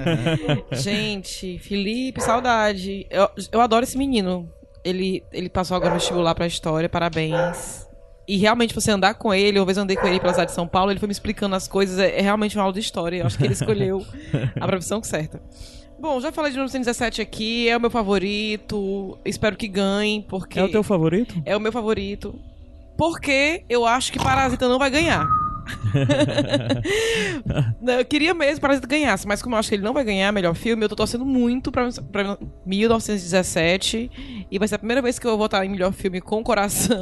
[0.74, 3.08] Gente, Felipe, saudade.
[3.10, 4.50] Eu, eu adoro esse menino.
[4.84, 7.88] Ele, ele passou agora no vestibular pra história, parabéns.
[8.28, 10.56] E realmente, você andar com ele, uma vez eu andei com ele pela cidade de
[10.56, 13.18] São Paulo, ele foi me explicando as coisas, é, é realmente uma aula de história.
[13.18, 14.06] Eu acho que ele escolheu
[14.60, 15.42] a profissão certa.
[16.04, 19.18] Bom, já falei de 1917 aqui, é o meu favorito.
[19.24, 20.60] Espero que ganhe, porque.
[20.60, 21.42] É o teu favorito?
[21.46, 22.38] É o meu favorito.
[22.98, 25.26] Porque eu acho que Parasita não vai ganhar.
[27.88, 30.30] Eu queria mesmo que Parasita ganhasse, mas como eu acho que ele não vai ganhar
[30.34, 34.46] melhor filme, eu tô torcendo muito pra, pra 1917.
[34.52, 36.44] E vai ser a primeira vez que eu vou votar em melhor filme com o
[36.44, 37.02] coração.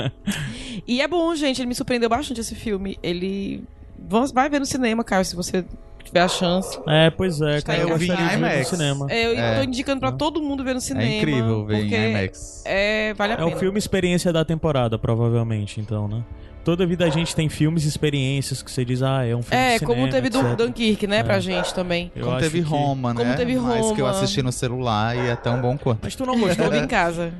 [0.86, 1.62] e é bom, gente.
[1.62, 2.98] Ele me surpreendeu bastante esse filme.
[3.02, 3.64] Ele.
[4.34, 5.64] Vai ver no cinema, Caio, se você
[6.04, 6.78] tiver a chance.
[6.86, 9.06] É, pois é, cara, eu em gostaria de ver no cinema.
[9.10, 9.56] É, eu É.
[9.58, 11.06] tô indicando pra todo mundo ver no cinema.
[11.10, 12.62] incrível ver em IMAX.
[12.64, 13.56] É, vale a É pena.
[13.56, 16.22] o filme experiência da temporada, provavelmente, então, né?
[16.62, 19.64] Toda vida a gente tem filmes e experiências que você diz, ah, é um filme
[19.64, 20.56] É, de como cinema, teve do etc.
[20.56, 21.40] Dunkirk, né, pra É.
[21.40, 22.12] gente também.
[22.14, 23.20] Eu Como teve que- Roma, né?
[23.24, 24.10] Como teve Mas que eu Roma.
[24.10, 26.00] assisti no celular e é tão bom quanto.
[26.02, 27.32] Mas tu não Todo em casa.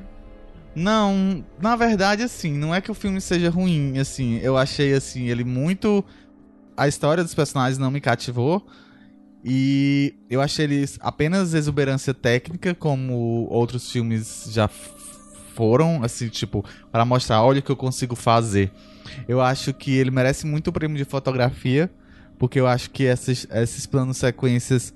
[0.75, 5.29] Não, na verdade, assim, não é que o filme seja ruim, assim, eu achei, assim,
[5.29, 6.05] ele muito...
[6.81, 8.67] A história dos personagens não me cativou
[9.45, 14.67] e eu achei eles apenas exuberância técnica, como outros filmes já
[15.55, 18.73] foram, assim, tipo, para mostrar, olha o que eu consigo fazer.
[19.29, 21.91] Eu acho que ele merece muito o prêmio de fotografia,
[22.39, 24.95] porque eu acho que esses, esses planos sequências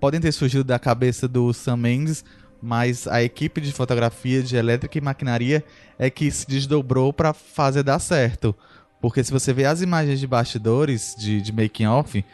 [0.00, 2.24] podem ter surgido da cabeça do Sam Mendes,
[2.62, 5.62] mas a equipe de fotografia de elétrica e maquinaria
[5.98, 8.56] é que se desdobrou para fazer dar certo.
[9.00, 12.24] Porque se você vê as imagens de bastidores, de, de making off,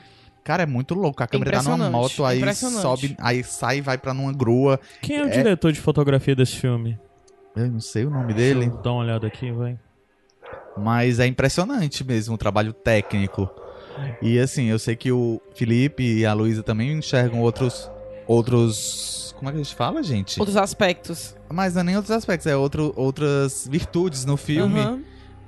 [0.45, 1.23] cara, é muito louco.
[1.23, 4.81] A câmera tá numa moto, aí sobe, aí sai e vai pra numa grua.
[5.01, 6.99] Quem é o diretor de fotografia desse filme?
[7.55, 8.61] Eu não sei o nome dele.
[8.61, 9.79] Deixa eu dar uma olhada aqui, vai.
[10.77, 13.51] Mas é impressionante mesmo o trabalho técnico.
[14.23, 17.91] E assim, eu sei que o Felipe e a Luísa também enxergam outros.
[18.27, 19.35] Outros.
[19.37, 20.39] Como é que a gente fala, gente?
[20.41, 21.37] Outros aspectos.
[21.53, 24.81] Mas não é nem outros aspectos, é outro, outras virtudes no filme.
[24.81, 25.03] Aham.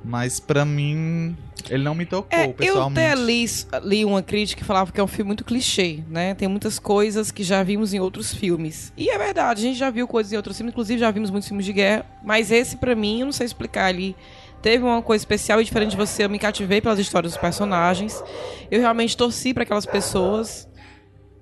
[0.04, 1.34] Mas pra mim,
[1.70, 3.00] ele não me tocou, É, eu pessoalmente.
[3.00, 3.46] até li,
[3.84, 6.34] li uma crítica que falava que é um filme muito clichê, né?
[6.34, 8.92] Tem muitas coisas que já vimos em outros filmes.
[8.98, 11.48] E é verdade, a gente já viu coisas em outros filmes, inclusive já vimos muitos
[11.48, 14.14] filmes de guerra, mas esse pra mim, eu não sei explicar ali.
[14.60, 18.22] Teve uma coisa especial e diferente de você, eu me cativei pelas histórias dos personagens.
[18.70, 20.68] Eu realmente torci pra aquelas pessoas.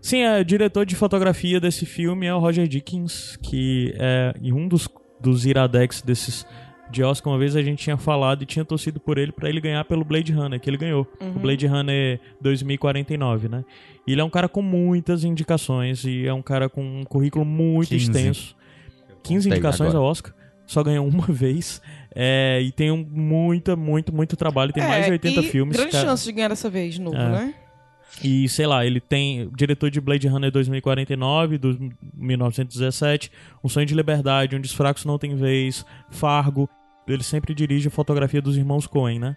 [0.01, 4.52] Sim, é, o diretor de fotografia desse filme é o Roger Dickens, que é em
[4.52, 4.89] um dos,
[5.20, 6.44] dos iradex desses
[6.93, 9.60] de Oscar, uma vez a gente tinha falado e tinha torcido por ele pra ele
[9.60, 11.06] ganhar pelo Blade Runner, que ele ganhou.
[11.20, 11.31] Uhum.
[11.31, 13.64] O Blade Runner 2049, né?
[14.06, 17.44] E ele é um cara com muitas indicações e é um cara com um currículo
[17.44, 18.05] muito 15.
[18.05, 18.56] extenso.
[19.23, 20.05] 15 Contei indicações agora.
[20.05, 20.35] ao Oscar.
[20.66, 21.81] Só ganhou uma vez.
[22.14, 24.73] É, e tem um, muita, muito, muito trabalho.
[24.73, 25.77] Tem mais de É, 80 e filmes.
[25.77, 26.06] Grande cara.
[26.09, 27.28] chance de ganhar dessa vez de novo, É.
[27.31, 27.55] né?
[28.23, 33.31] E sei lá, ele tem diretor de Blade Runner 2049, do 1917,
[33.64, 36.69] Um Sonho de Liberdade, Onde os Fracos Não Têm Vez, Fargo.
[37.07, 39.37] Ele sempre dirige a fotografia dos irmãos Coen, né?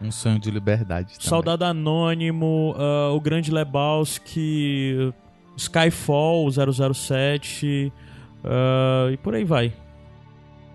[0.00, 1.14] Um sonho de liberdade.
[1.18, 1.68] também.
[1.70, 5.12] Anônimo, ah, O Grande Lebowski,
[5.56, 7.92] Skyfall 007
[8.44, 9.72] ah, e por aí vai.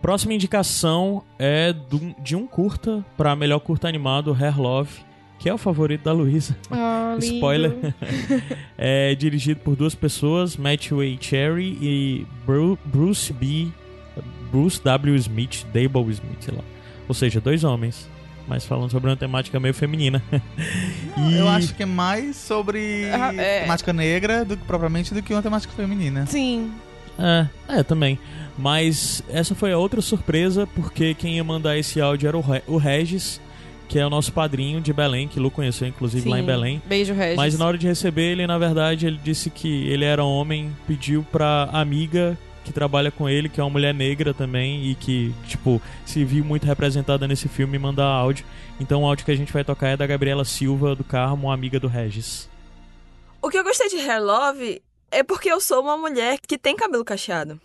[0.01, 5.01] Próxima indicação é do- de um curta para melhor curta animado, Hair Love,
[5.37, 6.55] que é o favorito da Luísa.
[6.71, 7.35] Ah, lindo.
[7.35, 7.93] Spoiler.
[8.77, 11.17] é dirigido por duas pessoas, Matthew A.
[11.21, 13.67] Cherry e Bru- Bruce B.
[14.51, 15.15] Bruce W.
[15.15, 16.63] Smith, Dable Smith, sei lá.
[17.07, 18.07] Ou seja, dois homens,
[18.47, 20.21] mas falando sobre uma temática meio feminina.
[21.17, 23.61] E- Eu acho que é mais sobre Ah, é.
[23.61, 26.25] temática negra do que propriamente do que uma temática feminina.
[26.25, 26.71] Sim.
[27.17, 27.47] É,
[27.79, 28.17] é, também.
[28.57, 32.63] Mas essa foi a outra surpresa, porque quem ia mandar esse áudio era o, Re-
[32.67, 33.41] o Regis,
[33.89, 36.45] que é o nosso padrinho de Belém, que Lu conheceu inclusive lá em Sim.
[36.47, 36.81] Belém.
[36.87, 37.35] Beijo, Regis.
[37.35, 41.25] Mas na hora de receber ele, na verdade, ele disse que ele era homem, pediu
[41.29, 42.37] pra amiga
[42.69, 46.45] que trabalha com ele, que é uma mulher negra também, e que, tipo, se viu
[46.45, 48.45] muito representada nesse filme, mandar áudio.
[48.79, 51.79] Então o áudio que a gente vai tocar é da Gabriela Silva, do Carmo, amiga
[51.79, 52.47] do Regis.
[53.41, 56.75] O que eu gostei de Hair Love é porque eu sou uma mulher que tem
[56.75, 57.59] cabelo cacheado.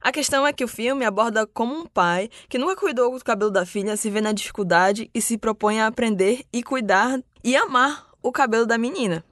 [0.00, 3.50] A questão é que o filme aborda como um pai que nunca cuidou do cabelo
[3.50, 8.06] da filha se vê na dificuldade e se propõe a aprender e cuidar e amar
[8.22, 9.22] o cabelo da menina.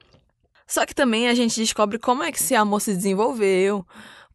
[0.69, 3.83] Só que também a gente descobre como é que esse amor se desenvolveu,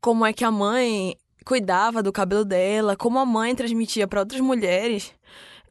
[0.05, 1.17] como é que a mãe
[1.47, 5.15] cuidava do cabelo dela, como a mãe transmitia para outras mulheres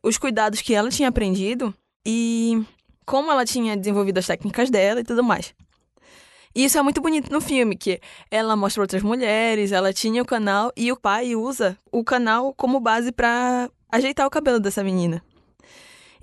[0.01, 1.72] os cuidados que ela tinha aprendido
[2.03, 2.60] e
[3.05, 5.53] como ela tinha desenvolvido as técnicas dela e tudo mais.
[6.55, 8.01] E isso é muito bonito no filme, que
[8.31, 12.80] ela mostra outras mulheres, ela tinha o canal e o pai usa o canal como
[12.80, 15.23] base para ajeitar o cabelo dessa menina.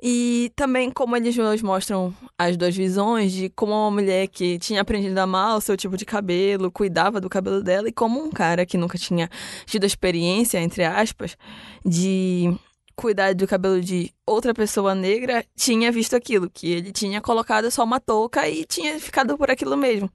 [0.03, 4.81] E também como eles nos mostram as duas visões de como uma mulher que tinha
[4.81, 8.31] aprendido a amar o seu tipo de cabelo, cuidava do cabelo dela, e como um
[8.31, 9.29] cara que nunca tinha
[9.67, 11.37] tido a experiência, entre aspas,
[11.85, 12.55] de
[12.97, 17.85] cuidar do cabelo de outra pessoa negra, tinha visto aquilo, que ele tinha colocado só
[17.85, 20.11] uma touca e tinha ficado por aquilo mesmo.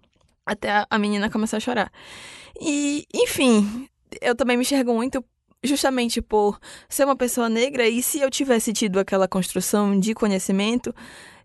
[0.45, 1.91] Até a- menina começar a chorar.
[2.61, 3.87] E, enfim,
[4.21, 5.23] eu também me enxergo muito
[5.65, 10.93] justamente por ser uma pessoa negra, e se eu tivesse tido aquela construção de conhecimento,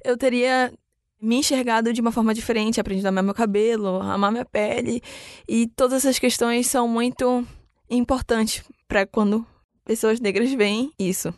[0.04, 0.72] eu teria
[1.20, 5.02] me enxergado de uma forma diferente, aprendido a amar meu cabelo, amar minha pele,
[5.46, 7.46] e todas essas questões são muito
[7.90, 9.46] importantes para quando
[9.84, 11.34] pessoas negras veem isso.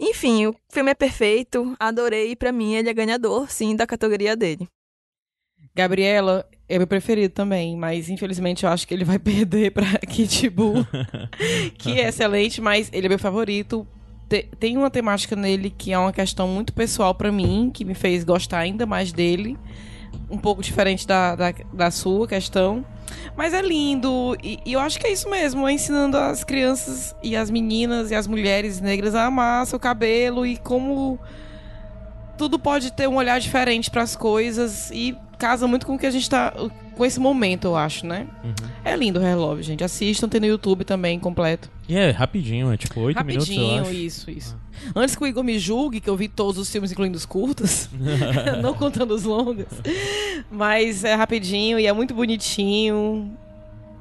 [0.00, 4.68] Enfim, o filme é perfeito, adorei, pra mim ele é ganhador, sim, da categoria dele.
[5.74, 10.48] Gabriela é meu preferido também, mas infelizmente eu acho que ele vai perder pra Kit
[10.50, 10.86] Buu,
[11.78, 13.86] que é excelente, mas ele é meu favorito.
[14.28, 17.94] Te- Tem uma temática nele que é uma questão muito pessoal pra mim, que me
[17.94, 19.56] fez gostar ainda mais dele.
[20.30, 22.84] Um pouco diferente da, da, da sua questão.
[23.34, 24.36] Mas é lindo.
[24.42, 25.66] E, e eu acho que é isso mesmo.
[25.66, 30.44] É ensinando as crianças e as meninas e as mulheres negras a amar seu cabelo
[30.44, 31.18] e como
[32.38, 36.06] tudo pode ter um olhar diferente para as coisas e casa muito com o que
[36.06, 36.52] a gente tá
[36.96, 38.26] com esse momento, eu acho, né?
[38.84, 39.84] É lindo o Hair Love, gente.
[39.84, 41.70] Assistam, tem no YouTube também completo.
[41.88, 44.56] E é rapidinho, é tipo 8 minutos, Rapidinho, isso, isso.
[44.94, 47.88] Antes que o Igor me julgue, que eu vi todos os filmes, incluindo os curtos,
[48.62, 49.66] não contando os longos.
[50.50, 53.30] Mas é rapidinho e é muito bonitinho.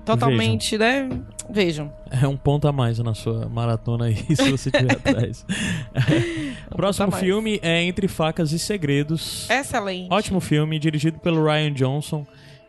[0.07, 1.09] Totalmente, né?
[1.49, 1.91] Vejam.
[2.09, 5.45] É um ponto a mais na sua maratona aí, se você tiver atrás.
[6.69, 7.23] Próximo a mais.
[7.23, 9.49] filme é Entre Facas e Segredos.
[9.49, 10.11] Excelente.
[10.11, 12.25] Ótimo filme, dirigido pelo Ryan Johnson,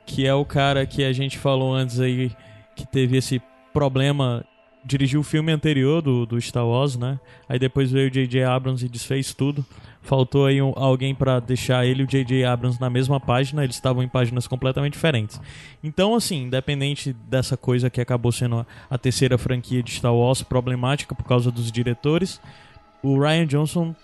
[0.07, 2.31] que é o cara que a gente falou antes aí,
[2.77, 3.41] que teve esse
[3.73, 4.45] problema.
[4.85, 7.19] Dirigiu o filme anterior do, do Star Wars, né?
[7.49, 8.45] Aí depois veio o J.J.
[8.45, 9.67] Abrams e desfez tudo.
[10.09, 12.43] Faltou aí um- alguém pra deixar ele e o J.J.
[12.43, 15.39] Abrams na mesma página, eles estavam em páginas completamente diferentes.
[15.85, 20.43] Então, assim, independente dessa coisa que acabou sendo a, a terceira franquia de Star Wars,
[20.43, 22.41] problemática por causa dos diretores,
[23.03, 23.95] o Ryan Johnson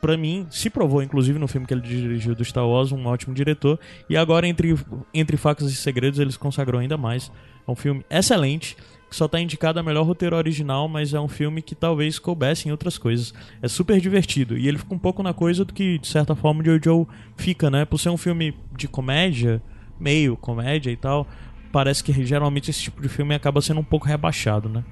[0.00, 3.32] pra mim, se provou, inclusive no filme que ele dirigiu do Star Wars, um ótimo
[3.32, 3.78] diretor.
[4.10, 4.74] E agora, entre,
[5.14, 7.30] entre Facas e Segredos, ele se consagrou ainda mais.
[7.68, 8.76] É um filme excelente,
[9.12, 12.66] que só tá indicado a melhor roteiro original, mas é um filme que talvez coubesse
[12.66, 13.34] em outras coisas.
[13.60, 14.56] É super divertido.
[14.56, 17.06] E ele fica um pouco na coisa do que, de certa forma, Jojo
[17.36, 17.84] fica, né?
[17.84, 19.62] Por ser um filme de comédia,
[20.00, 21.28] meio comédia e tal,
[21.70, 24.82] parece que geralmente esse tipo de filme acaba sendo um pouco rebaixado, né?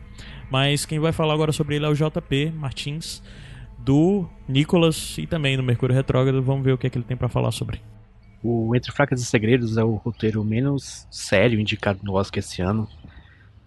[0.51, 3.23] Mas quem vai falar agora sobre ele é o JP Martins
[3.79, 6.43] do Nicolas e também do Mercúrio Retrógrado.
[6.43, 7.81] Vamos ver o que, é que ele tem pra falar sobre.
[8.43, 12.87] O Entre Fracas e Segredos é o roteiro menos sério indicado no Oscar esse ano.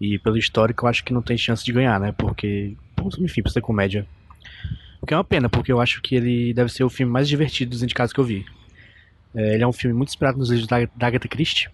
[0.04, 2.12] E pelo histórico eu acho que não tem chance de ganhar, né?
[2.12, 2.76] Porque,
[3.20, 4.06] enfim, por ser comédia.
[5.02, 7.26] O que é uma pena, porque eu acho que ele deve ser o filme mais
[7.26, 8.46] divertido dos indicados que eu vi.
[9.34, 11.70] É, ele é um filme muito inspirado nos livros da, da Agatha Christie.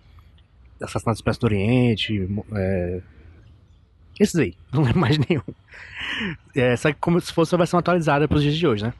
[0.79, 2.29] Assassinato Expresso do Oriente.
[2.53, 3.01] É...
[4.19, 5.41] Esses aí, não lembro mais nenhum.
[6.55, 8.93] É, só que como se fosse uma versão atualizada para os dias de hoje, né?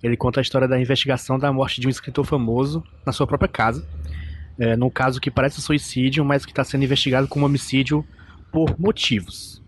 [0.00, 3.48] Ele conta a história da investigação da morte de um escritor famoso na sua própria
[3.48, 3.84] casa.
[4.56, 8.06] É, num caso que parece um suicídio, mas que está sendo investigado como homicídio
[8.56, 9.62] por motivos.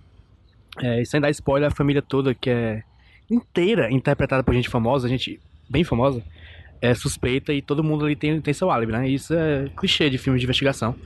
[0.82, 2.82] É, e sem dar spoiler, a família toda, que é
[3.30, 5.38] inteira interpretada por gente famosa, gente
[5.68, 6.24] bem famosa,
[6.80, 9.06] é suspeita e todo mundo ali tem, tem seu álibi, né?
[9.06, 10.96] Isso é clichê de filme de investigação.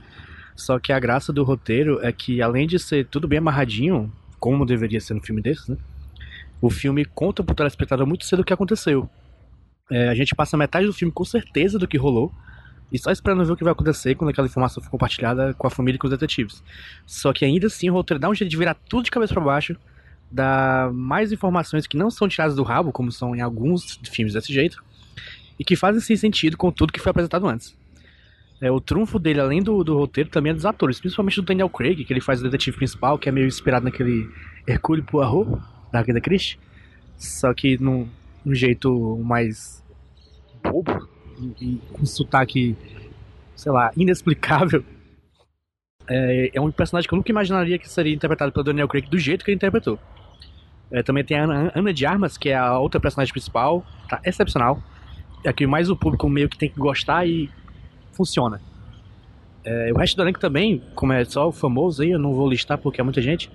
[0.55, 4.65] Só que a graça do roteiro é que, além de ser tudo bem amarradinho, como
[4.65, 5.77] deveria ser no filme desses, né?
[6.61, 9.11] O filme conta pro telespectador muito cedo o que aconteceu.
[9.91, 12.33] É, a gente passa metade do filme com certeza do que rolou,
[12.93, 15.71] e só esperando ver o que vai acontecer quando aquela informação for compartilhada com a
[15.71, 16.63] família e com os detetives.
[17.07, 19.43] Só que ainda assim o roteiro dá um jeito de virar tudo de cabeça para
[19.43, 19.77] baixo,
[20.31, 24.53] dá mais informações que não são tiradas do rabo, como são em alguns filmes desse
[24.53, 24.85] jeito,
[25.59, 27.77] e que fazem sim sentido com tudo que foi apresentado antes.
[28.61, 31.69] É, o trunfo dele, além do, do roteiro, também é dos atores, principalmente do Daniel
[31.69, 34.31] Craig, que ele faz o detetive principal, que é meio inspirado naquele
[34.67, 35.51] Hercule Poirot,
[35.91, 36.59] da Agatha Christie,
[37.17, 38.09] só que num,
[38.45, 39.83] num jeito mais
[40.63, 41.09] bobo,
[41.93, 42.77] com sotaque,
[43.57, 44.85] sei lá, inexplicável.
[46.09, 49.19] É, é um personagem que eu nunca imaginaria que seria interpretado pelo Daniel Craig do
[49.19, 49.99] jeito que ele interpretou.
[50.91, 54.21] É, também tem a Ana, Ana de Armas, que é a outra personagem principal, tá
[54.25, 54.83] excepcional.
[55.45, 57.51] É que mais o público meio que tem que gostar e
[58.13, 58.61] funciona.
[59.65, 62.49] É, o resto do elenco também, como é só o famoso aí, eu não vou
[62.49, 63.51] listar porque é muita gente,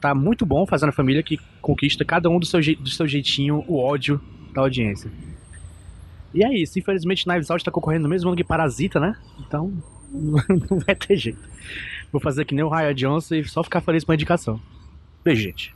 [0.00, 3.64] tá muito bom fazendo a família que conquista cada um do seu, do seu jeitinho
[3.66, 4.20] o ódio
[4.52, 5.10] da audiência.
[6.34, 9.16] E é isso, infelizmente Knives Out tá concorrendo no mesmo ano que Parasita, né?
[9.46, 9.72] Então
[10.12, 11.38] não vai ter jeito.
[12.12, 14.60] Vou fazer que nem o Ryan Johnson e só ficar feliz com a indicação.
[15.24, 15.74] Beijo, gente.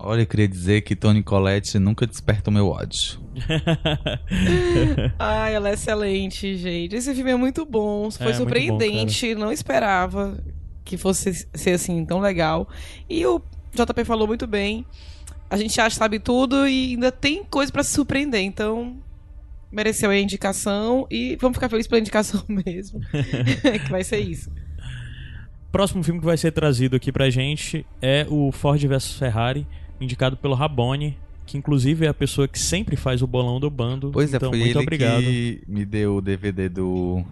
[0.00, 3.18] Olha, eu queria dizer que Tony Collette nunca desperta o meu ódio.
[5.18, 6.94] Ai, ela é excelente, gente.
[6.94, 8.08] Esse filme é muito bom.
[8.10, 9.34] Foi É, muito bom, surpreendente.
[9.34, 10.38] não esperava
[10.84, 12.68] que fosse ser assim tão legal.
[13.10, 13.40] E o
[13.74, 14.86] JP falou muito bem.
[15.50, 18.42] A gente já sabe tudo e ainda tem coisa pra se surpreender.
[18.42, 18.96] Então,
[19.70, 21.06] mereceu a indicação.
[21.10, 23.00] E vamos ficar felizes pela indicação mesmo.
[23.84, 24.50] que vai ser isso.
[25.70, 29.66] próximo filme que vai ser trazido aqui pra gente é o Ford vs Ferrari,
[30.00, 31.16] indicado pelo Rabone,
[31.46, 34.10] que inclusive é a pessoa que sempre faz o bolão do bando.
[34.12, 35.22] Pois é, então, foi muito ele obrigado.
[35.22, 37.22] que me deu o DVD do,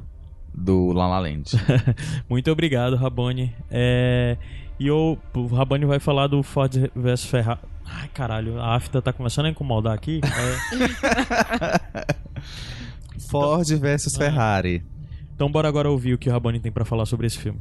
[0.55, 1.51] do La La Land.
[2.29, 3.53] Muito obrigado, Rabone.
[3.71, 4.37] É,
[4.81, 7.61] E eu, o Rabone vai falar do Ford vs Ferrari.
[7.87, 10.21] Ai, caralho, a afta tá começando a incomodar aqui.
[10.25, 12.17] É.
[13.29, 14.85] Ford versus Ferrari.
[15.35, 17.61] Então bora agora ouvir o que o Rabone tem pra falar sobre esse filme.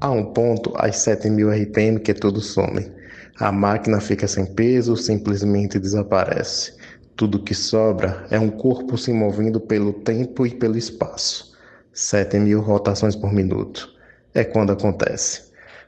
[0.00, 2.90] A um ponto, às 7000 RPM, que tudo some.
[3.38, 6.76] A máquina fica sem peso, simplesmente desaparece.
[7.16, 11.54] Tudo que sobra é um corpo se movendo pelo tempo e pelo espaço.
[11.92, 13.88] 7000 rotações por minuto.
[14.34, 15.43] É quando acontece.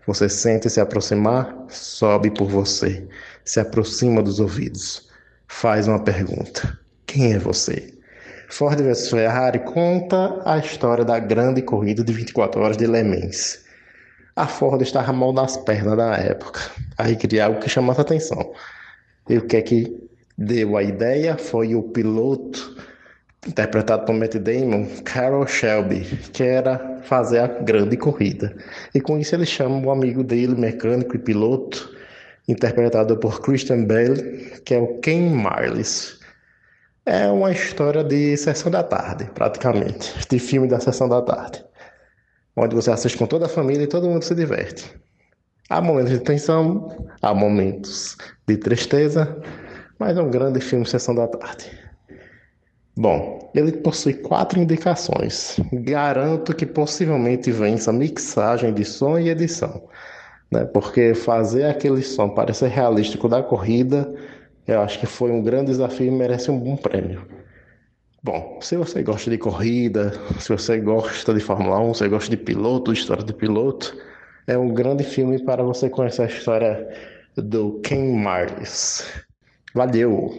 [0.06, 3.06] Você sente se aproximar, sobe por você.
[3.44, 5.08] Se aproxima dos ouvidos.
[5.48, 7.92] Faz uma pergunta: Quem é você?
[8.48, 13.64] Ford vs Ferrari conta a história da grande corrida de 24 horas de Le Mans.
[14.36, 16.60] A Ford estava mal nas pernas na época.
[16.98, 18.52] Aí queria algo que chamasse atenção.
[19.28, 20.08] E o que é que
[20.38, 22.76] deu a ideia foi o piloto,
[23.46, 26.00] interpretado por Matt Damon, Carol Shelby,
[26.32, 28.56] que era fazer a grande corrida.
[28.94, 31.94] E com isso ele chama o amigo dele, mecânico e piloto,
[32.48, 36.18] interpretado por Christian Bale, que é o Ken Marles.
[37.04, 41.64] É uma história de sessão da tarde, praticamente, de filme da sessão da tarde
[42.56, 44.90] onde você assiste com toda a família e todo mundo se diverte.
[45.68, 48.16] Há momentos de tensão, há momentos
[48.46, 49.36] de tristeza,
[49.98, 51.70] mas é um grande filme Sessão da Tarde.
[52.98, 55.60] Bom, ele possui quatro indicações.
[55.70, 59.86] Garanto que possivelmente vença mixagem de som e edição,
[60.50, 60.64] né?
[60.64, 64.10] porque fazer aquele som parecer realístico da corrida,
[64.66, 67.26] eu acho que foi um grande desafio e merece um bom prêmio.
[68.22, 72.30] Bom, se você gosta de corrida, se você gosta de Fórmula 1, se você gosta
[72.30, 73.94] de piloto, história de piloto,
[74.46, 76.88] é um grande filme para você conhecer a história
[77.36, 79.06] do Ken Marles.
[79.74, 80.30] Valeu!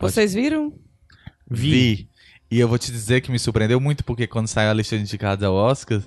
[0.00, 0.72] Vocês viram?
[1.50, 2.08] Vi.
[2.50, 5.02] E eu vou te dizer que me surpreendeu muito, porque quando saiu a lista de
[5.02, 6.00] indicados ao Oscar,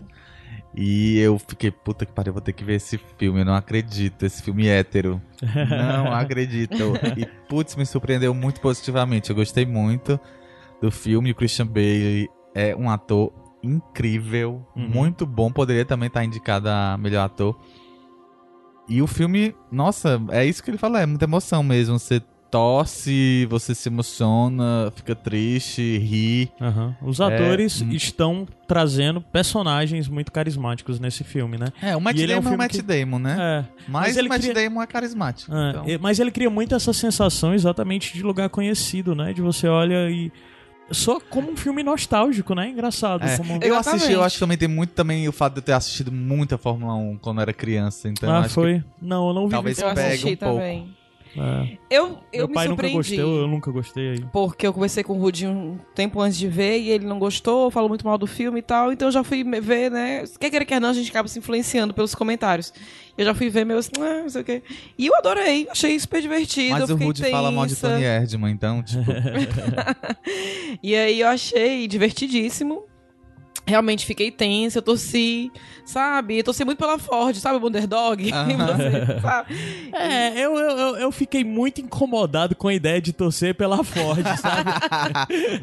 [0.76, 3.54] e eu fiquei, puta que pariu, eu vou ter que ver esse filme, eu não
[3.56, 5.22] acredito, esse filme hétero.
[5.70, 6.94] Não acredito.
[7.18, 10.20] E, putz, me surpreendeu muito positivamente, eu gostei muito
[10.82, 11.32] do filme.
[11.32, 13.32] O Christian Bale é um ator
[13.64, 14.88] incrível, Uhum.
[14.90, 15.52] muito bom.
[15.52, 17.60] Poderia também estar indicado a melhor ator.
[18.90, 21.98] E o filme, nossa, é isso que ele fala, é muita emoção mesmo.
[22.00, 22.22] Você
[22.52, 26.52] torce, você se emociona, fica triste, ri.
[26.60, 26.96] Aham.
[27.02, 27.92] Os É, atores hum.
[27.92, 31.68] estão trazendo personagens muito carismáticos nesse filme, né?
[31.82, 33.38] É, o Matt E ele Damon é o filme Matt que- Damon, né?
[33.40, 33.66] É.
[33.88, 35.54] Mas, ele o Matt cria- Damon é carismático.
[35.56, 35.86] É, então.
[36.02, 39.34] Mas ele cria muito essa sensação exatamente de lugar conhecido, né?
[39.34, 40.32] De você olha e.
[40.92, 42.68] Só como um filme nostálgico, né?
[42.68, 43.24] Engraçado.
[43.26, 45.64] É, como- Eu assisti, eu acho que também tem muito também o fato de eu
[45.64, 48.84] ter assistido muita Fórmula 1 quando era criança, então ah, acho que foi?
[49.02, 49.52] Não, eu não vi.
[49.52, 50.62] talvez Eu pegue assisti um pouco.
[51.36, 51.78] É.
[51.90, 53.16] Eu, eu Meu me pai nunca surpreendi.
[53.16, 54.26] gostou, eu nunca gostei aí.
[54.32, 57.72] Porque eu conversei com o Rudy um tempo antes de ver e ele não gostou,
[57.72, 58.92] falou muito mal do filme e tal.
[58.92, 60.24] Então eu já fui ver, né?
[60.40, 62.74] Quer queira, quer não, a gente acaba se influenciando pelos comentários.
[63.18, 63.90] Eu já fui ver meus.
[64.00, 64.64] Ah, não sei o quê.
[64.98, 66.80] E eu adorei, achei super divertido.
[66.80, 67.90] Mas eu o Rudy fala mal de tensa.
[67.90, 69.04] Tony Erdman, então, tipo.
[70.82, 72.86] E aí eu achei divertidíssimo.
[73.72, 75.50] Realmente fiquei tensa, eu torci,
[75.86, 76.38] sabe?
[76.40, 77.58] Eu torci muito pela Ford, sabe?
[77.64, 78.22] O Underdog.
[78.32, 79.56] Você, sabe?
[79.94, 84.72] É, eu, eu, eu- fiquei muito incomodado com a ideia de torcer pela Ford, sabe?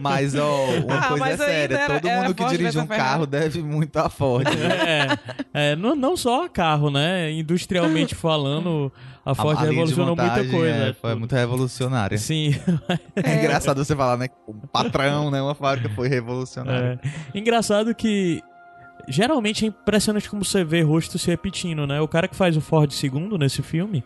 [0.01, 2.86] Mas, ó, uma Ah, coisa é séria: era- todo era mundo que Ford dirige um
[2.86, 4.47] carro deve muito a Ford.
[4.48, 5.18] né?
[5.55, 7.30] É, é, não, não só a carro, né?
[7.32, 8.90] Industrialmente falando,
[9.30, 10.74] a Ford a revolucionou muita coisa.
[10.74, 12.16] é, foi muito revolucionária.
[12.16, 12.55] Sim.
[13.14, 14.28] É engraçado você falar, né?
[14.46, 15.42] O patrão, né?
[15.42, 16.98] Uma fábrica foi revolucionária.
[17.34, 17.38] É.
[17.38, 18.40] Engraçado que
[19.06, 22.00] geralmente é impressionante como você vê rosto se repetindo, né?
[22.00, 24.02] O cara que faz o Ford II nesse filme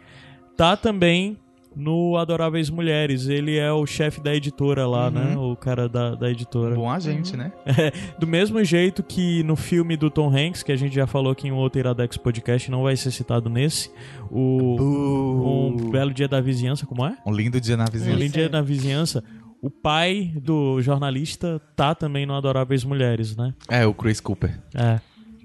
[0.56, 1.38] tá também
[1.76, 3.28] no Adoráveis Mulheres.
[3.28, 5.10] Ele é o chefe da editora lá, Uhum.
[5.12, 5.36] né?
[5.36, 6.74] O cara da, da editora.
[6.74, 7.52] Bom agente, né?
[7.66, 11.32] É, do mesmo jeito que no filme do Tom Hanks, que a gente já falou
[11.32, 13.90] aqui em um outro Iradex Podcast, não vai ser citado nesse,
[14.30, 17.16] o Um Belo Dia da Vizinhança, como é?
[17.26, 18.18] Um lindo dia na Um vizinhança.
[18.18, 19.24] Lindo Dia na Vizinhança.
[19.60, 23.54] O pai do jornalista tá também no Adoráveis Mulheres, né?
[23.68, 24.58] É, o Chris Cooper.
[24.74, 24.98] É.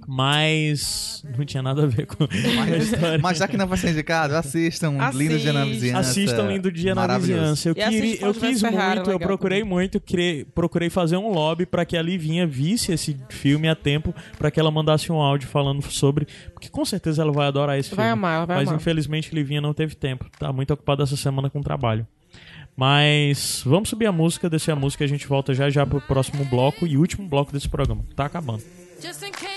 [0.09, 3.19] Mas não tinha nada a ver com a história.
[3.21, 5.99] Mas já que não vai ser indicado, assistam um Lindo Dia na Vizinhança.
[5.99, 7.17] Assistam Lindo Dia na.
[7.17, 7.69] Vizinhança.
[7.69, 11.65] Eu, queria, eu quis Ferrari, muito, eu legal procurei muito, criei- procurei fazer um lobby
[11.65, 15.49] pra que a Livinha visse esse filme a tempo, pra que ela mandasse um áudio
[15.49, 18.13] falando sobre, porque com certeza ela vai adorar esse Vai filme.
[18.13, 18.79] amar, ela vai Mas amar.
[18.79, 20.25] infelizmente Livinha não teve tempo.
[20.39, 22.07] Tá muito ocupada essa semana com trabalho.
[22.75, 25.99] Mas vamos subir a música, descer a música e a gente volta já já pro
[25.99, 28.05] próximo bloco e último bloco desse programa.
[28.15, 28.63] Tá acabando.
[29.01, 29.56] Just in case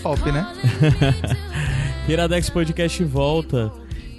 [0.00, 0.46] pop, né?
[2.08, 3.70] Iradex Podcast volta.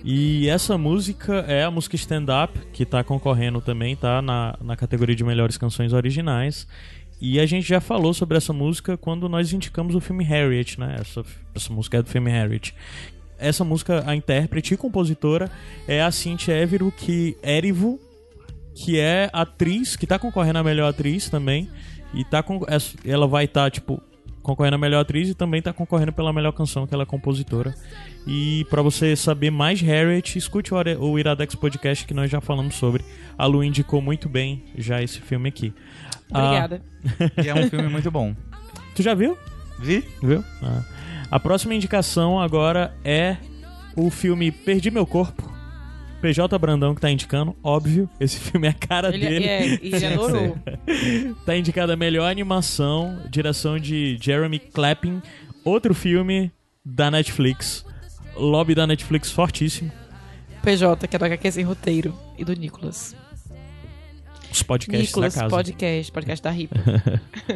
[0.04, 4.22] E essa música é a música Stand Up, que tá concorrendo também, tá?
[4.22, 6.68] Na, na categoria de melhores canções originais.
[7.20, 10.98] E a gente já falou sobre essa música quando nós indicamos o filme Harriet, né?
[11.00, 12.74] Essa, essa música é do filme Harriet.
[13.38, 15.50] Essa música, a intérprete e compositora
[15.88, 18.00] é a Cynthia Erivo, que, Erivo,
[18.76, 21.70] que é atriz, que tá concorrendo a melhor atriz também.
[22.14, 22.60] E tá com,
[23.06, 24.02] ela vai estar, tipo,
[24.42, 27.74] concorrendo a melhor atriz e também tá concorrendo pela melhor canção, que ela é compositora.
[28.26, 32.76] E para você saber mais de Harriet, escute o Iradex Podcast que nós já falamos
[32.76, 33.04] sobre.
[33.38, 35.74] A Lu indicou muito bem já esse filme aqui.
[36.30, 36.82] Obrigada.
[37.20, 38.36] Ah, E é um filme muito bom.
[38.96, 39.38] Tu já viu?
[39.80, 40.04] Vi.
[40.22, 40.44] Viu?
[40.62, 40.84] Ah.
[41.30, 43.38] A próxima indicação agora é
[43.96, 45.51] o filme Perdi Meu Corpo.
[46.22, 49.46] PJ Brandão que tá indicando, óbvio, esse filme é a cara Ele- dele.
[49.46, 50.58] é, e ele adorou.
[51.46, 55.22] tá indicada a melhor animação, direção de Jeremy Clapping,
[55.66, 56.52] outro filme
[56.86, 57.86] da Netflix.
[58.36, 59.92] Lobby da Netflix fortíssimo.
[60.64, 63.16] PJ, que é do HQ Sem Roteiro, e do Nicolas.
[64.52, 65.56] Os podcasts Nicolas, da casa.
[65.56, 66.76] podcast, podcast da Ripa.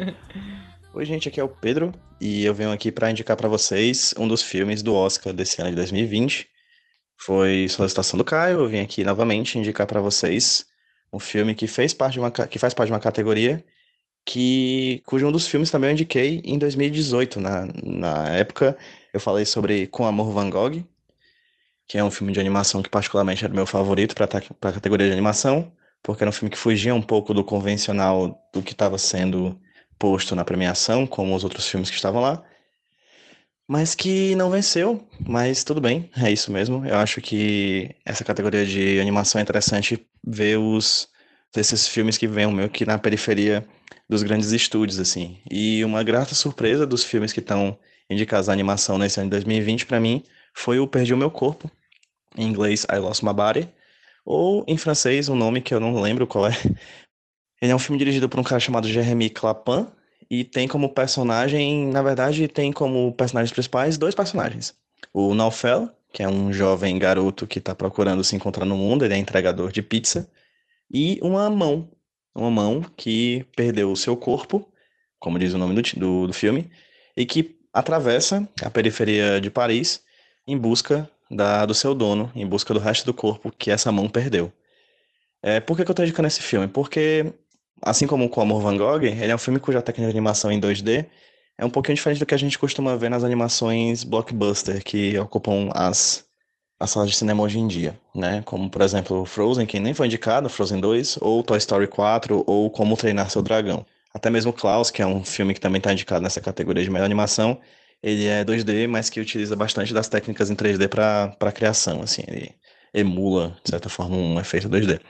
[0.92, 4.26] Oi, gente, aqui é o Pedro e eu venho aqui para indicar para vocês um
[4.26, 6.48] dos filmes do Oscar desse ano de 2020.
[7.18, 10.66] Foi solicitação do Caio, eu vim aqui novamente indicar para vocês
[11.12, 13.64] um filme que fez parte de uma que faz parte de uma categoria
[14.26, 17.40] que cujo um dos filmes também eu indiquei em 2018.
[17.40, 18.76] Na, na época
[19.14, 20.84] eu falei sobre Com Amor Van Gogh,
[21.86, 25.12] que é um filme de animação que particularmente era meu favorito para a categoria de
[25.12, 25.72] animação,
[26.02, 29.58] porque era um filme que fugia um pouco do convencional do que estava sendo
[29.98, 32.42] posto na premiação, como os outros filmes que estavam lá,
[33.68, 36.86] mas que não venceu, mas tudo bem, é isso mesmo.
[36.86, 41.08] Eu acho que essa categoria de animação é interessante ver os
[41.52, 43.66] desses filmes que vêm meio que na periferia
[44.08, 45.38] dos grandes estúdios, assim.
[45.50, 47.76] E uma grata surpresa dos filmes que estão
[48.08, 50.22] indicados à animação nesse ano de 2020, para mim,
[50.54, 51.70] foi o Perdi o Meu Corpo,
[52.36, 53.68] em inglês I Lost My Body,
[54.24, 56.52] ou em francês, um nome que eu não lembro qual é.
[57.60, 59.86] Ele é um filme dirigido por um cara chamado Jeremy Clapin,
[60.30, 64.74] e tem como personagem, na verdade, tem como personagens principais dois personagens.
[65.12, 69.14] O Naufel, que é um jovem garoto que está procurando se encontrar no mundo, ele
[69.14, 70.28] é entregador de pizza,
[70.90, 71.90] e uma mão,
[72.34, 74.66] uma mão que perdeu o seu corpo,
[75.18, 76.70] como diz o nome do, do, do filme,
[77.16, 80.02] e que atravessa a periferia de Paris
[80.46, 84.08] em busca da, do seu dono, em busca do resto do corpo que essa mão
[84.08, 84.52] perdeu.
[85.42, 86.66] É, por que, que eu estou indicando esse filme?
[86.66, 87.32] Porque,
[87.82, 90.60] assim como com Amor Van Gogh, ele é um filme cuja técnica de animação em
[90.60, 91.06] 2D
[91.58, 95.70] é um pouquinho diferente do que a gente costuma ver nas animações blockbuster que ocupam
[95.74, 96.24] as,
[96.78, 98.42] as salas de cinema hoje em dia, né?
[98.44, 102.70] Como, por exemplo, Frozen, que nem foi indicado, Frozen 2, ou Toy Story 4, ou
[102.70, 103.86] Como Treinar Seu Dragão.
[104.14, 107.04] Até mesmo Klaus, que é um filme que também está indicado nessa categoria de melhor
[107.06, 107.58] animação,
[108.02, 112.22] ele é 2D, mas que utiliza bastante das técnicas em 3D para para criação, assim,
[112.28, 112.54] ele
[112.94, 115.00] emula, de certa forma, um efeito 2D.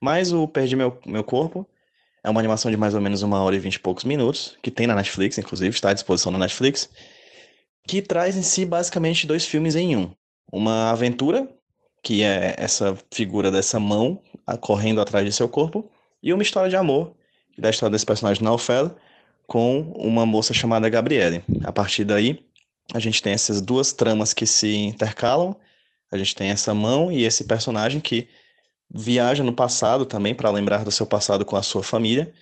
[0.00, 1.68] Mas o Perdi Meu, Meu Corpo
[2.28, 4.70] é uma animação de mais ou menos uma hora e vinte e poucos minutos, que
[4.70, 6.90] tem na Netflix, inclusive, está à disposição na Netflix,
[7.86, 10.10] que traz em si basicamente dois filmes em um.
[10.52, 11.48] Uma aventura,
[12.02, 14.20] que é essa figura dessa mão
[14.60, 15.90] correndo atrás de seu corpo,
[16.22, 17.14] e uma história de amor,
[17.54, 18.94] que dá a história desse personagem Naufel,
[19.46, 21.42] com uma moça chamada Gabriele.
[21.64, 22.44] A partir daí,
[22.92, 25.56] a gente tem essas duas tramas que se intercalam,
[26.12, 28.28] a gente tem essa mão e esse personagem que
[28.90, 32.32] viaja no passado também para lembrar do seu passado com a sua família.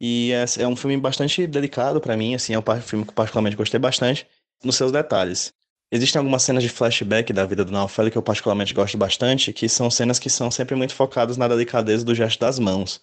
[0.00, 3.56] E é, é um filme bastante delicado para mim, assim, é um filme que particularmente
[3.56, 4.26] gostei bastante
[4.62, 5.52] nos seus detalhes.
[5.90, 9.68] Existem algumas cenas de flashback da vida do Naufel que eu particularmente gosto bastante, que
[9.68, 13.00] são cenas que são sempre muito focadas na delicadeza do gesto das mãos.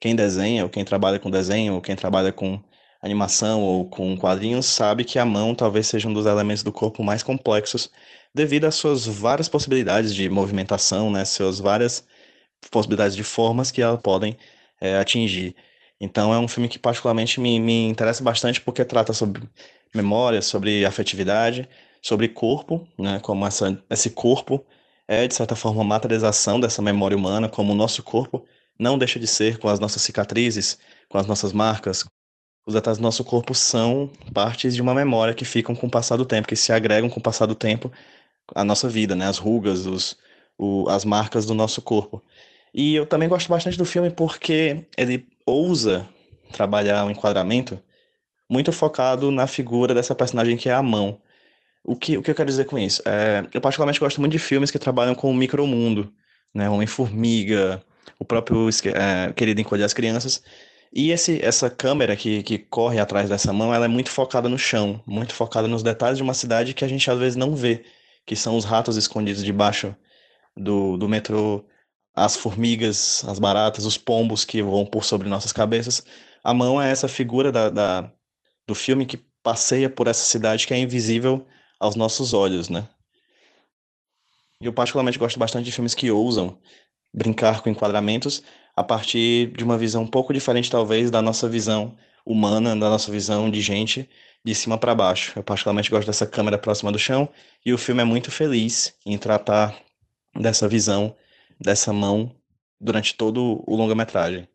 [0.00, 2.58] Quem desenha, ou quem trabalha com desenho, ou quem trabalha com
[3.02, 7.02] animação ou com quadrinhos, sabe que a mão talvez seja um dos elementos do corpo
[7.02, 7.90] mais complexos,
[8.34, 12.04] devido às suas várias possibilidades de movimentação, né, suas várias
[12.70, 14.36] possibilidades de formas que elas podem
[14.80, 15.54] é, atingir.
[16.00, 19.42] Então é um filme que particularmente me, me interessa bastante porque trata sobre
[19.94, 21.68] memória, sobre afetividade,
[22.02, 24.64] sobre corpo, né, como essa, esse corpo
[25.06, 28.46] é de certa forma a materialização dessa memória humana, como o nosso corpo
[28.78, 30.78] não deixa de ser com as nossas cicatrizes,
[31.08, 32.04] com as nossas marcas.
[32.66, 36.16] Os detalhes do nosso corpo são partes de uma memória que ficam com o passar
[36.16, 37.92] do tempo, que se agregam com o passar do tempo
[38.54, 39.26] à nossa vida, né?
[39.26, 40.16] As rugas, os,
[40.56, 42.22] o, as marcas do nosso corpo.
[42.72, 46.08] E eu também gosto bastante do filme porque ele ousa
[46.52, 47.80] trabalhar um enquadramento
[48.48, 51.20] muito focado na figura dessa personagem que é a mão.
[51.84, 53.02] O que, o que eu quero dizer com isso?
[53.06, 56.12] É, eu particularmente gosto muito de filmes que trabalham com o micromundo,
[56.54, 56.68] né?
[56.68, 57.82] Homem-Formiga,
[58.18, 60.42] o próprio é, Querido Encolher as Crianças.
[60.92, 64.58] E esse, essa câmera que, que corre atrás dessa mão, ela é muito focada no
[64.58, 67.84] chão, muito focada nos detalhes de uma cidade que a gente às vezes não vê,
[68.26, 69.94] que são os ratos escondidos debaixo
[70.56, 71.64] do, do metrô,
[72.14, 76.04] as formigas, as baratas, os pombos que voam por sobre nossas cabeças.
[76.42, 78.12] A mão é essa figura da, da
[78.66, 81.46] do filme que passeia por essa cidade que é invisível
[81.78, 82.88] aos nossos olhos, né?
[84.60, 86.58] Eu particularmente gosto bastante de filmes que ousam
[87.12, 88.42] brincar com enquadramentos
[88.76, 93.10] a partir de uma visão um pouco diferente, talvez, da nossa visão humana, da nossa
[93.10, 94.08] visão de gente
[94.44, 95.32] de cima para baixo.
[95.36, 97.28] Eu particularmente gosto dessa câmera próxima do chão
[97.64, 99.76] e o filme é muito feliz em tratar
[100.38, 101.16] dessa visão,
[101.60, 102.34] dessa mão
[102.80, 104.48] durante todo o longa-metragem.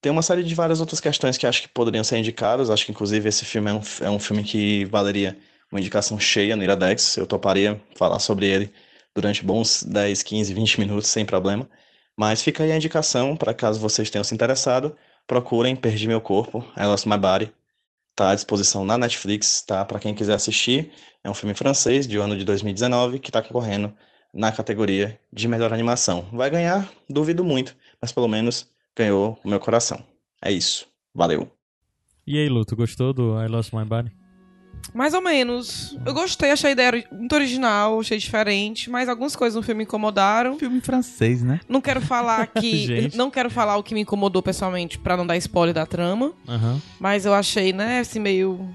[0.00, 2.70] Tem uma série de várias outras questões que acho que poderiam ser indicadas.
[2.70, 5.38] Acho que, inclusive, esse filme é um, é um filme que valeria
[5.70, 7.16] uma indicação cheia no Iradex.
[7.16, 8.72] Eu toparia falar sobre ele
[9.14, 11.68] durante bons 10, 15, 20 minutos, sem problema.
[12.16, 16.64] Mas fica aí a indicação para caso vocês tenham se interessado, procurem Perdi Meu Corpo,
[16.76, 17.52] I Lost My Body.
[18.10, 19.84] Está à disposição na Netflix, tá?
[19.84, 20.92] Para quem quiser assistir.
[21.22, 23.94] É um filme francês de ano de 2019 que está concorrendo
[24.32, 26.26] na categoria de melhor animação.
[26.32, 26.88] Vai ganhar?
[27.08, 30.02] Duvido muito, mas pelo menos ganhou o meu coração.
[30.42, 30.86] É isso.
[31.14, 31.50] Valeu.
[32.26, 34.12] E aí, Lu, tu gostou do I Lost My Body?
[34.94, 35.96] Mais ou menos.
[36.04, 39.84] Eu gostei, achei a ideia muito original, achei diferente, mas algumas coisas no filme me
[39.84, 40.58] incomodaram.
[40.58, 41.60] Filme francês, né?
[41.68, 43.10] Não quero falar que.
[43.14, 46.32] Não quero falar o que me incomodou pessoalmente pra não dar spoiler da trama.
[46.48, 46.80] Aham.
[46.98, 48.68] Mas eu achei, né, assim, meio.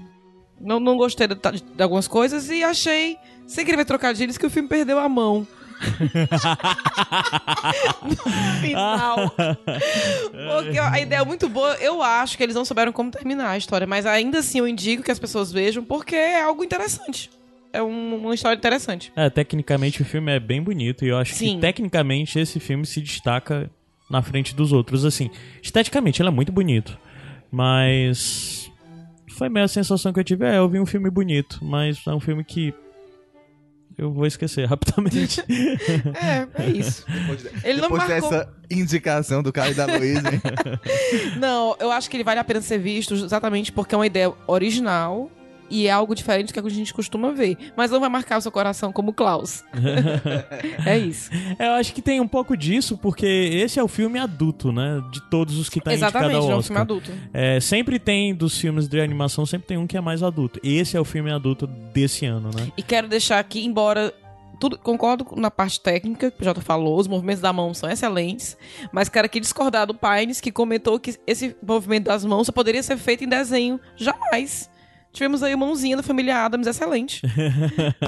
[0.60, 3.16] Não, não gostei de, de algumas coisas e achei,
[3.46, 5.46] sem querer ver trocadilhos, que o filme perdeu a mão.
[8.02, 8.16] no
[8.60, 9.30] final.
[9.30, 11.74] Porque a ideia é muito boa.
[11.76, 15.02] Eu acho que eles não souberam como terminar a história, mas ainda assim eu indico
[15.02, 17.30] que as pessoas vejam porque é algo interessante.
[17.72, 19.12] É um- uma história interessante.
[19.14, 21.56] É, tecnicamente o filme é bem bonito e eu acho Sim.
[21.56, 23.70] que tecnicamente esse filme se destaca
[24.08, 25.04] na frente dos outros.
[25.04, 25.30] Assim,
[25.62, 26.96] esteticamente ele é muito bonito,
[27.52, 28.65] mas
[29.36, 30.46] foi meio a sensação que eu tive.
[30.46, 32.74] É, eu vi um filme bonito, mas é um filme que
[33.98, 35.42] eu vou esquecer rapidamente.
[36.16, 37.04] É, é isso.
[37.62, 38.30] Ele não Depois marcou...
[38.30, 40.40] dessa indicação do Caio e da Luísa, hein?
[41.38, 44.32] Não, eu acho que ele vale a pena ser visto exatamente porque é uma ideia
[44.46, 45.30] original
[45.70, 47.56] e é algo diferente do que a gente costuma ver.
[47.76, 49.64] Mas não vai marcar o seu coração como Klaus.
[50.86, 51.30] é isso.
[51.58, 55.02] Eu acho que tem um pouco disso, porque esse é o filme adulto, né?
[55.12, 56.62] De todos os que tá Exatamente, indicado ao é um Oscar.
[56.64, 57.12] filme adulto.
[57.32, 60.60] É, sempre tem dos filmes de animação, sempre tem um que é mais adulto.
[60.62, 62.72] Esse é o filme adulto desse ano, né?
[62.76, 64.12] E quero deixar aqui, embora
[64.58, 68.56] tudo concordo na parte técnica, que o Jota falou, os movimentos da mão são excelentes,
[68.92, 72.82] mas quero aqui discordar do Pines, que comentou que esse movimento das mãos só poderia
[72.82, 73.80] ser feito em desenho.
[73.96, 74.70] Jamais.
[75.16, 77.22] Tivemos aí a mãozinha da família Adams, excelente.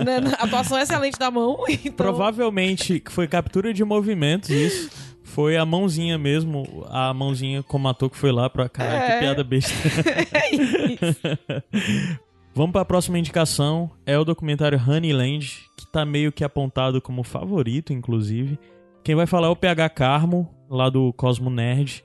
[0.05, 0.31] né?
[0.39, 1.65] A atuação excelente da mão.
[1.71, 1.93] Então...
[1.93, 4.91] Provavelmente que foi captura de movimentos isso.
[5.23, 8.69] Foi a mãozinha mesmo, a mãozinha como ator que foi lá pra.
[8.69, 9.19] Caralho, que É.
[9.21, 9.73] piada besta.
[12.55, 13.91] Vamos pra próxima indicação.
[14.05, 18.59] É o documentário Honeyland, que tá meio que apontado como favorito, inclusive.
[19.03, 22.05] Quem vai falar é o PH Carmo, lá do Cosmo Nerd.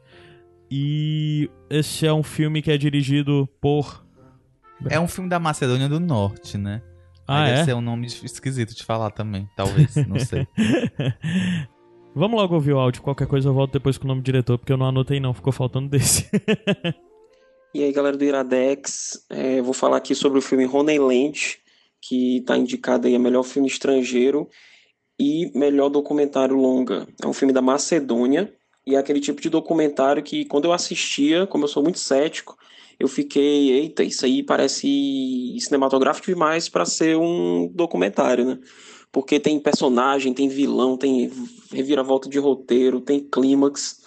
[0.72, 4.03] E esse é um filme que é dirigido por.
[4.90, 6.82] É um filme da Macedônia do Norte, né?
[7.28, 7.66] Ah, Aí deve é?
[7.66, 10.48] ser um nome esquisito de falar também, talvez, não sei.
[12.16, 13.02] Vamos logo ouvir o áudio.
[13.02, 15.34] Qualquer coisa eu volto depois com o nome do diretor, porque eu não anotei não,
[15.34, 16.30] ficou faltando desse.
[17.76, 21.58] E aí, galera do Iradex, é, vou falar aqui sobre o filme Honeyland,
[22.00, 24.48] que está indicado aí a melhor filme estrangeiro
[25.20, 27.08] e melhor documentário longa.
[27.20, 28.54] É um filme da Macedônia
[28.86, 32.56] e é aquele tipo de documentário que quando eu assistia, como eu sou muito cético,
[33.00, 38.60] eu fiquei, eita, isso aí parece cinematográfico demais para ser um documentário, né?
[39.12, 41.32] Porque tem personagem, tem vilão, tem
[41.72, 44.02] reviravolta de roteiro, tem clímax,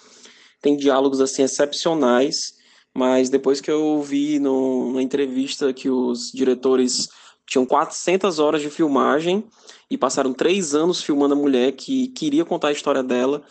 [0.61, 2.55] tem diálogos assim excepcionais.
[2.93, 7.07] Mas depois que eu vi no, numa entrevista que os diretores
[7.45, 9.45] tinham 400 horas de filmagem
[9.89, 13.43] e passaram três anos filmando a mulher que queria contar a história dela,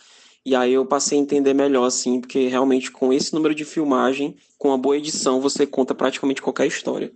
[0.47, 4.37] e aí eu passei a entender melhor, assim, porque realmente com esse número de filmagem,
[4.57, 7.11] com uma boa edição, você conta praticamente qualquer história.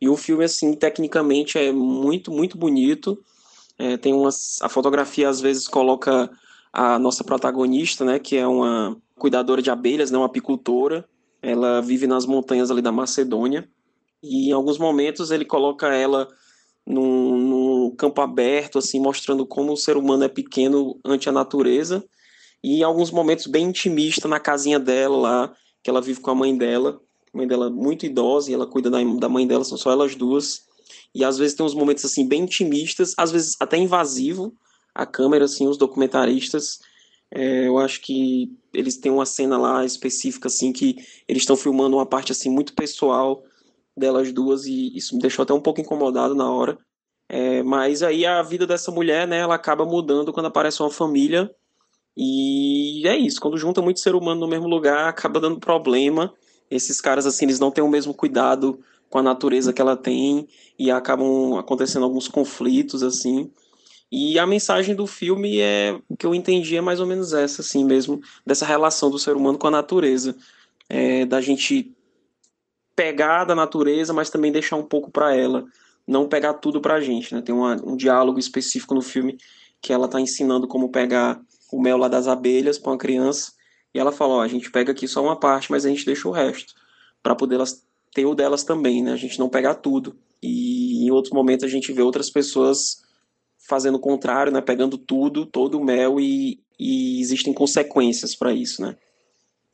[0.00, 3.22] E o filme, assim, tecnicamente é muito, muito bonito.
[3.78, 6.30] É, tem umas, a fotografia às vezes coloca
[6.72, 11.06] a nossa protagonista, né, que é uma cuidadora de abelhas, né, uma apicultora.
[11.42, 13.68] Ela vive nas montanhas ali da Macedônia.
[14.22, 16.28] E em alguns momentos ele coloca ela
[16.86, 22.02] num, num campo aberto, assim, mostrando como o ser humano é pequeno ante a natureza.
[22.62, 26.34] E em alguns momentos bem intimista na casinha dela lá, que ela vive com a
[26.34, 27.00] mãe dela,
[27.32, 30.14] a mãe dela muito idosa e ela cuida da, da mãe dela, são só elas
[30.14, 30.62] duas.
[31.14, 34.52] E às vezes tem uns momentos assim bem intimistas, às vezes até invasivo
[34.94, 36.78] a câmera assim, os documentaristas
[37.32, 40.96] é, eu acho que eles têm uma cena lá específica, assim, que
[41.28, 43.44] eles estão filmando uma parte, assim, muito pessoal
[43.96, 46.78] delas duas e isso me deixou até um pouco incomodado na hora.
[47.28, 51.54] É, mas aí a vida dessa mulher, né, ela acaba mudando quando aparece uma família
[52.22, 56.30] e é isso, quando junta muito ser humano no mesmo lugar, acaba dando problema.
[56.70, 58.78] Esses caras, assim, eles não têm o mesmo cuidado
[59.08, 60.46] com a natureza que ela tem
[60.78, 63.50] e acabam acontecendo alguns conflitos, assim.
[64.12, 67.62] E a mensagem do filme é o que eu entendi é mais ou menos essa,
[67.62, 70.36] assim mesmo, dessa relação do ser humano com a natureza,
[70.90, 71.90] é, da gente
[72.94, 75.64] pegar da natureza, mas também deixar um pouco para ela,
[76.06, 77.40] não pegar tudo para a gente, né?
[77.40, 79.38] Tem uma, um diálogo específico no filme
[79.80, 81.40] que ela está ensinando como pegar
[81.76, 83.52] o mel lá das abelhas para uma criança
[83.94, 86.28] e ela fala, ó, a gente pega aqui só uma parte, mas a gente deixa
[86.28, 86.74] o resto
[87.22, 89.12] para poder elas ter o delas também, né?
[89.12, 90.16] A gente não pegar tudo.
[90.42, 93.02] E em outros momentos a gente vê outras pessoas
[93.68, 94.60] fazendo o contrário, né?
[94.60, 98.96] Pegando tudo, todo o mel e, e existem consequências para isso, né?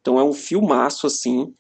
[0.01, 1.55] Então é um filmaço, assim,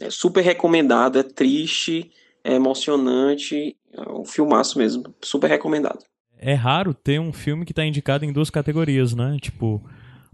[0.00, 2.10] é super recomendado, é triste,
[2.42, 6.04] é emocionante, é um filmaço mesmo, super recomendado.
[6.38, 9.36] É raro ter um filme que tá indicado em duas categorias, né?
[9.40, 9.82] Tipo,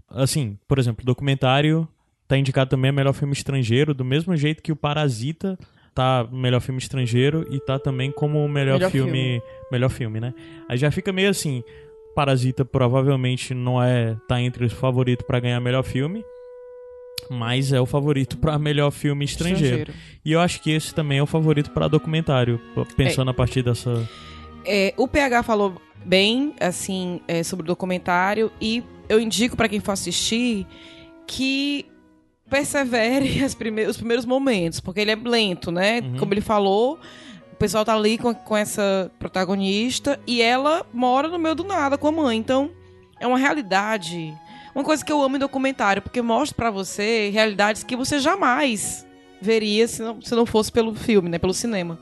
[0.09, 1.87] assim, por exemplo, documentário
[2.27, 5.57] tá indicado também a melhor filme estrangeiro, do mesmo jeito que o Parasita
[5.93, 10.33] tá melhor filme estrangeiro e tá também como melhor, melhor filme, filme, melhor filme, né?
[10.67, 11.63] Aí já fica meio assim,
[12.15, 16.23] Parasita provavelmente não é tá entre os favoritos para ganhar melhor filme,
[17.29, 19.81] mas é o favorito para melhor filme estrangeiro.
[19.81, 19.93] estrangeiro.
[20.25, 22.59] E eu acho que esse também é o favorito para documentário,
[22.95, 24.07] pensando é, a partir dessa
[24.65, 25.75] é, o PH falou
[26.05, 30.67] bem assim é, sobre o documentário e eu indico para quem for assistir
[31.25, 31.85] que
[32.49, 36.01] persevere os primeiros momentos, porque ele é lento, né?
[36.01, 36.17] Uhum.
[36.17, 36.99] Como ele falou,
[37.51, 41.97] o pessoal tá ali com, com essa protagonista e ela mora no meio do nada
[41.97, 42.37] com a mãe.
[42.37, 42.71] Então,
[43.19, 44.33] é uma realidade.
[44.75, 49.05] Uma coisa que eu amo em documentário, porque mostra para você realidades que você jamais
[49.41, 51.37] veria se não, se não fosse pelo filme, né?
[51.37, 51.99] Pelo cinema.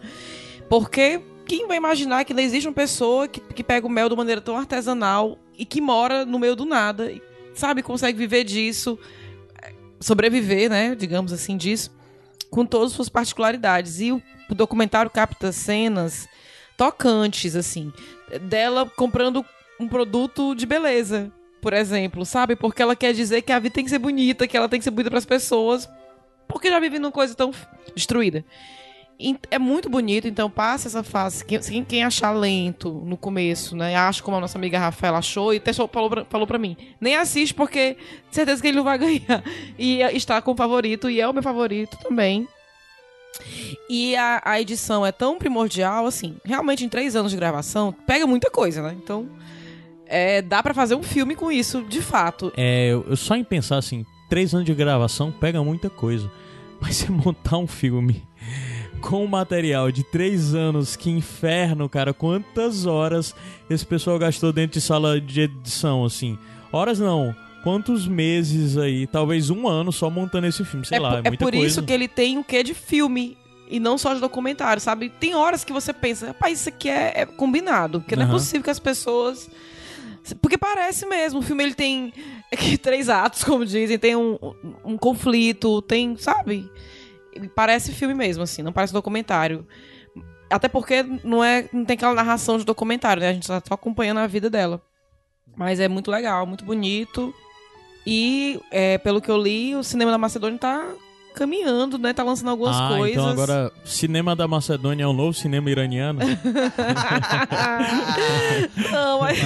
[0.69, 1.21] Porque
[1.51, 4.39] quem vai imaginar que não existe uma pessoa que, que pega o mel de maneira
[4.39, 7.21] tão artesanal e que mora no meio do nada, e,
[7.53, 8.97] sabe, consegue viver disso
[9.99, 11.91] sobreviver, né, digamos assim, disso,
[12.49, 13.99] com todas as suas particularidades.
[13.99, 16.25] E o, o documentário capta cenas
[16.77, 17.91] tocantes, assim,
[18.43, 19.45] dela comprando
[19.77, 22.55] um produto de beleza, por exemplo, sabe?
[22.55, 24.85] Porque ela quer dizer que a vida tem que ser bonita, que ela tem que
[24.85, 25.87] ser bonita para as pessoas,
[26.47, 27.51] porque já vive numa coisa tão
[27.93, 28.45] destruída
[29.51, 31.45] é muito bonito, então passa essa fase.
[31.45, 33.95] Quem, quem achar lento no começo, né?
[33.95, 36.75] Acho como a nossa amiga Rafaela achou e até falou pra, falou pra mim.
[36.99, 37.97] Nem assiste porque
[38.31, 39.43] certeza que ele não vai ganhar.
[39.77, 42.47] E está com o favorito, e é o meu favorito também.
[43.89, 48.25] E a, a edição é tão primordial, assim, realmente em três anos de gravação, pega
[48.25, 48.95] muita coisa, né?
[49.01, 49.29] Então,
[50.05, 52.51] é, dá para fazer um filme com isso, de fato.
[52.57, 56.29] É, eu só em pensar assim, três anos de gravação pega muita coisa.
[56.81, 58.23] Mas você montar um filme
[59.01, 62.13] com material de três anos, que inferno, cara.
[62.13, 63.35] Quantas horas
[63.69, 66.37] esse pessoal gastou dentro de sala de edição, assim?
[66.71, 67.35] Horas não.
[67.63, 69.05] Quantos meses aí?
[69.07, 71.21] Talvez um ano só montando esse filme, sei é lá.
[71.23, 71.65] É, é por coisa.
[71.65, 73.37] isso que ele tem o quê de filme
[73.69, 75.09] e não só de documentário, sabe?
[75.09, 78.21] Tem horas que você pensa, rapaz, isso aqui é, é combinado, porque uhum.
[78.21, 79.49] não é possível que as pessoas.
[80.41, 82.13] Porque parece mesmo, o filme ele tem
[82.81, 84.37] três atos, como dizem, tem um,
[84.83, 86.69] um conflito, tem, sabe?
[87.49, 89.65] Parece filme mesmo, assim, não parece documentário.
[90.49, 93.29] Até porque não, é, não tem aquela narração de documentário, né?
[93.29, 94.81] A gente tá só acompanhando a vida dela.
[95.55, 97.33] Mas é muito legal, muito bonito.
[98.05, 100.85] E, é, pelo que eu li, o cinema da Macedônia tá
[101.33, 102.13] caminhando, né?
[102.13, 103.17] Tá lançando algumas ah, coisas.
[103.17, 106.19] Então agora, cinema da Macedônia é o novo cinema iraniano?
[108.91, 109.39] Não, mas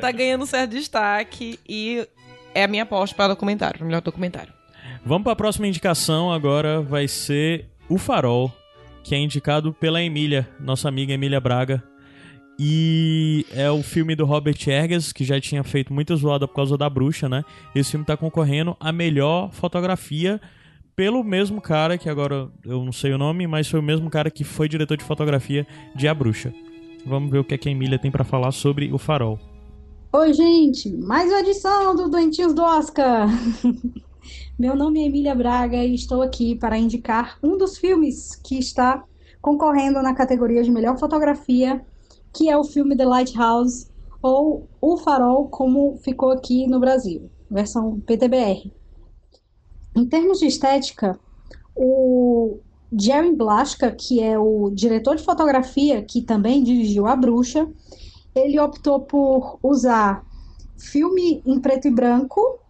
[0.00, 1.58] tá ganhando certo destaque.
[1.68, 2.06] E
[2.54, 4.52] é a minha aposta para documentário, para melhor documentário.
[5.04, 8.52] Vamos para a próxima indicação agora, vai ser O Farol,
[9.02, 11.82] que é indicado pela Emília, nossa amiga Emília Braga.
[12.58, 16.76] E é o filme do Robert Eggers, que já tinha feito muita zoada por causa
[16.76, 17.42] da bruxa, né?
[17.74, 20.38] Esse filme está concorrendo a melhor fotografia
[20.94, 24.30] pelo mesmo cara, que agora eu não sei o nome, mas foi o mesmo cara
[24.30, 25.66] que foi diretor de fotografia
[25.96, 26.52] de A Bruxa.
[27.06, 29.38] Vamos ver o que, é que a Emília tem para falar sobre O Farol.
[30.12, 30.90] Oi, gente!
[30.90, 33.26] Mais uma edição do Doentinhos do Oscar!
[34.60, 39.02] Meu nome é Emília Braga e estou aqui para indicar um dos filmes que está
[39.40, 41.82] concorrendo na categoria de melhor fotografia,
[42.30, 47.30] que é o filme The Lighthouse, ou O Farol, como ficou aqui no Brasil.
[47.50, 48.70] versão PTBR.
[49.96, 51.18] Em termos de estética,
[51.74, 52.58] o
[52.92, 57.66] Jerry Blaschka, que é o diretor de fotografia, que também dirigiu A Bruxa,
[58.34, 60.22] ele optou por usar
[60.76, 62.60] filme em preto e branco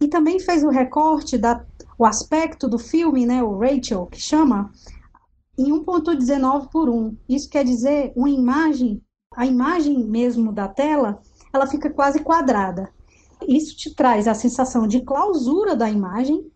[0.00, 1.64] e também fez o recorte da
[1.98, 4.70] o aspecto do filme, né, o Rachel, que chama,
[5.58, 7.16] em 1.19 por 1.
[7.28, 9.02] Isso quer dizer uma imagem,
[9.34, 11.20] a imagem mesmo da tela,
[11.52, 12.90] ela fica quase quadrada.
[13.48, 16.50] Isso te traz a sensação de clausura da imagem.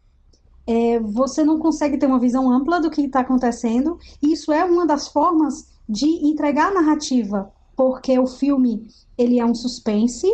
[0.66, 3.98] É, você não consegue ter uma visão ampla do que está acontecendo.
[4.22, 8.86] Isso é uma das formas de entregar a narrativa, porque o filme
[9.16, 10.28] ele é um suspense,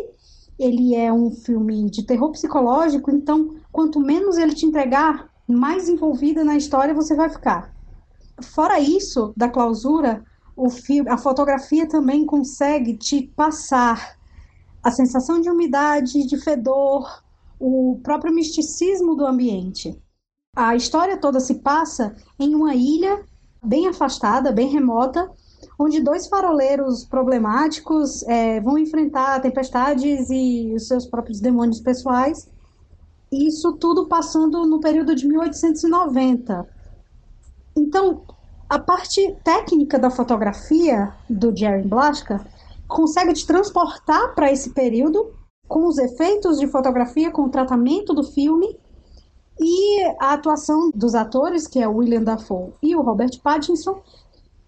[0.58, 6.42] ele é um filme de terror psicológico, então quanto menos ele te entregar, mais envolvida
[6.42, 7.74] na história você vai ficar.
[8.42, 10.24] Fora isso, da clausura,
[10.70, 14.16] filme, a fotografia também consegue te passar
[14.82, 17.22] a sensação de umidade, de fedor,
[17.58, 20.00] o próprio misticismo do ambiente.
[20.56, 23.24] A história toda se passa em uma ilha
[23.62, 25.30] bem afastada, bem remota,
[25.78, 32.48] onde dois faroleiros problemáticos é, vão enfrentar tempestades e os seus próprios demônios pessoais.
[33.30, 36.66] Isso tudo passando no período de 1890.
[37.76, 38.22] Então,
[38.68, 42.44] a parte técnica da fotografia do Jerry Blaschka
[42.88, 45.34] consegue te transportar para esse período
[45.68, 48.78] com os efeitos de fotografia, com o tratamento do filme
[49.58, 54.00] e a atuação dos atores, que é o William Dafoe e o Robert Pattinson,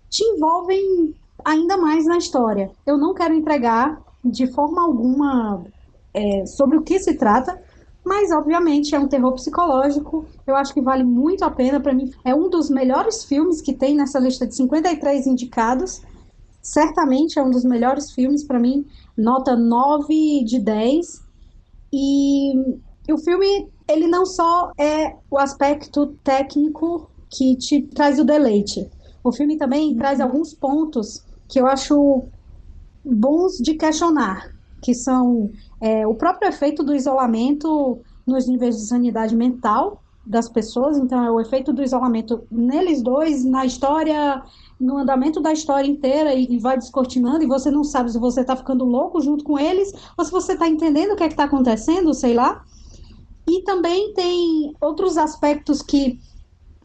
[0.08, 1.14] te envolvem
[1.44, 2.70] ainda mais na história.
[2.86, 5.64] Eu não quero entregar de forma alguma
[6.12, 7.60] é, sobre o que se trata,
[8.04, 10.26] mas obviamente é um terror psicológico.
[10.46, 12.10] Eu acho que vale muito a pena para mim.
[12.24, 16.00] É um dos melhores filmes que tem nessa lista de 53 indicados.
[16.62, 18.86] Certamente é um dos melhores filmes para mim,
[19.16, 21.22] nota 9 de 10.
[21.92, 22.52] E,
[23.06, 28.90] e o filme, ele não só é o aspecto técnico que te traz o deleite.
[29.28, 32.28] O filme também traz alguns pontos que eu acho
[33.04, 34.50] bons de questionar,
[34.82, 35.50] que são
[35.82, 41.30] é, o próprio efeito do isolamento nos níveis de sanidade mental das pessoas, então é
[41.30, 44.42] o efeito do isolamento neles dois, na história,
[44.80, 48.40] no andamento da história inteira e, e vai descortinando e você não sabe se você
[48.40, 51.44] está ficando louco junto com eles ou se você está entendendo o que é está
[51.44, 52.64] acontecendo, sei lá.
[53.46, 56.18] E também tem outros aspectos que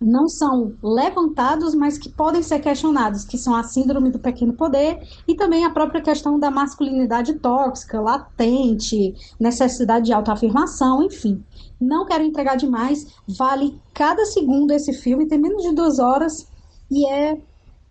[0.04, 5.02] não são levantados, mas que podem ser questionados, que são a síndrome do pequeno poder
[5.28, 11.44] e também a própria questão da masculinidade tóxica, latente, necessidade de autoafirmação, enfim.
[11.80, 16.48] Não quero entregar demais, vale cada segundo esse filme, tem menos de duas horas
[16.92, 17.38] e é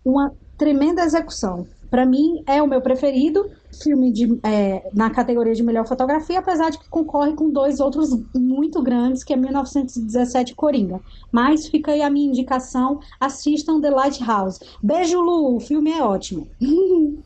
[0.05, 1.67] uma tremenda execução.
[1.93, 3.51] Para mim, é o meu preferido
[3.83, 8.09] filme de, é, na categoria de melhor fotografia, apesar de que concorre com dois outros
[8.33, 10.99] muito grandes, que é 1917 Coringa.
[11.31, 14.59] Mas fica aí a minha indicação, assistam The Lighthouse.
[14.81, 16.47] Beijo, Lu, o filme é ótimo.
[16.59, 17.23] Tu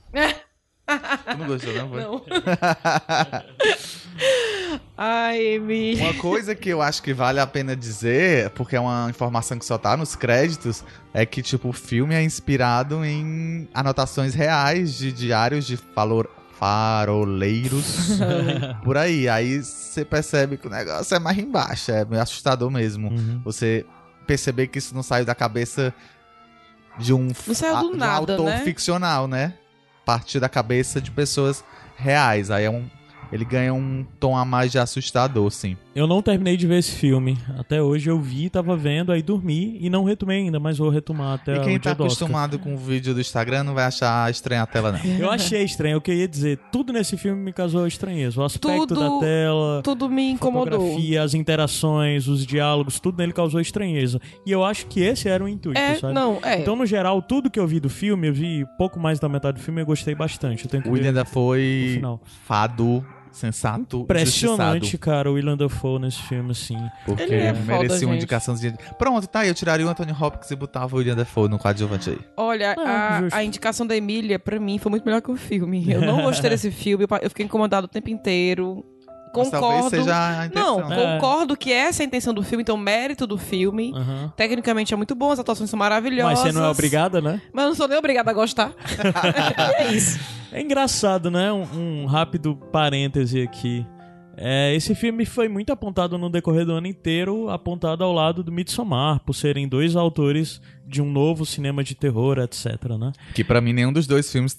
[1.38, 1.90] não gostou, não?
[1.90, 2.02] Foi?
[2.02, 2.22] Não.
[4.98, 5.96] Ai, Emi.
[5.96, 9.66] Uma coisa que eu acho que vale a pena dizer, porque é uma informação que
[9.66, 10.84] só tá nos créditos,
[11.14, 16.30] é que, tipo, o filme é inspirado em anotações reais de diários de valor
[16.60, 18.20] faroleiros
[18.84, 19.30] por aí.
[19.30, 23.12] Aí você percebe que o negócio é mais embaixo, é meio assustador mesmo.
[23.44, 23.86] Você
[24.26, 25.94] perceber que isso não saiu da cabeça
[26.98, 28.62] de um, Não saiu do a- de um nada, autor né?
[28.64, 29.54] ficcional, né?
[30.06, 31.64] Partir da cabeça de pessoas
[31.96, 32.50] reais.
[32.50, 32.90] Aí é um.
[33.32, 35.76] Ele ganha um tom a mais de assustador, sim.
[35.96, 37.38] Eu não terminei de ver esse filme.
[37.58, 41.34] Até hoje eu vi, tava vendo, aí dormi e não retomei ainda, mas vou retomar
[41.36, 44.62] até e quem o tá acostumado com o vídeo do Instagram não vai achar estranha
[44.62, 45.00] a tela, não.
[45.20, 48.40] Eu achei estranho, eu queria dizer, tudo nesse filme me causou estranheza.
[48.40, 50.80] O aspecto Tudo- da tela, Tudo me incomodou.
[50.80, 54.22] fotografia, as interações, os diálogos, tudo nele causou estranheza.
[54.46, 56.14] E eu acho que esse era o intuito, É, sabe?
[56.14, 56.60] não, é.
[56.62, 59.58] Então, no geral, tudo que eu vi do filme, eu vi pouco mais da metade
[59.58, 60.66] do filme e eu gostei bastante.
[60.66, 62.22] Eu tento William no final.
[62.46, 65.00] fado, sensato, Impressionante, justiçado.
[65.04, 66.78] cara, o William Dafoe nesse filme, assim.
[67.06, 68.24] Porque Ele é foda, merecia uma gente.
[68.24, 68.72] indicaçãozinha.
[68.74, 69.48] de- Pronto, tá aí.
[69.50, 72.20] Eu tiraria o Anthony Hopkins e botava o William Dafoe no coadjuvante aí.
[72.36, 72.76] Olha,
[73.20, 73.36] justo.
[73.36, 75.90] a, a indicação da Emília, pra mim, foi muito melhor que o filme.
[75.92, 78.84] Eu não gostei desse filme, eu fiquei incomodado o tempo inteiro.
[79.32, 79.90] Concordo.
[79.90, 80.80] seja a intenção.
[80.82, 81.14] Não, É.
[81.18, 83.92] concordo que essa é a intenção do filme, então mérito do filme.
[83.96, 84.34] Aham.
[84.36, 86.40] Tecnicamente é muito bom, as atuações são maravilhosas.
[86.40, 87.42] Mas você não é obrigada, né?
[87.54, 88.72] Mas eu não sou nem obrigada a gostar.
[89.80, 90.20] é isso.
[90.52, 91.52] É engraçado, né?
[91.52, 93.86] Um, um rápido parêntese aqui.
[94.40, 98.52] É, esse filme foi muito apontado no decorrer do ano inteiro, apontado ao lado do
[98.52, 103.12] Midsommar, por serem dois autores de um novo cinema de terror, etc, né?
[103.34, 104.56] Que pra mim nenhum dos dois filmes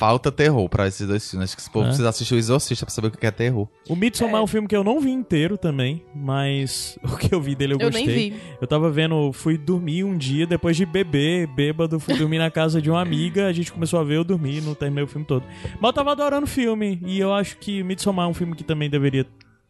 [0.00, 1.50] Falta terror pra esses dois filmes.
[1.50, 1.88] Acho que esse povo É.
[1.88, 3.68] precisa assistir o Exorcista pra saber o que é terror.
[3.86, 4.42] O Midsommar é.
[4.42, 7.78] um filme que eu não vi inteiro também, mas o que eu vi dele eu
[7.78, 8.30] Eu nem gostei.
[8.30, 8.36] vi.
[8.58, 12.80] Eu tava vendo, fui dormir um dia, depois de beber, bêbado, fui dormir na casa
[12.80, 15.44] de uma amiga, a gente começou a ver, eu dormi, não terminei o filme todo.
[15.78, 18.64] Mas eu tava adorando o filme, e eu acho que Midsommar é um filme que
[18.64, 19.26] também deveria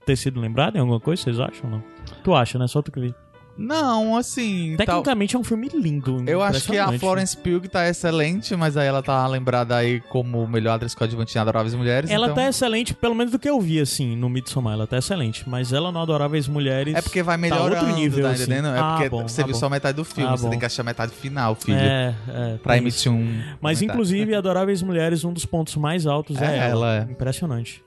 [0.07, 1.85] ter sido lembrado em alguma coisa, vocês acham ou não?
[2.23, 2.69] Tu acha, né?
[2.69, 3.13] Só tu que vi.
[3.61, 4.75] Não, assim.
[4.79, 6.25] Tecnicamente é um filme lindo.
[6.27, 6.91] Eu acho que a.
[6.99, 11.41] Florence Pugh tá excelente, mas aí ela tá lembrada aí como melhor atriz coadjuvante em
[11.41, 12.11] Adoráveis Mulheres.
[12.11, 12.37] Ela então...
[12.37, 14.73] tá excelente, pelo menos do que eu vi, assim, no Midsommar.
[14.73, 15.47] Ela tá excelente.
[15.49, 16.95] Mas ela no Adoráveis Mulheres.
[16.95, 18.43] É porque vai tá melhorando, outro nível, tá assim.
[18.45, 18.69] entendendo?
[18.69, 19.61] É Ah, porque bom, você ah, viu bom.
[19.61, 20.51] só metade do filme, Ah, você bom.
[20.51, 21.77] tem que achar metade final, filho.
[21.77, 22.57] É, é.
[22.63, 23.11] Pra emitir isso.
[23.11, 23.43] um.
[23.61, 23.85] Mas, comentário.
[23.85, 26.69] inclusive, Adoráveis Mulheres, um dos pontos mais altos é, É, ela.
[26.71, 27.13] ela é.
[27.13, 27.83] Impressionante.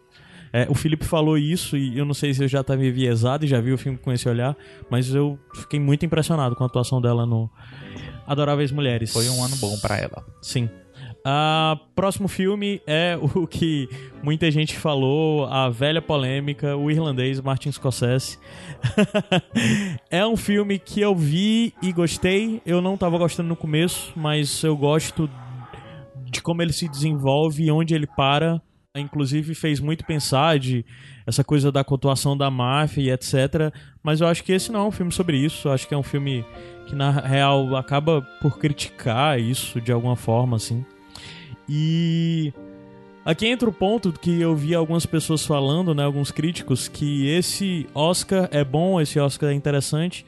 [0.53, 3.47] É, o Felipe falou isso e eu não sei se eu já estava enviesado e
[3.47, 4.55] já vi o filme com esse olhar,
[4.88, 7.49] mas eu fiquei muito impressionado com a atuação dela no
[8.27, 9.11] Adoráveis Mulheres.
[9.11, 10.23] Foi um ano bom pra ela.
[10.43, 10.69] Sim.
[11.25, 13.89] Ah, próximo filme é o que
[14.21, 18.38] muita gente falou, a velha polêmica, o irlandês Martin Scorsese.
[20.11, 22.61] é um filme que eu vi e gostei.
[22.65, 25.30] Eu não tava gostando no começo, mas eu gosto
[26.25, 28.61] de como ele se desenvolve e onde ele para.
[29.03, 30.86] Inclusive fez muito pensar de
[31.26, 33.74] essa coisa da cultuação da máfia e etc.
[34.03, 35.68] Mas eu acho que esse não é um filme sobre isso.
[35.68, 36.45] Eu acho que é um filme
[36.86, 40.86] que na real acaba por criticar isso de alguma forma, assim.
[41.68, 42.53] E
[43.26, 47.88] aqui entra o ponto que eu vi algumas pessoas falando, né, alguns críticos, que esse
[47.95, 50.24] Oscar é bom, esse Oscar é interessante,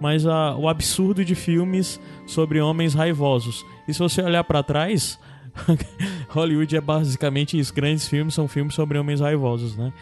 [0.00, 3.64] mas a- o absurdo de filmes sobre homens raivosos.
[3.86, 5.20] E se você olhar pra trás,
[6.28, 7.72] Hollywood é basicamente isso.
[7.74, 9.92] Grandes filmes são filmes sobre homens raivosos, né?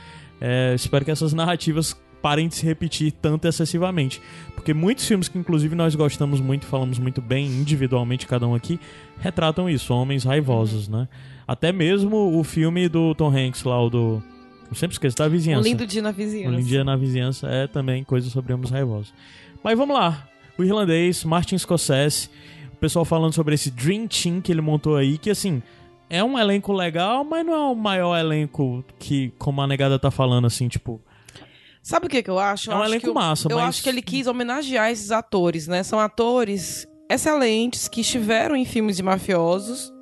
[0.40, 4.20] É, espero que essas narrativas parem de se repetir tanto excessivamente.
[4.54, 8.80] Porque muitos filmes que, inclusive, nós gostamos muito, falamos muito bem individualmente, cada um aqui,
[9.20, 11.08] retratam isso, homens raivosos, né?
[11.46, 14.22] Até mesmo o filme do Tom Hanks lá, o do.
[14.68, 15.68] Eu sempre esqueço da Um vizinhança.
[15.68, 16.48] lindo dia na vizinhança.
[16.50, 19.14] Um lindo dia na vizinhança é também coisa sobre homens raivosos.
[19.62, 20.28] Mas vamos lá.
[20.58, 22.28] O irlandês, Martin Scorsese,
[22.76, 25.62] o pessoal falando sobre esse Dream Team que ele montou aí, que assim,
[26.10, 30.10] é um elenco legal, mas não é o maior elenco que, como a negada tá
[30.10, 31.00] falando, assim, tipo.
[31.82, 32.70] Sabe o que, que eu acho?
[32.70, 34.90] É Eu um acho elenco que eu- massa, Eu mas- acho que ele quis homenagear
[34.90, 35.82] esses atores, né?
[35.82, 39.92] São atores excelentes que estiveram em filmes de mafiosos,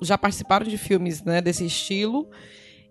[0.00, 2.28] já participaram de filmes né, desse estilo.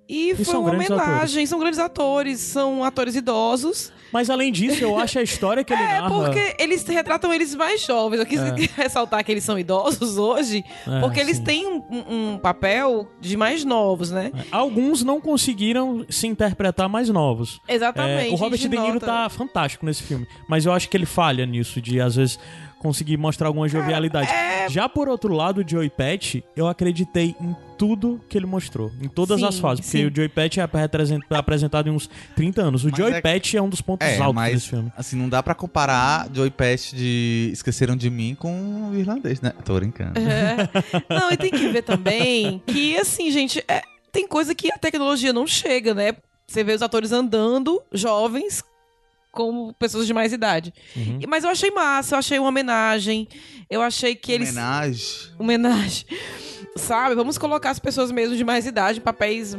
[0.10, 3.92] E, foi são uma grandes homenagem, são grandes atores, são atores idosos.
[4.18, 6.10] Mas além disso, eu acho a história que ele É, narra.
[6.10, 8.20] porque eles retratam eles mais jovens.
[8.20, 8.56] Eu quis É.
[8.82, 11.44] ressaltar que eles são idosos hoje, É, porque eles sim.
[11.44, 11.84] têm um,
[12.34, 14.32] um- papel de mais novos, né?
[14.52, 17.60] Alguns não conseguiram se interpretar mais novos.
[17.68, 19.06] Exatamente, É, o Robert De Niro nota.
[19.06, 20.28] tá fantástico nesse filme.
[20.50, 22.40] Mas eu acho que ele falha nisso, de às vezes
[22.80, 24.30] conseguir mostrar alguma jovialidade.
[24.30, 24.70] É.
[24.70, 28.92] Já por outro lado, o Joey Patch, eu acreditei em tudo que ele mostrou.
[29.02, 29.86] Em todas Sim, as fases.
[29.86, 30.06] Porque sim.
[30.06, 32.84] o Joey Patch é apresent- apresentado em uns 30 anos.
[32.84, 34.92] O Joey é- Patch é um dos pontos É, altos mas desse filme.
[34.98, 39.54] assim, não dá pra comparar Joey Patch de Esqueceram de Mim com o irlandês, né?
[39.64, 40.20] Tô brincando.
[40.20, 40.70] É.
[41.14, 43.82] Não, e tem que ver também que, assim, gente, é,
[44.12, 46.14] tem coisa que a tecnologia não chega, né?
[46.48, 48.64] Você vê os atores andando, jovens,
[49.38, 50.74] como pessoas de mais idade.
[50.96, 51.20] Uhum.
[51.22, 53.28] E- Mas eu achei massa, eu achei uma homenagem.
[53.70, 54.50] Eu achei que eles.
[54.50, 55.06] Homenagem.
[55.38, 56.06] Homenagem.
[56.76, 57.14] Sabe?
[57.16, 59.56] Vamos colocar as pessoas mesmo de mais idade em papéis.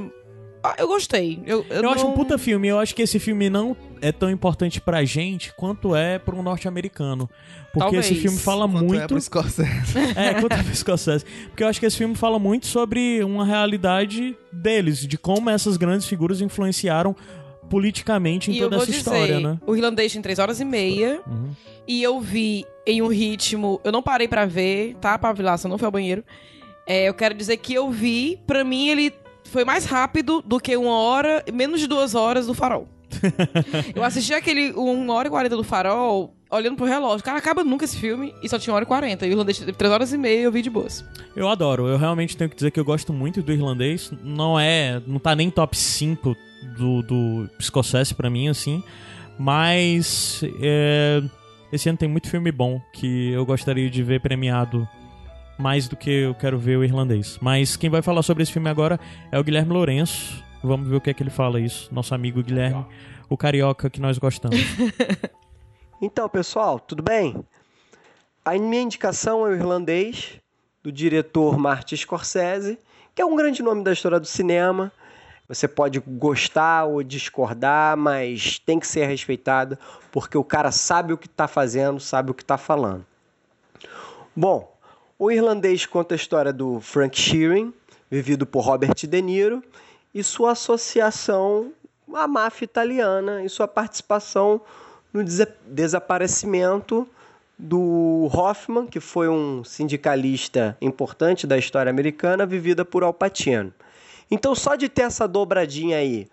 [0.62, 1.40] Ah, eu gostei.
[1.46, 2.66] Eu, eu, Eu, acho um não- puta filme.
[2.66, 6.42] Eu acho que esse filme não é tão importante pra gente quanto é pra um
[6.42, 7.30] norte-americano.
[7.72, 8.06] Porque Talvez.
[8.06, 9.02] esse filme fala Quanto muito.
[9.02, 9.98] é pro Scorsese.
[10.16, 11.24] É, quanto é pro Scorsese.
[11.48, 15.76] Porque eu acho que esse filme fala muito sobre uma realidade deles, de como essas
[15.76, 17.14] grandes figuras influenciaram
[17.68, 19.58] politicamente em E toda essa dizer, história, né?
[19.66, 21.20] o irlandês tem três horas e meia.
[21.26, 21.50] Uhum.
[21.86, 23.80] E eu vi em um ritmo.
[23.84, 25.68] Eu não parei pra ver, tá, Pavilaça?
[25.68, 26.24] Não fui ao banheiro.
[26.86, 29.12] É, eu quero dizer que eu vi, pra mim, ele
[29.44, 32.88] foi mais rápido do que uma hora, menos de duas horas do farol.
[33.94, 37.24] eu assisti aquele uma hora e quarenta do farol, olhando pro relógio.
[37.24, 39.26] Cara, acaba nunca esse filme e só tinha uma hora e quarenta.
[39.26, 41.04] E o irlandês teve três horas e meia e eu vi de boas.
[41.34, 41.86] Eu adoro.
[41.88, 44.10] Eu realmente tenho que dizer que eu gosto muito do irlandês.
[44.22, 45.00] Não é.
[45.06, 46.36] Não tá nem top 5
[46.76, 48.82] do, do Scorsese pra mim, assim.
[49.38, 50.42] Mas.
[50.60, 51.22] é,
[51.72, 54.88] esse ano tem muito filme bom que eu gostaria de ver premiado
[55.58, 57.38] mais do que eu quero ver o irlandês.
[57.42, 58.98] Mas quem vai falar sobre esse filme agora
[59.30, 60.42] é o Guilherme Lourenço.
[60.62, 61.88] Vamos ver o que é que ele fala isso.
[61.92, 62.86] Nosso amigo Guilherme,
[63.28, 64.58] o carioca que nós gostamos.
[66.00, 67.44] Então, pessoal, tudo bem?
[68.44, 70.40] A minha indicação é o irlandês,
[70.80, 72.78] do diretor Martin Scorsese,
[73.14, 74.92] que é um grande nome da história do cinema.
[75.48, 79.78] Você pode gostar ou discordar, mas tem que ser respeitado,
[80.12, 83.04] porque o cara sabe o que está fazendo, sabe o que está falando.
[84.36, 84.76] Bom,
[85.18, 87.72] o irlandês conta a história do Frank Sheeran,
[88.10, 89.64] vivido por Robert De Niro,
[90.14, 91.72] e sua associação
[92.14, 94.60] à máfia italiana e sua participação
[95.12, 97.08] no desa- desaparecimento
[97.58, 103.72] do Hoffman, que foi um sindicalista importante da história americana, vivida por Al Pacino.
[104.30, 106.28] Então, só de ter essa dobradinha aí,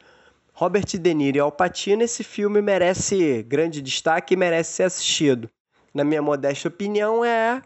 [0.54, 5.50] Robert De Niro e Al Pacino, esse filme merece grande destaque e merece ser assistido.
[5.94, 7.62] Na minha modesta opinião, é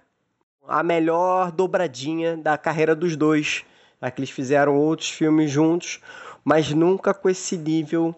[0.68, 3.64] a melhor dobradinha da carreira dos dois.
[4.02, 6.00] Já que eles fizeram outros filmes juntos,
[6.44, 8.16] mas nunca com esse nível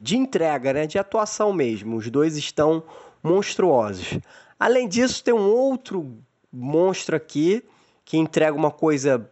[0.00, 0.86] de entrega, né?
[0.86, 1.96] de atuação mesmo.
[1.96, 2.82] Os dois estão
[3.22, 4.18] monstruosos.
[4.60, 6.18] Além disso, tem um outro
[6.52, 7.64] monstro aqui
[8.04, 9.30] que entrega uma coisa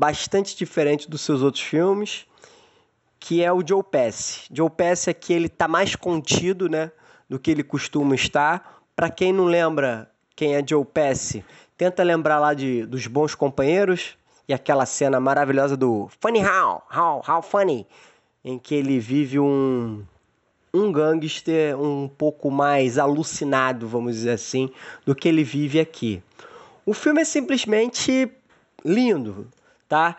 [0.00, 2.24] bastante diferente dos seus outros filmes,
[3.18, 4.46] que é o Joe Pesci.
[4.50, 6.90] Joe Pesci aqui ele tá mais contido, né,
[7.28, 8.80] do que ele costuma estar.
[8.96, 11.44] Para quem não lembra quem é Joe Pesci,
[11.76, 14.16] tenta lembrar lá de dos Bons Companheiros
[14.48, 17.86] e aquela cena maravilhosa do Funny How, How, How Funny,
[18.42, 20.02] em que ele vive um
[20.72, 24.70] um gangster um pouco mais alucinado, vamos dizer assim,
[25.04, 26.22] do que ele vive aqui.
[26.86, 28.32] O filme é simplesmente
[28.82, 29.46] lindo,
[29.90, 30.16] tá?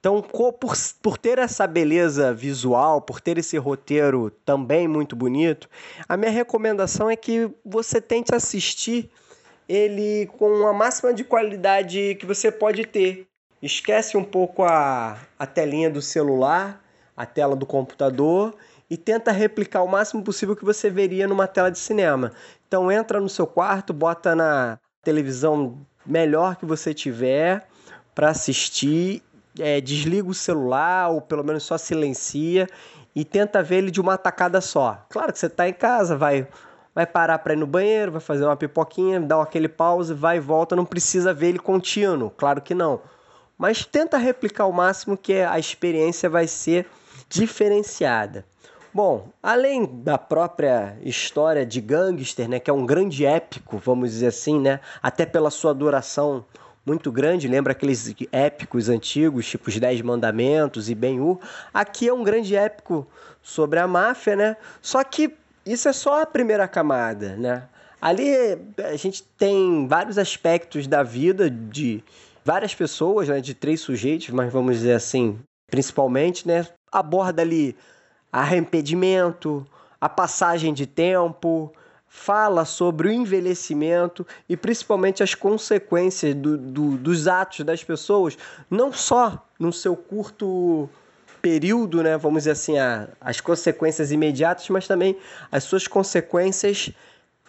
[0.00, 5.70] Então, por, por ter essa beleza visual, por ter esse roteiro também muito bonito,
[6.08, 9.08] a minha recomendação é que você tente assistir
[9.68, 13.28] ele com a máxima de qualidade que você pode ter.
[13.62, 16.82] Esquece um pouco a, a telinha do celular,
[17.16, 18.56] a tela do computador
[18.90, 22.32] e tenta replicar o máximo possível que você veria numa tela de cinema.
[22.66, 27.68] Então entra no seu quarto, bota na televisão melhor que você tiver
[28.14, 29.22] para assistir,
[29.58, 32.68] é, desliga o celular ou pelo menos só silencia
[33.14, 35.04] e tenta ver ele de uma tacada só.
[35.08, 36.46] Claro que você está em casa, vai
[36.94, 40.40] vai parar para ir no banheiro, vai fazer uma pipoquinha, dá aquele pause, vai e
[40.40, 43.00] volta, não precisa ver ele contínuo, claro que não.
[43.56, 46.86] Mas tenta replicar o máximo que a experiência vai ser
[47.28, 48.44] diferenciada.
[48.92, 54.26] Bom, além da própria história de Gangster, né, que é um grande épico, vamos dizer
[54.26, 56.44] assim, né, até pela sua duração
[56.84, 61.38] muito grande, lembra aqueles épicos antigos, tipo os Dez Mandamentos e Ben-Hur.
[61.72, 63.06] Aqui é um grande épico
[63.40, 64.56] sobre a máfia, né?
[64.80, 65.34] Só que
[65.64, 67.68] isso é só a primeira camada, né?
[68.00, 68.32] Ali
[68.78, 72.02] a gente tem vários aspectos da vida de
[72.44, 75.38] várias pessoas, né, de três sujeitos, mas vamos dizer assim,
[75.70, 77.76] principalmente, né, aborda ali
[78.32, 79.64] arrependimento,
[80.00, 81.72] a passagem de tempo,
[82.14, 88.36] fala sobre o envelhecimento e principalmente as consequências do, do, dos atos das pessoas,
[88.70, 90.90] não só no seu curto
[91.40, 95.16] período, né, vamos dizer assim, a, as consequências imediatas, mas também
[95.50, 96.92] as suas consequências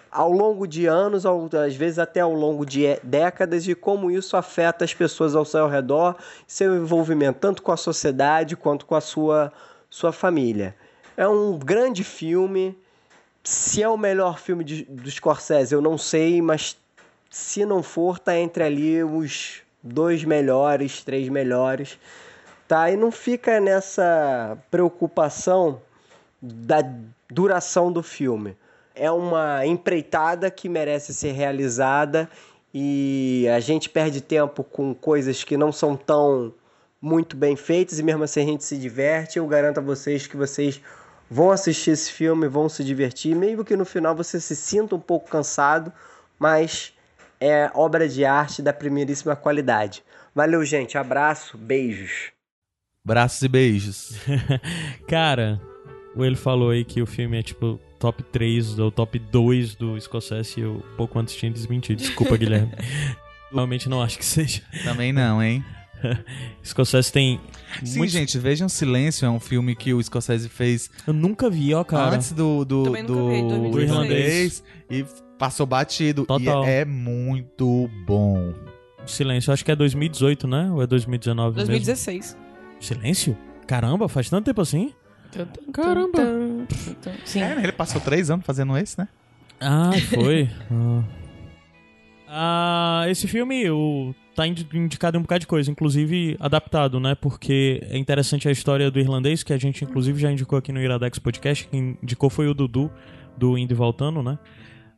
[0.09, 4.09] ao longo de anos, ao, às vezes até ao longo de é, décadas, e como
[4.09, 6.15] isso afeta as pessoas ao seu redor,
[6.47, 9.51] seu envolvimento tanto com a sociedade quanto com a sua,
[9.89, 10.73] sua família.
[11.17, 12.81] É um grande filme.
[13.43, 16.77] Se é o melhor filme de, do Scorsese, eu não sei, mas
[17.29, 21.99] se não for, tá entre ali os dois melhores, três melhores.
[22.67, 22.89] Tá?
[22.89, 25.81] E não fica nessa preocupação
[26.41, 26.81] da
[27.29, 28.55] duração do filme.
[28.95, 32.29] É uma empreitada que merece ser realizada
[32.73, 36.53] e a gente perde tempo com coisas que não são tão
[37.01, 39.37] muito bem feitas e mesmo assim a gente se diverte.
[39.37, 40.81] Eu garanto a vocês que vocês
[41.33, 44.99] vão assistir esse filme, vão se divertir, mesmo que no final você se sinta um
[44.99, 45.91] pouco cansado,
[46.37, 46.93] mas
[47.41, 50.03] é obra de arte da primeiríssima qualidade.
[50.35, 50.95] Valeu, gente.
[50.95, 52.31] Abraço, beijos.
[53.03, 54.13] Braços e beijos.
[55.09, 55.59] Cara,
[56.15, 59.99] o ele falou aí que o filme é tipo top 3 ou top 2 do
[59.99, 61.99] Scorsese e eu pouco antes tinha desmentido.
[61.99, 62.73] Desculpa, Guilherme.
[63.51, 64.61] Realmente não acho que seja.
[64.83, 65.65] Também não, hein?
[66.63, 67.39] Scorsese tem.
[67.83, 70.89] Sim, muito- gente, vejam Silêncio, é um filme que o Scorsese fez.
[71.07, 72.15] Eu nunca vi, ó, cara.
[72.15, 73.71] Antes do, do, Também nunca do, vi, 2016.
[73.71, 75.05] do irlandês e
[75.37, 76.25] passou batido.
[76.25, 76.65] Total.
[76.65, 78.53] E é muito bom.
[79.05, 80.71] Silêncio, acho que é 2018, né?
[80.71, 81.67] Ou é 2019 mesmo?
[81.67, 82.37] 2016.
[82.79, 83.37] Silêncio?
[83.67, 84.93] Caramba, faz tanto tempo assim?
[85.73, 86.19] Caramba.
[87.25, 87.41] Sim.
[87.41, 89.07] É, ele passou três anos fazendo esse, né?
[89.59, 90.49] Ah, foi.
[90.71, 91.03] ah.
[92.27, 97.15] Ah, esse filme o, tá indi- indicado em um bocado de coisa, inclusive adaptado, né?
[97.15, 100.81] Porque é interessante a história do irlandês, que a gente inclusive já indicou aqui no
[100.81, 101.67] Iradex Podcast.
[101.67, 102.91] Quem indicou foi o Dudu,
[103.37, 104.37] do Indo e Voltando, né?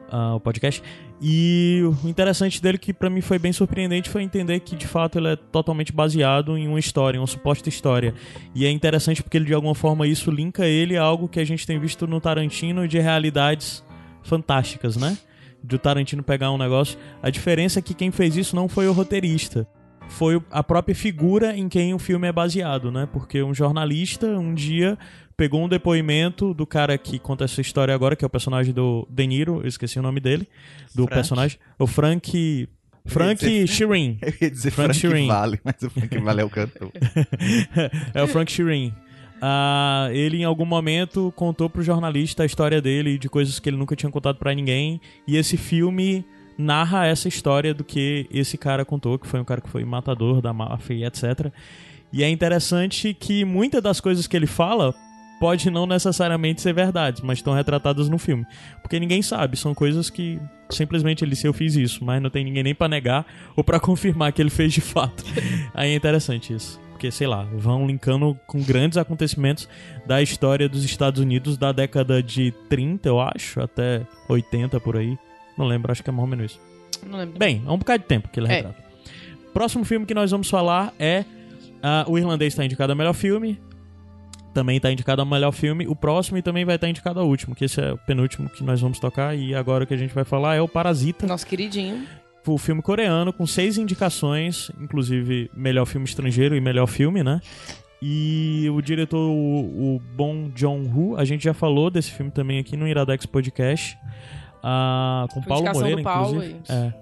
[0.09, 0.83] Ah, o podcast.
[1.19, 5.17] E o interessante dele, que pra mim foi bem surpreendente, foi entender que de fato
[5.17, 8.13] ele é totalmente baseado em uma história, em uma suposta história.
[8.53, 11.45] E é interessante porque ele, de alguma forma isso linka ele a algo que a
[11.45, 13.83] gente tem visto no Tarantino de realidades
[14.21, 15.17] fantásticas, né?
[15.65, 16.97] Do Tarantino pegar um negócio.
[17.21, 19.67] A diferença é que quem fez isso não foi o roteirista.
[20.07, 23.07] foi a própria figura em quem o filme é baseado, né?
[23.11, 24.97] Porque um jornalista um dia
[25.35, 29.07] pegou um depoimento do cara que conta essa história agora, que é o personagem do
[29.09, 30.47] De Niro, eu esqueci o nome dele,
[30.93, 31.13] do Frank.
[31.13, 32.69] personagem, o Frank
[33.07, 34.17] Frank dizer- Shirin.
[34.21, 35.27] Eu ia dizer Frank Shirin.
[35.27, 36.91] Vale, mas o Frank Vale é o cantor.
[38.13, 38.93] é o Frank Shirin.
[39.41, 43.77] Ah, ele em algum momento contou pro jornalista a história dele de coisas que ele
[43.77, 46.25] nunca tinha contado pra ninguém e esse filme
[46.57, 50.41] narra essa história do que esse cara contou, que foi um cara que foi matador
[50.41, 51.51] da máfia e etc.
[52.13, 54.95] E é interessante que muitas das coisas que ele fala
[55.39, 58.45] pode não necessariamente ser verdade, mas estão retratadas no filme.
[58.81, 60.39] Porque ninguém sabe, são coisas que
[60.69, 63.25] simplesmente ele disse eu fiz isso, mas não tem ninguém nem pra negar
[63.55, 65.23] ou pra confirmar que ele fez de fato.
[65.73, 66.84] Aí é interessante isso.
[66.95, 69.67] Porque, sei lá, vão linkando com grandes acontecimentos
[70.05, 75.17] da história dos Estados Unidos da década de 30, eu acho, até 80 por aí.
[75.57, 76.61] Não lembro, acho que é mais ou menos isso.
[77.05, 77.37] Não lembro.
[77.37, 78.55] Bem, é um bocado de tempo que ele É.
[78.55, 78.81] retrata.
[79.53, 81.25] Próximo filme que nós vamos falar é
[81.83, 83.59] ah, O Irlandês está indicado a melhor filme.
[84.53, 85.85] Também está indicado a melhor filme.
[85.87, 88.63] O próximo e também vai estar indicado a último, que esse é o penúltimo que
[88.63, 89.37] nós vamos tocar.
[89.37, 91.27] E agora o que a gente vai falar é o Parasita.
[91.27, 92.07] Nosso queridinho.
[92.45, 97.41] O filme coreano, com seis indicações, inclusive melhor filme estrangeiro e melhor filme, né?
[98.01, 102.77] E o diretor, o, o Bong Joon-ho, a gente já falou desse filme também aqui
[102.77, 103.97] no Iradex Podcast,
[104.61, 106.61] ah, com Foi Paulo Moreira, Paulo, inclusive.
[106.69, 106.93] É.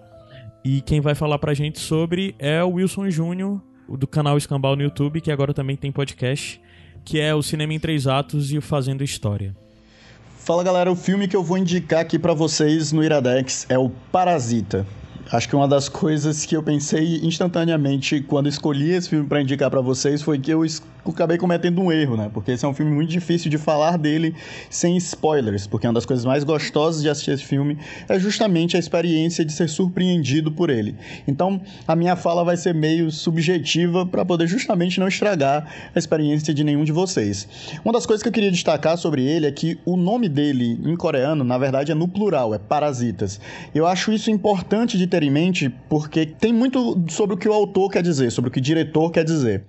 [0.63, 4.83] E quem vai falar pra gente sobre é o Wilson Júnior, do canal Escambau no
[4.83, 6.61] YouTube, que agora também tem podcast,
[7.03, 9.53] que é o Cinema em Três Atos e o Fazendo História.
[10.37, 13.89] Fala galera, o filme que eu vou indicar aqui pra vocês no Iradex é o
[13.89, 14.85] Parasita.
[15.31, 19.69] Acho que uma das coisas que eu pensei instantaneamente quando escolhi esse filme pra indicar
[19.69, 20.63] pra vocês foi que eu
[21.11, 22.30] acabei cometendo um erro, né?
[22.34, 24.35] Porque esse é um filme muito difícil de falar dele
[24.69, 27.77] sem spoilers, porque uma das coisas mais gostosas de assistir esse filme
[28.07, 30.95] é justamente a experiência de ser surpreendido por ele.
[31.27, 36.53] Então, a minha fala vai ser meio subjetiva para poder justamente não estragar a experiência
[36.53, 37.47] de nenhum de vocês.
[37.84, 40.95] Uma das coisas que eu queria destacar sobre ele é que o nome dele em
[40.95, 43.39] coreano, na verdade, é no plural, é Parasitas.
[43.73, 47.53] Eu acho isso importante de ter em mente porque tem muito sobre o que o
[47.53, 49.65] autor quer dizer, sobre o que o diretor quer dizer.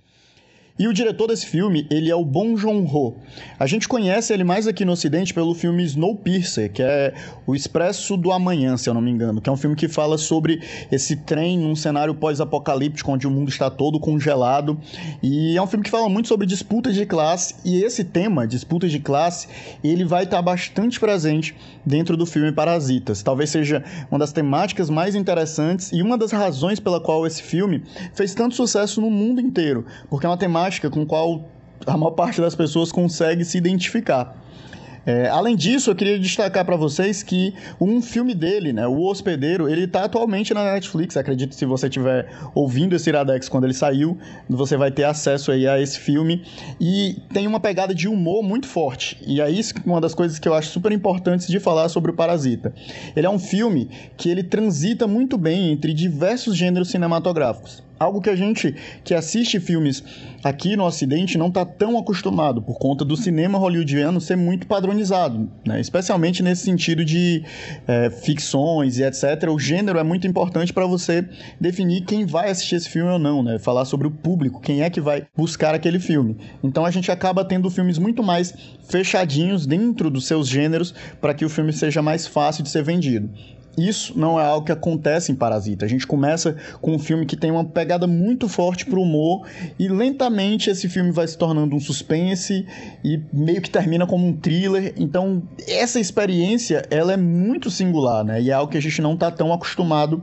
[0.76, 3.14] E o diretor desse filme, ele é o Bong Joon-ho.
[3.60, 7.14] A gente conhece ele mais aqui no ocidente pelo filme Snowpiercer, que é
[7.46, 10.18] o Expresso do Amanhã, se eu não me engano, que é um filme que fala
[10.18, 10.60] sobre
[10.90, 14.76] esse trem num cenário pós-apocalíptico onde o mundo está todo congelado.
[15.22, 18.90] E é um filme que fala muito sobre disputas de classe, e esse tema, disputas
[18.90, 19.46] de classe,
[19.84, 21.54] ele vai estar bastante presente
[21.86, 23.22] dentro do filme Parasitas.
[23.22, 27.84] Talvez seja uma das temáticas mais interessantes e uma das razões pela qual esse filme
[28.12, 31.44] fez tanto sucesso no mundo inteiro, porque é uma temática com a qual
[31.86, 34.36] a maior parte das pessoas consegue se identificar.
[35.06, 39.68] É, além disso, eu queria destacar para vocês que um filme dele, né, O Hospedeiro,
[39.68, 41.16] ele tá atualmente na Netflix.
[41.16, 44.16] Acredito que se você estiver ouvindo esse Iradex quando ele saiu,
[44.48, 46.42] você vai ter acesso aí a esse filme.
[46.80, 49.18] E tem uma pegada de humor muito forte.
[49.26, 52.14] E é isso uma das coisas que eu acho super importantes de falar sobre o
[52.14, 52.72] Parasita.
[53.14, 57.82] Ele é um filme que ele transita muito bem entre diversos gêneros cinematográficos.
[57.98, 60.02] Algo que a gente que assiste filmes
[60.42, 65.48] aqui no Ocidente não está tão acostumado, por conta do cinema hollywoodiano ser muito padronizado,
[65.64, 65.80] né?
[65.80, 67.42] especialmente nesse sentido de
[67.86, 69.48] é, ficções e etc.
[69.48, 71.26] O gênero é muito importante para você
[71.60, 73.58] definir quem vai assistir esse filme ou não, né?
[73.58, 76.36] falar sobre o público, quem é que vai buscar aquele filme.
[76.62, 78.52] Então a gente acaba tendo filmes muito mais
[78.88, 83.30] fechadinhos dentro dos seus gêneros para que o filme seja mais fácil de ser vendido.
[83.76, 85.84] Isso não é algo que acontece em Parasita.
[85.84, 89.46] A gente começa com um filme que tem uma pegada muito forte pro humor
[89.78, 92.66] e lentamente esse filme vai se tornando um suspense
[93.04, 94.94] e meio que termina como um thriller.
[94.96, 98.40] Então, essa experiência, ela é muito singular, né?
[98.40, 100.22] E é algo que a gente não tá tão acostumado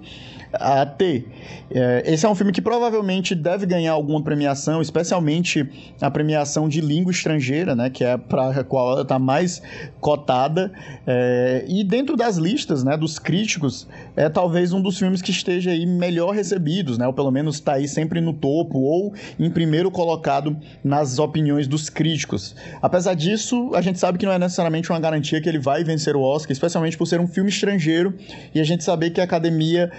[0.54, 1.28] a ter.
[1.70, 5.68] É, esse é um filme que provavelmente deve ganhar alguma premiação, especialmente
[6.02, 9.62] a premiação de língua estrangeira, né, que é para a qual ela está mais
[10.00, 10.72] cotada.
[11.08, 15.72] É, e dentro das listas, né, dos críticos, é talvez um dos filmes que esteja
[15.72, 19.90] aí melhor recebidos, né, ou pelo menos está aí sempre no topo ou em primeiro
[19.90, 22.56] colocado nas opiniões dos críticos.
[22.82, 26.16] Apesar disso, a gente sabe que não é necessariamente uma garantia que ele vai vencer
[26.16, 28.14] o Oscar, especialmente por ser um filme estrangeiro
[28.54, 29.92] e a gente saber que a academia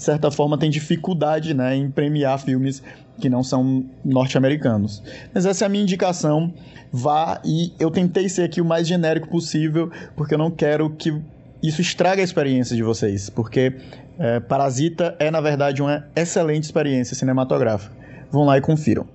[0.00, 2.82] de certa forma, tem dificuldade né, em premiar filmes
[3.20, 5.02] que não são norte-americanos.
[5.34, 6.54] Mas essa é a minha indicação.
[6.90, 11.14] Vá e eu tentei ser aqui o mais genérico possível, porque eu não quero que
[11.62, 13.76] isso estrague a experiência de vocês, porque
[14.18, 17.94] é, Parasita é, na verdade, uma excelente experiência cinematográfica.
[18.30, 19.06] Vão lá e confiram.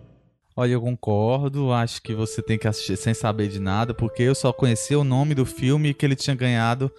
[0.55, 1.73] Olha, eu concordo.
[1.73, 5.03] Acho que você tem que assistir sem saber de nada, porque eu só conhecia o
[5.03, 6.91] nome do filme que ele tinha ganhado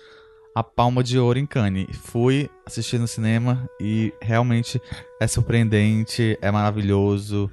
[0.56, 1.86] a palma de ouro em Cannes.
[1.98, 4.80] Fui assistir no cinema e realmente
[5.20, 7.50] é surpreendente, é maravilhoso.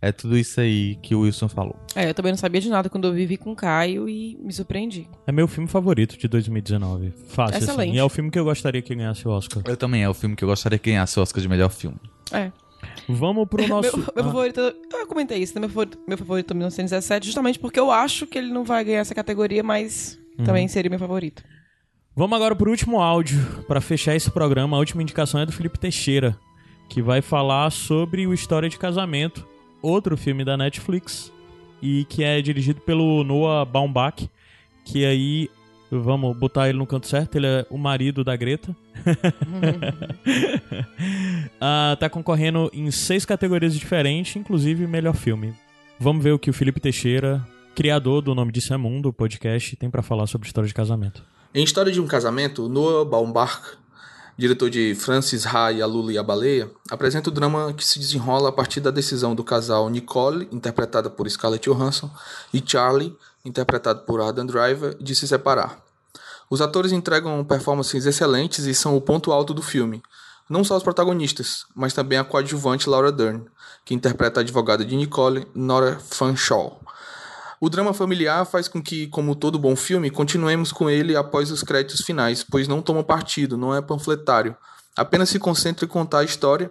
[0.00, 1.76] É tudo isso aí que o Wilson falou.
[1.94, 4.52] É, eu também não sabia de nada quando eu vivi com o Caio e me
[4.54, 5.06] surpreendi.
[5.26, 7.12] É meu filme favorito de 2019.
[7.28, 7.64] Fácil, assim.
[7.66, 7.94] Excelente.
[7.94, 9.62] E é o filme que eu gostaria que ganhasse o Oscar.
[9.66, 11.98] Eu também, é o filme que eu gostaria que ganhasse o Oscar de melhor filme.
[12.32, 12.50] É.
[13.06, 13.96] Vamos pro nosso...
[13.98, 14.28] Meu, meu Ah.
[14.28, 15.60] favorito, eu comentei isso, né?
[15.60, 19.00] meu favorito, meu favorito é 1917, justamente porque eu acho que ele não vai ganhar
[19.00, 20.44] essa categoria, mas Uhum.
[20.44, 21.42] também seria meu favorito.
[22.18, 23.38] Vamos agora pro último áudio
[23.68, 24.74] para fechar esse programa.
[24.74, 26.34] A última indicação é do Felipe Teixeira,
[26.88, 29.46] que vai falar sobre o História de Casamento,
[29.82, 31.30] outro filme da Netflix
[31.82, 34.30] e que é dirigido pelo Noah Baumbach,
[34.82, 35.50] que aí
[35.90, 38.74] vamos botar ele no canto certo, ele é o marido da Greta.
[41.58, 45.54] Ah, tá concorrendo em seis categorias diferentes, inclusive melhor filme.
[45.98, 49.74] Vamos ver o que o Felipe Teixeira, criador do Nome Disso é Mundo, o podcast,
[49.76, 51.24] tem pra falar sobre História de Casamento.
[51.56, 53.62] Em História de um Casamento, Noah Baumbach,
[54.36, 57.98] diretor de Francis Ha e a Lula e a Baleia, apresenta o drama que se
[57.98, 62.10] desenrola a partir da decisão do casal Nicole, interpretada por Scarlett Johansson,
[62.52, 65.82] e Charlie, interpretado por Adam Driver, de se separar.
[66.50, 70.02] Os atores entregam performances excelentes e são o ponto alto do filme.
[70.50, 73.46] Não só os protagonistas, mas também a coadjuvante Laura Dern,
[73.82, 76.72] que interpreta a advogada de Nicole, Nora Fanshawe.
[77.60, 81.62] O drama familiar faz com que, como todo bom filme, continuemos com ele após os
[81.62, 84.54] créditos finais, pois não toma partido, não é panfletário.
[84.94, 86.70] Apenas se concentra em contar a história,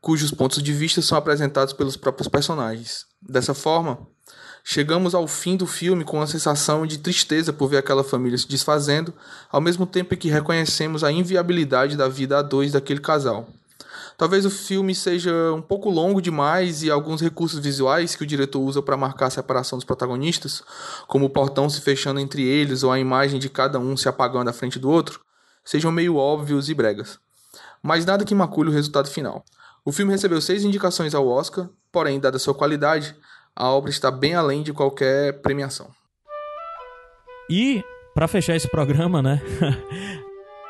[0.00, 3.04] cujos pontos de vista são apresentados pelos próprios personagens.
[3.20, 3.98] Dessa forma,
[4.64, 8.48] chegamos ao fim do filme com uma sensação de tristeza por ver aquela família se
[8.48, 9.12] desfazendo,
[9.50, 13.48] ao mesmo tempo em que reconhecemos a inviabilidade da vida a dois daquele casal.
[14.16, 18.60] Talvez o filme seja um pouco longo demais e alguns recursos visuais que o diretor
[18.60, 20.62] usa para marcar a separação dos protagonistas,
[21.06, 24.48] como o portão se fechando entre eles ou a imagem de cada um se apagando
[24.48, 25.20] à frente do outro,
[25.64, 27.18] sejam meio óbvios e bregas.
[27.82, 29.44] Mas nada que macule o resultado final.
[29.84, 33.14] O filme recebeu seis indicações ao Oscar, porém, dada sua qualidade,
[33.54, 35.90] a obra está bem além de qualquer premiação.
[37.50, 37.84] E,
[38.14, 39.40] pra fechar esse programa, né?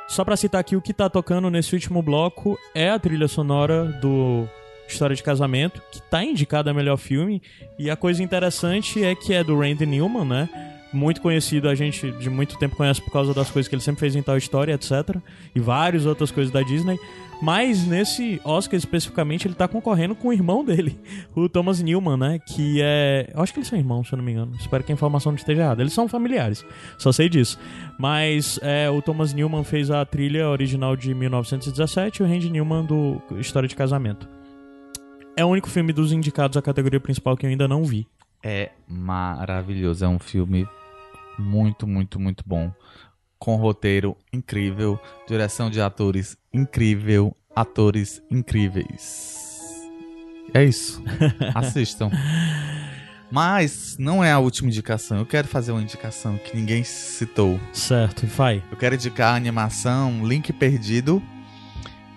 [0.09, 3.85] Só pra citar aqui o que tá tocando nesse último bloco é a trilha sonora
[3.85, 4.49] do
[4.89, 7.43] História de Casamento, que tá indicada a melhor filme.
[7.79, 10.76] E a coisa interessante é que é do Randy Newman, né?
[10.93, 14.01] Muito conhecido, a gente de muito tempo conhece por causa das coisas que ele sempre
[14.01, 15.17] fez em tal história, etc.
[15.55, 16.99] E várias outras coisas da Disney.
[17.41, 20.99] Mas nesse Oscar especificamente, ele tá concorrendo com o irmão dele,
[21.37, 22.39] o Thomas Newman, né?
[22.39, 23.31] Que é.
[23.35, 24.53] Eu acho que eles são irmãos, se eu não me engano.
[24.59, 25.83] Espero que a informação não esteja errada.
[25.83, 26.65] Eles são familiares,
[26.97, 27.59] só sei disso.
[27.99, 32.85] Mas é, o Thomas Newman fez a trilha original de 1917 e o Randy Newman
[32.85, 34.27] do História de Casamento.
[35.37, 38.07] É o único filme dos indicados à categoria principal que eu ainda não vi.
[38.49, 40.05] É maravilhoso.
[40.05, 40.69] É um filme
[41.37, 42.73] muito, muito, muito bom.
[43.41, 49.83] Com roteiro incrível, direção de atores incrível, atores incríveis.
[50.55, 51.03] É isso.
[51.57, 52.09] Assistam.
[53.33, 55.19] Mas não é a última indicação.
[55.19, 57.59] Eu quero fazer uma indicação que ninguém citou.
[57.73, 58.63] Certo, vai.
[58.71, 61.21] Eu quero indicar a animação Link Perdido,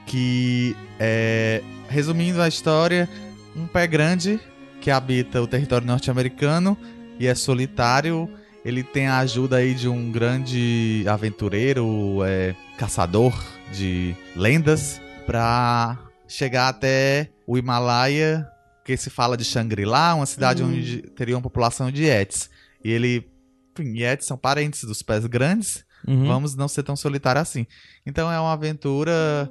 [0.06, 3.10] que é, resumindo a história,
[3.56, 4.40] um pé grande
[4.82, 6.78] que habita o território norte-americano
[7.20, 8.30] e é solitário.
[8.64, 13.34] Ele tem a ajuda aí de um grande aventureiro, é, caçador
[13.72, 15.98] de lendas, para
[16.28, 18.48] chegar até o Himalaia,
[18.84, 20.68] que se fala de Shangri-La, uma cidade Hum.
[20.68, 22.50] onde teria uma população de Yetis.
[22.84, 23.30] E ele,
[23.78, 25.84] enfim, Yetis são parentes dos pés grandes.
[26.08, 26.28] Uhum.
[26.28, 27.68] Vamos não ser tão solitário assim.
[28.06, 29.50] Então é uma aventura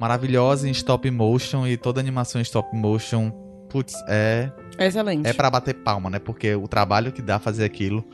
[0.00, 3.30] maravilhosa em stop motion e toda animação em stop motion,
[3.74, 5.26] putz, é Excelente.
[5.26, 6.20] é para bater palma, né?
[6.20, 8.08] Porque o trabalho que dá fazer aquilo.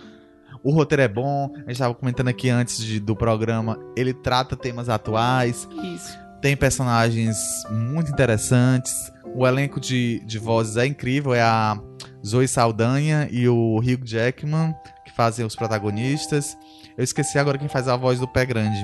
[0.65, 4.57] O roteiro é bom, a gente tava comentando aqui antes de- do programa, ele trata
[4.57, 5.69] temas atuais.
[5.95, 6.19] Isso.
[6.41, 7.37] Tem personagens
[7.71, 9.13] muito interessantes.
[9.35, 11.35] O elenco de, de vozes é incrível.
[11.35, 11.79] É a
[12.27, 14.75] Zoe Saldanha e o Hugh Jackman,
[15.05, 16.57] que fazem os protagonistas.
[16.97, 18.83] Eu esqueci agora quem faz a voz do Pé Grande.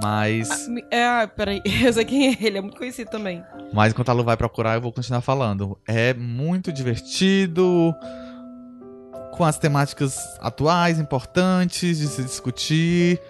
[0.00, 0.48] Mas.
[0.90, 3.42] É, ah, peraí, eu sei quem é ele, é muito conhecido também.
[3.72, 5.78] Mas enquanto a Lu vai procurar, eu vou continuar falando.
[5.86, 7.94] É muito divertido,
[9.32, 13.20] com as temáticas atuais, importantes de se discutir.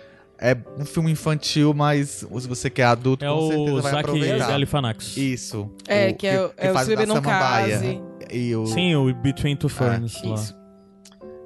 [0.44, 2.08] É um filme infantil, mas
[2.40, 4.48] se você quer adulto, É com o certeza vai Zac aproveitar.
[4.48, 5.16] Galifianakis.
[5.16, 5.70] Isso.
[5.86, 7.22] É, que é o- é o faz Se Beber da Não.
[7.22, 8.02] Case.
[8.28, 8.66] E o...
[8.66, 10.34] Sim, o Between Two Ferns lá.
[10.34, 10.61] Isso.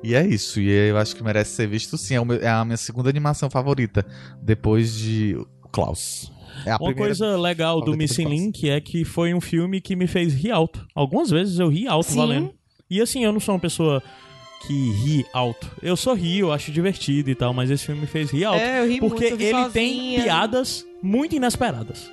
[0.03, 0.61] E é isso.
[0.61, 2.15] E eu acho que merece ser visto sim.
[2.17, 4.07] É, meu- é a minha segunda animação favorita,
[4.43, 5.37] depois de
[5.73, 6.31] Klaus.
[6.65, 8.25] É a Uma primeira coisa legal do Missing.
[8.25, 10.87] Link é que foi um filme que me fez rir alto.
[10.95, 12.17] Algumas vezes eu ri alto Sim.
[12.17, 12.55] valendo.
[12.89, 14.03] E assim, eu não sou uma pessoa
[14.67, 15.71] que ri alto.
[15.83, 18.61] Eu sou rio, eu acho divertido e tal, mas esse filme me fez rir alto.
[18.61, 20.23] É, eu ri porque muito, eu ri ele tem sozinha.
[20.23, 22.11] piadas muito inesperadas.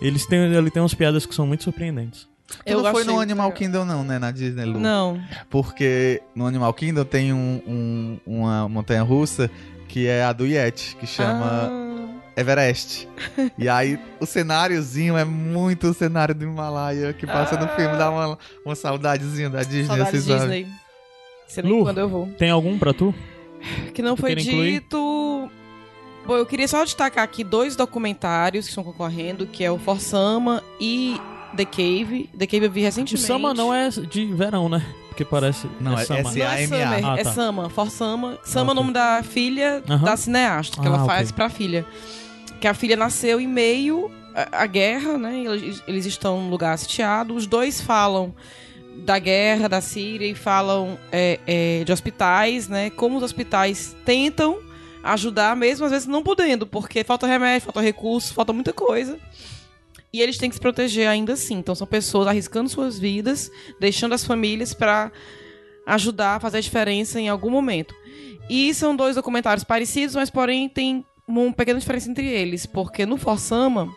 [0.00, 2.26] Eles têm, ele tem umas piadas que são muito surpreendentes.
[2.66, 4.18] Tu não foi no Animal Kingdom, não, né?
[4.18, 4.80] Na Disney, Lu?
[4.80, 5.20] Não.
[5.50, 9.50] Porque no Animal Kingdom tem um, um- uma montanha russa
[9.86, 12.40] que é a do Yeti, que chama Ah.
[12.40, 13.08] Everest.
[13.58, 18.10] e aí o cenáriozinho é muito o cenário do Himalaia que passa no filme, dá
[18.10, 20.40] uma, uma saudadezinha da Disney, Saudade assim, sabe?
[20.40, 20.66] Disney.
[21.46, 22.26] Sei nem Lu, quando eu vou.
[22.38, 23.14] tem algum pra tu?
[23.92, 24.72] Que não Tu foi incluir?
[24.80, 25.50] dito.
[26.26, 30.62] Bom, eu queria só destacar aqui dois documentários que estão concorrendo, que é o Forsama
[30.78, 31.18] e
[31.56, 32.28] The Cave.
[32.36, 33.26] The Cave eu vi O recentemente.
[33.26, 34.84] Sama não é de verão, né?
[35.08, 35.66] Porque parece.
[35.80, 36.22] Não, é Sama.
[36.22, 37.32] Não é Summer, Ah, é tá.
[37.32, 38.38] Sama, Forsama.
[38.44, 38.72] Sama é Ok.
[38.72, 40.04] o nome da filha Aham.
[40.04, 41.84] da cineasta, que Ah, ela faz pra filha.
[42.60, 44.10] Que a filha nasceu em meio
[44.52, 45.38] à guerra, né?
[45.42, 47.34] e Eles, eles estão num lugar sitiado.
[47.34, 48.32] Os dois falam
[49.04, 52.90] da guerra, da Síria, e falam é, é, de hospitais, né?
[52.90, 54.58] Como os hospitais tentam
[55.02, 59.16] ajudar, mesmo às vezes não podendo, porque falta remédio, falta recurso, falta muita coisa.
[60.12, 61.56] E eles têm que se proteger ainda assim.
[61.56, 65.12] Então são pessoas arriscando suas vidas, deixando as famílias para
[65.86, 67.94] ajudar a fazer a diferença em algum momento.
[68.48, 73.18] E são dois documentários parecidos, mas porém tem uma pequena diferença entre eles, porque no
[73.18, 73.94] Forsama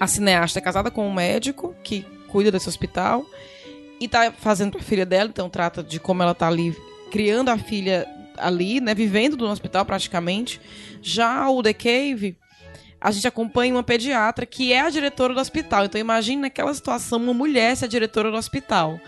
[0.00, 3.26] a cineasta é casada com um médico que cuida desse hospital
[4.00, 6.74] e tá fazendo pra filha dela, então trata de como ela tá ali
[7.10, 8.06] criando a filha
[8.36, 10.60] ali, né, vivendo no hospital praticamente.
[11.02, 12.36] Já o The Cave,
[13.00, 15.84] a gente acompanha uma pediatra que é a diretora do hospital.
[15.84, 19.00] Então imagine naquela situação uma mulher ser a diretora do hospital.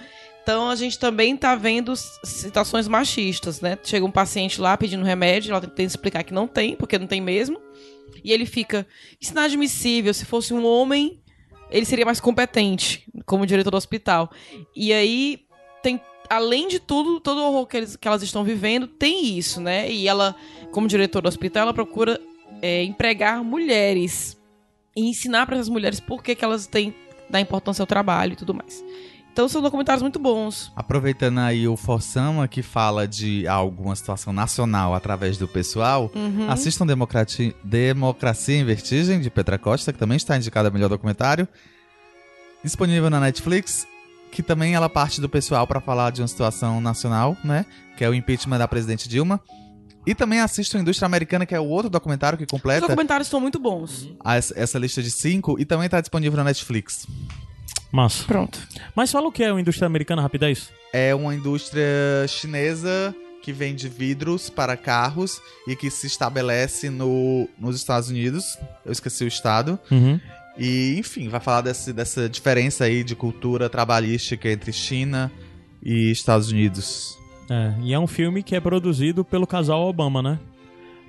[0.42, 3.78] Então a gente também tá vendo situações machistas, né?
[3.84, 7.20] Chega um paciente lá pedindo remédio, ela tenta explicar que não tem, porque não tem
[7.20, 7.60] mesmo.
[8.24, 8.86] E ele fica,
[9.20, 11.20] isso não é admissível, se fosse um homem,
[11.70, 14.30] ele seria mais competente como diretor do hospital.
[14.74, 15.40] E aí
[15.82, 19.60] tem além de tudo, todo o horror que, eles- que elas estão vivendo, tem isso,
[19.60, 19.90] né?
[19.90, 20.34] E ela,
[20.70, 22.20] como diretora do hospital, ela procura
[22.62, 24.36] é, empregar mulheres
[24.96, 26.94] e ensinar para essas mulheres por que, que elas têm
[27.28, 28.82] dar importância ao trabalho e tudo mais.
[29.32, 30.72] Então são documentários muito bons.
[30.74, 36.50] Aproveitando aí o Forsama, que fala de alguma situação nacional através do pessoal, Uhum.
[36.50, 41.46] assistam Democrati- Democracia em Vertigem, de Petra Costa, que também está indicada a melhor documentário.
[42.62, 43.86] Disponível na Netflix,
[44.32, 47.64] que também ela parte do pessoal para falar de uma situação nacional, né?
[47.96, 49.40] Que é o impeachment da presidente Dilma.
[50.06, 53.38] E também assistam Indústria Americana, que é o outro documentário que Os completa documentários são
[53.40, 54.08] muito bons.
[54.24, 57.06] a- essa lista de cinco e também está disponível na Netflix.
[57.92, 58.24] Massa.
[58.24, 58.58] Pronto.
[58.94, 60.70] Mas fala o que é uma indústria americana, rapidez?
[60.92, 61.84] É uma indústria
[62.28, 68.56] chinesa que vende vidros para carros e que se estabelece no, nos Estados Unidos.
[68.84, 69.78] Eu esqueci o estado.
[69.90, 70.20] Uhum.
[70.58, 75.30] E, enfim, vai falar desse, dessa diferença aí de cultura trabalhística entre China
[75.82, 77.18] e Estados Unidos.
[77.50, 80.38] É, e é um filme que é produzido pelo casal Obama, né?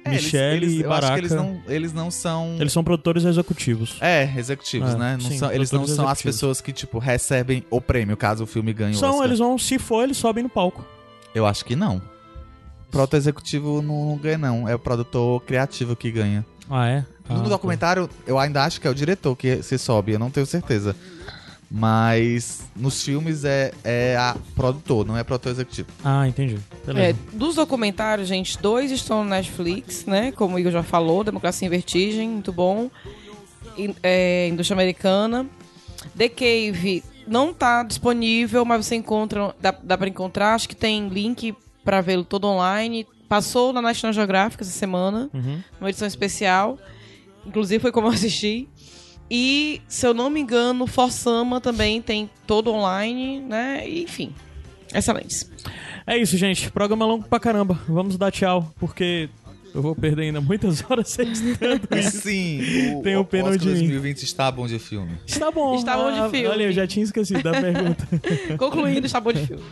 [0.04, 1.06] É, eles- Michelle eles- e eu Baraka.
[1.06, 2.56] acho que eles não, eles não são.
[2.60, 3.98] Eles são produtores executivos.
[4.02, 5.18] É, executivos, É, né?
[5.22, 8.48] Não sim, são- eles não são as pessoas que, tipo, recebem o prêmio caso o
[8.48, 9.26] filme ganhe o São, Oscar.
[9.28, 10.84] eles vão, se for, eles sobem no palco.
[11.36, 12.02] Eu acho que não.
[12.90, 14.68] Proto executivo não, não ganha, não.
[14.68, 16.44] É o produtor criativo que ganha.
[16.68, 17.06] Ah, é?
[17.30, 17.50] Ah, no tá.
[17.50, 20.96] documentário, eu ainda acho que é o diretor que se sobe, eu não tenho certeza.
[21.74, 25.88] Mas nos filmes é, é a produtor, não é produtor executivo.
[26.04, 26.58] Ah, entendi.
[26.84, 27.20] É, Beleza.
[27.32, 30.34] dos documentários, gente, dois estão no Netflix, né?
[30.34, 32.92] Como o Igor já falou, Democracia em Vertigem, muito bom.
[33.78, 35.46] In- é, Indústria Americana.
[36.18, 41.08] The Cave não tá disponível, mas você encontra, dá, dá para encontrar, acho que tem
[41.08, 43.08] link para vê-lo todo online.
[43.30, 45.62] Passou na National Geographic essa semana, Uhum.
[45.80, 46.78] numa edição especial.
[47.46, 48.68] Inclusive foi como eu assisti.
[49.34, 53.88] E, se eu não me engano, Forsama também tem todo online, né?
[53.90, 54.34] Enfim,
[54.94, 55.50] excelentes.
[56.06, 56.70] É isso, gente.
[56.70, 57.80] Programa longo pra caramba.
[57.88, 59.30] Vamos dar tchau, porque
[59.74, 62.18] eu vou perder ainda muitas horas editando E isso.
[62.24, 62.60] sim,
[62.98, 63.24] o, Tenho o
[63.58, 63.74] de mim.
[63.80, 65.14] 2020 está bom de filme.
[65.26, 65.76] Está bom.
[65.76, 66.48] Está bom de Ah, filme.
[66.48, 68.06] Olha, eu já tinha esquecido da pergunta.
[68.60, 69.64] Concluindo, está bom de filme.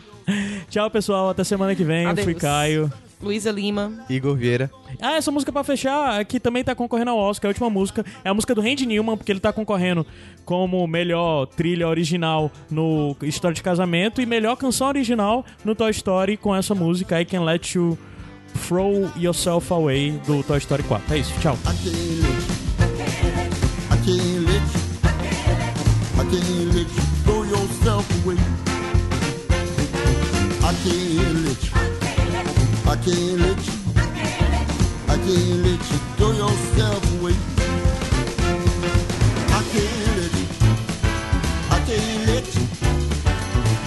[0.70, 1.32] Tchau, pessoal.
[1.32, 2.06] Até semana que vem.
[2.06, 2.42] Eu fui Adeus.
[2.42, 2.94] Caio.
[3.22, 4.06] Luísa Lima.
[4.10, 4.72] Igor Vieira.
[5.02, 8.30] Ah, essa música pra fechar, que também tá concorrendo ao Oscar, a última música, é
[8.30, 10.06] a música do Randy Newman, porque ele tá concorrendo
[10.46, 16.38] como melhor trilha original no História de Casamento e melhor canção original no Toy Story
[16.38, 17.98] com essa música I Can Let You
[18.68, 21.14] Throw Yourself Away do Toy Story 4.
[21.14, 21.58] É isso, tchau.
[31.82, 31.89] I
[32.90, 33.74] I can't let you.
[33.95, 35.18] I can't let you, I
[35.90, 37.35] I throw yourself away.
[39.48, 40.48] I can't let you,
[41.69, 42.66] I can't let you,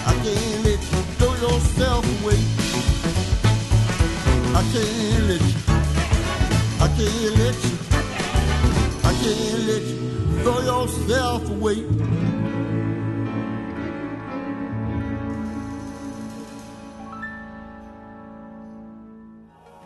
[0.05, 2.39] I can't let you throw yourself away.
[4.71, 5.57] can't let you,
[6.79, 7.75] I can't let you,
[9.03, 9.97] I can't let you
[10.43, 12.32] throw yourself away.